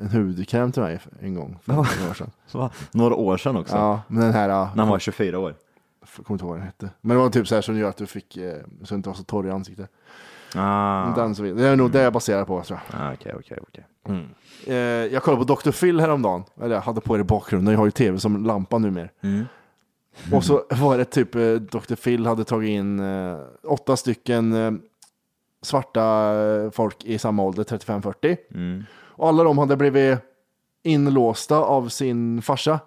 en 0.00 0.08
hudkräm 0.08 0.72
till 0.72 0.82
mig 0.82 1.00
en 1.20 1.34
gång 1.34 1.58
för 1.62 1.72
några 1.72 1.88
år 2.10 2.14
sedan. 2.14 2.70
Några 2.92 3.14
år 3.14 3.36
sedan 3.36 3.56
också, 3.56 3.76
Ja, 3.76 4.00
men 4.08 4.22
den 4.22 4.32
här, 4.32 4.48
när 4.48 4.64
han 4.76 4.88
var 4.88 4.98
24 4.98 5.38
år. 5.38 5.54
Jag 6.16 6.26
kommer 6.26 6.34
inte 6.34 6.44
ihåg 6.44 6.50
vad 6.50 6.58
den 6.58 6.66
hette. 6.66 6.90
Men 7.00 7.16
det 7.16 7.22
var 7.22 7.30
typ 7.30 7.48
så 7.48 7.54
här 7.54 7.62
som 7.62 7.78
gör 7.78 7.88
att 7.88 7.96
du 7.96 8.06
fick, 8.06 8.36
eh, 8.36 8.54
så 8.82 8.94
du 8.94 8.96
inte 8.96 9.08
var 9.08 9.16
så 9.16 9.22
torr 9.24 9.46
i 9.46 9.50
ansiktet. 9.50 9.90
Ah, 10.56 11.14
Den 11.16 11.34
så 11.34 11.42
vidare. 11.42 11.62
Det 11.62 11.68
är 11.68 11.76
nog 11.76 11.90
det 11.90 12.02
jag 12.02 12.12
baserar 12.12 12.44
på 12.44 12.62
tror 12.62 12.80
jag. 12.92 13.00
ah, 13.00 13.12
okej, 13.12 13.34
okej, 13.38 13.58
okej. 13.62 13.84
Eh, 14.66 14.74
jag 15.12 15.22
kollade 15.22 15.46
på 15.46 15.54
Dr. 15.54 15.70
Phil 15.70 16.00
häromdagen. 16.00 16.44
Eller 16.62 16.74
jag 16.74 16.82
hade 16.82 17.00
på 17.00 17.16
det 17.16 17.20
i 17.20 17.24
bakgrunden. 17.24 17.72
Jag 17.72 17.78
har 17.78 17.84
ju 17.86 17.90
tv 17.90 18.18
som 18.18 18.44
lampa 18.46 18.78
numera. 18.78 19.08
Och 20.32 20.44
så 20.44 20.64
var 20.70 20.98
det 20.98 21.04
typ 21.04 21.34
eh, 21.34 21.52
Dr. 21.52 21.94
Phil 21.94 22.26
hade 22.26 22.44
tagit 22.44 22.68
in 22.68 23.00
eh, 23.00 23.38
åtta 23.62 23.96
stycken 23.96 24.80
svarta 25.62 26.34
folk 26.72 27.04
i 27.04 27.18
samma 27.18 27.42
ålder, 27.42 27.64
35-40. 27.64 28.36
Och 29.16 29.28
alla 29.28 29.44
de 29.44 29.58
hade 29.58 29.76
blivit 29.76 30.18
inlåsta 30.82 31.56
av 31.56 31.88
sin 31.88 32.42
farsa. 32.42 32.80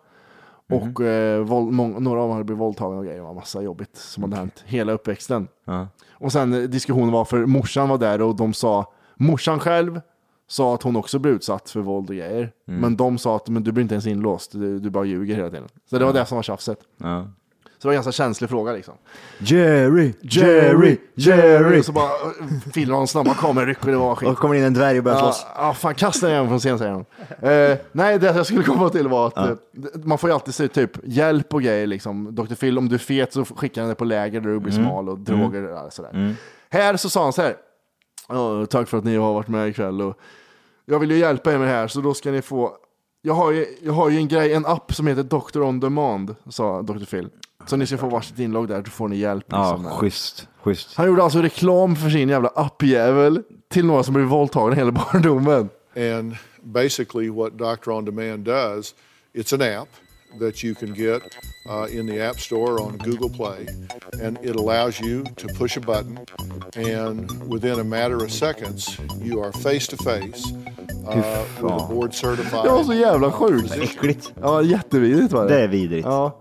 Och 0.69 1.01
eh, 1.01 1.43
våld, 1.43 1.71
mång- 1.73 1.99
några 1.99 2.19
av 2.21 2.27
dem 2.27 2.31
hade 2.31 2.43
blivit 2.43 2.61
våldtagna 2.61 2.97
och 2.97 3.03
grejer. 3.03 3.17
Det 3.17 3.23
var 3.23 3.33
massa 3.33 3.61
jobbigt 3.61 3.95
som 3.97 4.23
hade 4.23 4.35
hänt 4.35 4.63
hela 4.65 4.91
uppväxten. 4.91 5.47
Ja. 5.65 5.87
Och 6.11 6.31
sen 6.31 6.53
eh, 6.53 6.59
diskussionen 6.61 7.11
var 7.11 7.25
för 7.25 7.45
morsan 7.45 7.89
var 7.89 7.97
där 7.97 8.21
och 8.21 8.35
de 8.35 8.53
sa, 8.53 8.93
morsan 9.15 9.59
själv 9.59 10.01
sa 10.47 10.73
att 10.75 10.83
hon 10.83 10.95
också 10.95 11.19
blev 11.19 11.33
utsatt 11.33 11.69
för 11.69 11.79
våld 11.79 12.09
och 12.09 12.15
grejer. 12.15 12.51
Men 12.65 12.97
de 12.97 13.17
sa 13.17 13.35
att 13.35 13.49
men 13.49 13.63
du 13.63 13.71
blir 13.71 13.81
inte 13.81 13.95
ens 13.95 14.07
inlåst, 14.07 14.51
du, 14.51 14.79
du 14.79 14.89
bara 14.89 15.05
ljuger 15.05 15.35
hela 15.35 15.49
tiden. 15.49 15.67
Så 15.89 15.99
det 15.99 16.05
var 16.05 16.13
det 16.13 16.25
som 16.25 16.35
var 16.35 16.43
tjafset. 16.43 16.79
Ja. 16.97 17.27
Det 17.81 17.87
var 17.87 17.93
en 17.93 17.95
ganska 17.95 18.11
känslig 18.11 18.49
fråga 18.49 18.71
liksom. 18.71 18.93
Jerry, 19.39 20.13
Jerry, 20.21 20.97
Jerry. 21.15 21.79
Och 21.79 21.85
så 21.85 21.91
bara 21.91 22.05
uh, 22.05 22.59
filmar 22.73 22.97
de 22.97 23.07
snabba 23.07 23.33
kamerryck 23.33 23.79
och 23.85 23.91
det 23.91 23.97
var 23.97 24.15
skit. 24.15 24.29
Och 24.29 24.37
kommer 24.37 24.55
in 24.55 24.63
en 24.63 24.73
dvärg 24.73 24.97
och 24.97 25.03
börjar 25.03 25.17
Ja, 25.17 25.23
slåss. 25.23 25.45
ja, 25.57 25.73
fan 25.73 25.95
kasta 25.95 26.27
den 26.27 26.47
från 26.47 26.59
scen 26.59 26.77
säger 26.79 26.91
han. 26.91 27.05
Eh, 27.51 27.77
nej, 27.91 28.19
det 28.19 28.25
jag 28.35 28.45
skulle 28.45 28.63
komma 28.63 28.89
till 28.89 29.07
var 29.07 29.27
att 29.27 29.37
eh, 29.37 29.51
man 30.03 30.17
får 30.17 30.29
ju 30.29 30.33
alltid 30.33 30.55
se 30.55 30.67
typ 30.67 30.91
hjälp 31.03 31.53
och 31.53 31.61
grejer 31.61 31.87
liksom. 31.87 32.35
Dr. 32.35 32.55
Phil, 32.55 32.77
om 32.77 32.89
du 32.89 32.95
är 32.95 32.99
fet 32.99 33.33
så 33.33 33.45
skickar 33.45 33.81
han 33.81 33.89
dig 33.89 33.95
på 33.95 34.05
läger 34.05 34.41
där 34.41 34.49
du 34.49 34.59
blir 34.59 34.73
smal 34.73 35.09
och 35.09 35.19
droger 35.19 35.85
och 35.85 35.93
sådär. 35.93 36.35
Här 36.69 36.97
så 36.97 37.09
sa 37.09 37.23
han 37.23 37.33
så 37.33 37.41
här. 37.41 37.55
"Ja, 38.29 38.65
tack 38.65 38.87
för 38.87 38.97
att 38.97 39.03
ni 39.03 39.15
har 39.15 39.33
varit 39.33 39.47
med 39.47 39.69
ikväll 39.69 40.01
och 40.01 40.17
jag 40.85 40.99
vill 40.99 41.11
ju 41.11 41.17
hjälpa 41.17 41.53
er 41.53 41.57
med 41.57 41.67
det 41.67 41.73
här 41.73 41.87
så 41.87 42.01
då 42.01 42.13
ska 42.13 42.31
ni 42.31 42.41
få 42.41 42.71
jag 43.21 43.33
har, 43.33 43.51
ju, 43.51 43.65
jag 43.81 43.93
har 43.93 44.09
ju 44.09 44.17
en 44.17 44.27
grej, 44.27 44.53
en 44.53 44.65
app 44.65 44.93
som 44.95 45.07
heter 45.07 45.23
Dr. 45.23 45.61
On 45.61 45.79
Demand, 45.79 46.35
sa 46.49 46.81
Dr. 46.81 47.05
Phil. 47.05 47.29
Så 47.65 47.75
ni 47.77 47.87
ska 47.87 47.97
få 47.97 48.09
varsitt 48.09 48.39
inlogg 48.39 48.67
där, 48.67 48.83
så 48.83 48.91
får 48.91 49.07
ni 49.07 49.15
hjälp. 49.15 49.45
Ja, 49.47 49.75
liksom. 49.75 49.91
schysst, 49.97 50.47
schysst. 50.63 50.95
Han 50.95 51.07
gjorde 51.07 51.23
alltså 51.23 51.41
reklam 51.41 51.95
för 51.95 52.09
sin 52.09 52.29
jävla 52.29 52.49
appjävel 52.55 53.43
till 53.69 53.85
några 53.85 54.03
som 54.03 54.13
blev 54.13 54.25
våldtagna 54.25 54.75
hela 54.75 54.91
barndomen. 55.11 55.69
And 55.95 56.35
basically, 56.63 57.29
what 57.29 57.57
Doctor 57.57 57.91
On 57.91 58.05
Demand 58.05 58.45
does, 58.45 58.95
it's 59.33 59.53
an 59.53 59.61
app 59.81 59.89
that 60.39 60.63
you 60.63 60.75
can 60.75 60.93
get 60.93 61.21
uh, 61.69 61.97
in 61.97 62.07
the 62.07 62.21
App 62.21 62.39
Store 62.39 62.81
on 62.81 62.97
Google 62.97 63.29
Play, 63.29 63.67
and 64.23 64.37
it 64.43 64.55
allows 64.55 65.01
you 65.01 65.23
to 65.35 65.47
push 65.59 65.77
a 65.77 65.81
button, 65.81 66.19
and 66.75 67.31
within 67.53 67.79
a 67.79 67.83
matter 67.83 68.23
of 68.23 68.31
seconds, 68.31 68.97
you 69.21 69.43
are 69.43 69.51
face 69.51 69.87
to 69.87 69.97
face 69.97 70.51
uh, 71.07 71.45
with 71.61 71.73
a 71.73 71.87
board 71.89 72.13
certified. 72.13 72.63
Det 72.63 72.69
var 72.69 72.83
så 72.83 72.93
jävla 72.93 73.31
sjukt. 73.31 73.71
Äckligt. 73.71 74.33
Ja, 74.41 74.61
jättevidrigt 74.61 75.33
var 75.33 75.45
det. 75.45 75.55
Det 75.55 75.63
är 75.63 75.67
vidrigt. 75.67 76.05
Ja. 76.05 76.39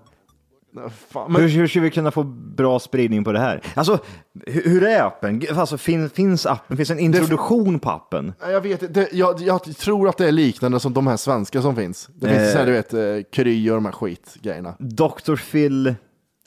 Ja, 0.76 0.90
Fan, 0.90 1.32
men, 1.32 1.42
Hur, 1.42 1.48
hur 1.48 1.66
ska 1.66 1.80
vi 1.80 1.90
kunna 1.90 2.10
få 2.10 2.22
bra 2.56 2.78
spridning 2.78 3.24
på 3.24 3.32
det 3.32 3.38
här? 3.38 3.60
Alltså, 3.74 3.98
hur, 4.46 4.62
hur 4.62 4.84
är 4.84 5.02
appen? 5.02 5.42
Alltså, 5.56 5.78
fin, 5.78 6.10
finns 6.10 6.46
appen? 6.46 6.76
Finns 6.76 6.90
en 6.90 6.98
introduktion 6.98 7.78
på 7.78 7.90
appen? 7.90 8.32
Jag 8.40 8.60
vet 8.60 8.82
inte, 8.82 9.08
jag, 9.12 9.40
jag 9.40 9.62
tror 9.76 10.08
att 10.08 10.16
det 10.18 10.28
är 10.28 10.32
liknande 10.32 10.80
som 10.80 10.94
de 10.94 11.06
här 11.06 11.16
svenska 11.16 11.62
som 11.62 11.76
finns. 11.76 12.08
Det 12.14 12.28
finns 12.28 12.40
Eh. 12.40 12.52
så 12.52 12.58
här, 12.58 12.66
du 12.66 12.72
vet, 12.72 12.94
eh, 12.94 13.30
Kry 13.32 13.70
och 13.70 13.74
de 13.74 13.84
här 13.84 13.92
skitgrejerna. 13.92 14.74
Dr. 14.78 15.36
Phil 15.36 15.94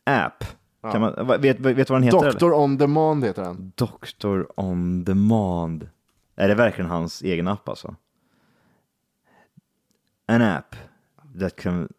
app. 0.03 0.43
Kan 0.91 1.01
man, 1.01 1.27
vet, 1.27 1.41
vet 1.41 1.57
du 1.63 1.73
vad 1.73 1.87
den 1.87 2.03
heter? 2.03 2.17
eller? 2.17 2.31
Doctor 2.31 2.53
on 2.53 2.77
demand 2.77 3.25
heter 3.25 3.43
den. 3.43 3.71
Doctor 3.75 4.47
on 4.59 5.03
demand. 5.03 5.89
Är 6.35 6.47
det 6.47 6.55
verkligen 6.55 6.89
hans 6.91 7.21
egen 7.21 7.47
app 7.47 7.69
alltså? 7.69 7.95
An 10.27 10.41
app 10.41 10.75
that 11.39 11.55
can, 11.55 11.89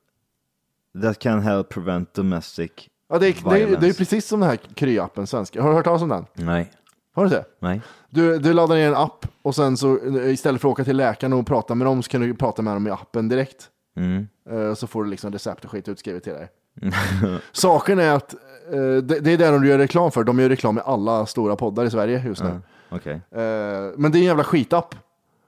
that 1.02 1.18
can 1.18 1.40
help 1.40 1.68
prevent 1.68 2.14
domestic 2.14 2.70
Ja, 3.12 3.18
det, 3.18 3.26
är, 3.26 3.50
det, 3.50 3.62
är, 3.62 3.76
det 3.80 3.88
är 3.88 3.92
precis 3.92 4.26
som 4.26 4.40
den 4.40 4.48
här 4.48 4.56
Kry-appen, 4.74 5.26
svenska. 5.26 5.62
Har 5.62 5.68
du 5.68 5.74
hört 5.76 5.84
talas 5.84 6.02
om 6.02 6.08
den? 6.08 6.26
Nej, 6.34 6.70
Har 7.14 7.24
du 7.24 7.30
det? 7.30 7.44
nej. 7.60 7.80
Du, 8.10 8.38
du 8.38 8.52
laddar 8.52 8.74
ner 8.76 8.88
en 8.88 8.94
app 8.94 9.26
och 9.42 9.54
sen 9.54 9.76
så 9.76 9.98
eh, 9.98 10.32
istället 10.32 10.60
för 10.60 10.68
att 10.68 10.72
åka 10.72 10.84
till 10.84 10.96
läkaren 10.96 11.32
och 11.32 11.46
prata 11.46 11.74
med 11.74 11.86
dem 11.86 12.02
så 12.02 12.08
kan 12.10 12.20
du 12.20 12.34
prata 12.34 12.62
med 12.62 12.74
dem 12.76 12.86
i 12.86 12.90
appen 12.90 13.28
direkt. 13.28 13.68
Mm. 13.96 14.28
Eh, 14.50 14.74
Så 14.74 14.86
får 14.86 15.04
du 15.04 15.10
liksom 15.10 15.32
recept 15.32 15.64
och 15.64 15.70
skit 15.70 15.88
utskrivet 15.88 16.24
till 16.24 16.32
dig. 16.32 16.48
Saken 17.52 17.98
är 17.98 18.14
att 18.14 18.34
eh, 18.72 18.80
det, 19.02 19.20
det 19.20 19.32
är 19.32 19.38
det 19.38 19.50
de 19.50 19.64
gör 19.64 19.78
reklam 19.78 20.10
för. 20.10 20.24
De 20.24 20.38
gör 20.38 20.48
reklam 20.48 20.78
i 20.78 20.80
alla 20.84 21.26
stora 21.26 21.56
poddar 21.56 21.84
i 21.84 21.90
Sverige 21.90 22.22
just 22.26 22.42
nu. 22.42 22.60
Okej, 22.90 23.12
Eh, 23.30 23.40
Men 23.96 24.12
det 24.12 24.18
är 24.18 24.20
en 24.20 24.26
jävla 24.26 24.44
skitapp. 24.44 24.94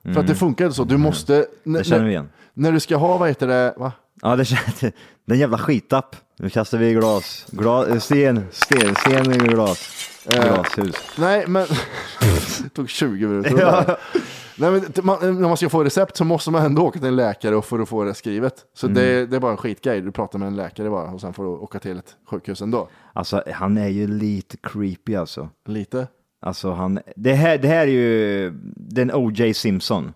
För 0.03 0.21
att 0.21 0.27
det 0.27 0.35
funkar 0.35 0.65
inte 0.65 0.77
så. 0.77 0.85
Du 0.85 0.97
måste... 0.97 1.35
Mm. 1.35 1.79
det 1.79 1.85
känner 1.85 1.99
vi 1.99 2.05
när, 2.05 2.11
igen. 2.11 2.29
när 2.55 2.73
du 2.73 2.81
ska 2.81 2.97
ha, 2.97 3.17
vad 3.19 3.29
heter 3.29 3.47
det? 3.47 3.75
Va? 3.77 3.93
Ja, 4.23 4.37
det 4.37 4.45
känns, 4.45 4.81
det 4.81 4.87
är 5.27 5.33
en 5.33 5.38
jävla 5.38 5.59
skitapp. 5.59 6.17
Nu 6.38 6.51
kastar 6.51 6.79
vi 6.79 6.93
glas, 6.93 7.47
glas 7.51 7.88
eh, 7.88 7.99
sten, 7.99 8.45
sten, 8.51 8.95
sten 8.95 9.33
i 9.33 9.38
glas, 9.38 9.91
glashus. 10.25 10.97
Nej, 11.19 11.45
men... 11.47 11.67
det 12.62 12.69
tog 12.69 12.91
20 12.91 13.27
minuter. 13.27 13.97
Nej, 14.57 14.71
men 14.71 14.85
man, 15.03 15.19
när 15.21 15.49
man 15.49 15.57
ska 15.57 15.69
få 15.69 15.85
recept 15.85 16.17
så 16.17 16.25
måste 16.25 16.51
man 16.51 16.65
ändå 16.65 16.83
åka 16.83 16.99
till 16.99 17.09
en 17.09 17.17
läkare 17.17 17.57
och 17.57 17.65
för 17.65 17.79
att 17.79 17.88
få 17.88 18.05
det 18.05 18.15
skrivet. 18.15 18.55
Så 18.75 18.87
Mm. 18.87 18.95
det, 18.95 19.27
det 19.27 19.37
är 19.37 19.41
bara 19.41 19.51
en 19.51 19.57
skitgrej. 19.57 20.01
Du 20.01 20.12
pratar 20.12 20.38
med 20.38 20.49
en 20.49 20.57
läkare 20.57 20.91
bara 20.91 21.11
och 21.11 21.21
sen 21.21 21.33
får 21.35 21.45
du 21.45 21.49
åka 21.51 21.79
till 21.79 21.99
ett 21.99 22.17
sjukhus 22.31 22.61
ändå. 22.61 22.88
Alltså, 23.12 23.43
han 23.55 23.79
är 23.79 23.88
ju 23.88 24.07
lite 24.07 24.57
creepy 24.62 25.15
alltså. 25.15 25.49
Lite. 25.69 26.07
Alltså, 26.42 26.72
han, 26.72 26.98
det 27.16 27.35
här, 27.35 27.59
det 27.59 27.68
här 27.68 27.83
är 27.87 27.87
ju 27.87 28.50
den 28.76 29.12
O.J. 29.14 29.55
Simpson. 29.55 30.12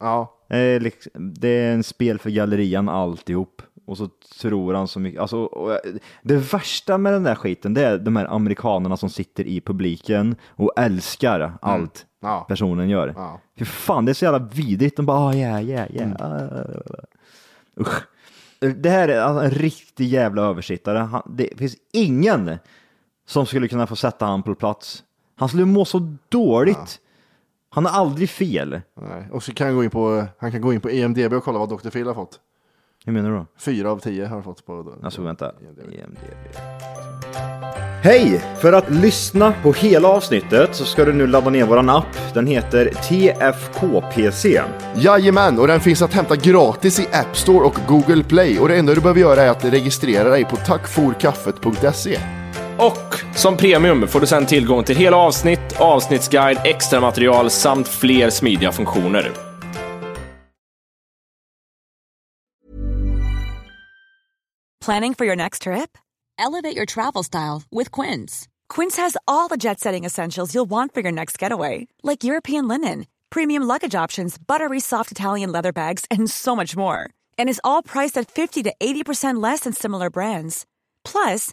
Ja. 0.00 0.34
Liksom, 0.80 1.34
Det 1.34 1.48
är 1.48 1.72
en 1.74 1.82
spel 1.82 2.18
för 2.18 2.30
gallerian 2.30 2.88
alltihop. 2.88 3.62
Och 3.86 3.96
så 3.98 4.08
tror 4.40 4.74
han 4.74 4.88
så 4.88 5.00
mycket. 5.00 5.20
Alltså, 5.20 5.48
det 6.22 6.36
värsta 6.36 6.98
med 6.98 7.12
den 7.12 7.22
där 7.22 7.34
skiten, 7.34 7.74
det 7.74 7.84
är 7.86 7.98
de 7.98 8.16
här 8.16 8.26
amerikanerna 8.26 8.96
som 8.96 9.10
sitter 9.10 9.44
i 9.46 9.60
publiken 9.60 10.36
och 10.48 10.72
älskar 10.76 11.52
allt 11.62 12.06
Ja. 12.22 12.44
personen 12.48 12.88
gör. 12.88 13.12
Ja. 13.16 13.40
Fy 13.58 13.64
fan, 13.64 14.04
det 14.04 14.12
är 14.12 14.14
så 14.14 14.24
jävla 14.24 14.48
vidrigt. 14.54 14.96
De 14.96 15.06
bara, 15.06 15.28
oh, 15.30 15.36
yeah, 15.36 15.62
yeah, 15.64 15.94
yeah. 15.96 16.66
Usch. 17.80 18.02
Det 18.76 18.90
här 18.90 19.08
är 19.08 19.20
alltså 19.20 19.44
en 19.44 19.50
riktig 19.50 20.04
jävla 20.08 20.42
översittare. 20.42 20.98
Han, 20.98 21.22
det 21.36 21.58
finns 21.58 21.76
ingen 21.92 22.58
som 23.26 23.46
skulle 23.46 23.68
kunna 23.68 23.86
få 23.86 23.96
sätta 23.96 24.26
han 24.26 24.42
på 24.42 24.54
plats. 24.54 25.02
Han 25.40 25.48
skulle 25.48 25.64
må 25.64 25.84
så 25.84 26.16
dåligt. 26.28 27.00
Han 27.70 27.86
har 27.86 27.92
aldrig 27.92 28.30
fel. 28.30 28.80
Nej. 29.00 29.28
Och 29.32 29.42
så 29.42 29.54
kan 29.54 29.66
han 29.66 29.76
gå 29.76 29.84
in 29.84 29.90
på, 29.90 30.26
han 30.38 30.52
kan 30.52 30.60
gå 30.60 30.72
in 30.72 30.80
på 30.80 30.90
EMDB 30.90 31.32
och 31.32 31.44
kolla 31.44 31.58
vad 31.58 31.68
Dr. 31.68 31.90
Phil 31.90 32.06
har 32.06 32.14
fått. 32.14 32.40
Hur 33.04 33.12
menar 33.12 33.30
du 33.30 33.36
då? 33.36 33.46
Fyra 33.58 33.90
av 33.90 33.98
tio 33.98 34.22
har 34.24 34.34
han 34.34 34.42
fått 34.42 34.66
på... 34.66 34.94
Alltså 35.02 35.22
vänta. 35.22 35.52
IMDb. 35.92 36.18
Hej! 38.02 38.42
För 38.60 38.72
att 38.72 38.90
lyssna 38.90 39.54
på 39.62 39.72
hela 39.72 40.08
avsnittet 40.08 40.74
så 40.74 40.84
ska 40.84 41.04
du 41.04 41.12
nu 41.12 41.26
ladda 41.26 41.50
ner 41.50 41.66
våran 41.66 41.88
app. 41.88 42.34
Den 42.34 42.46
heter 42.46 42.84
TFKPC. 42.86 44.62
Jajamän, 44.96 45.58
och 45.58 45.66
den 45.66 45.80
finns 45.80 46.02
att 46.02 46.14
hämta 46.14 46.36
gratis 46.36 47.00
i 47.00 47.08
App 47.12 47.36
Store 47.36 47.66
och 47.66 47.78
Google 47.88 48.24
Play. 48.24 48.58
Och 48.58 48.68
det 48.68 48.76
enda 48.76 48.94
du 48.94 49.00
behöver 49.00 49.20
göra 49.20 49.42
är 49.42 49.50
att 49.50 49.64
registrera 49.64 50.28
dig 50.28 50.44
på 50.44 50.56
tackforkaffet.se. 50.56 52.39
Och 52.80 53.38
som 53.38 53.56
premium 53.56 54.08
får 54.08 54.20
du 54.20 54.26
sedan 54.26 54.46
tillgång 54.46 54.84
till 54.84 54.96
hela 54.96 55.16
avsnitt, 55.16 55.80
avsnittsguide, 55.80 56.56
extra 56.64 57.00
material 57.00 57.50
samt 57.50 57.88
fler 57.88 58.30
smidiga 58.30 58.72
funktioner. 58.72 59.32
Planning 64.84 65.14
for 65.14 65.26
your 65.26 65.36
next 65.36 65.62
trip? 65.62 65.98
Elevate 66.38 66.76
your 66.76 66.86
travel 66.86 67.22
style 67.22 67.62
with 67.70 67.90
Quince. 67.90 68.48
Quince 68.74 69.02
has 69.02 69.16
all 69.26 69.48
the 69.48 69.56
jet 69.56 69.80
setting 69.80 70.06
essentials 70.06 70.54
you'll 70.54 70.70
want 70.70 70.94
for 70.94 71.02
your 71.02 71.12
next 71.12 71.42
getaway, 71.42 71.86
like 72.02 72.24
European 72.24 72.68
linen, 72.68 73.04
premium 73.30 73.62
luggage 73.62 74.04
options, 74.04 74.38
buttery 74.38 74.80
soft 74.80 75.12
Italian 75.12 75.52
leather 75.52 75.72
bags, 75.72 76.04
and 76.10 76.30
so 76.30 76.56
much 76.56 76.76
more. 76.76 76.98
And 77.38 77.48
is 77.48 77.60
all 77.62 77.82
priced 77.82 78.16
at 78.20 78.30
50 78.30 78.62
to 78.62 78.72
80% 78.80 79.42
less 79.42 79.60
than 79.60 79.74
similar 79.74 80.08
brands. 80.10 80.64
Plus, 81.04 81.52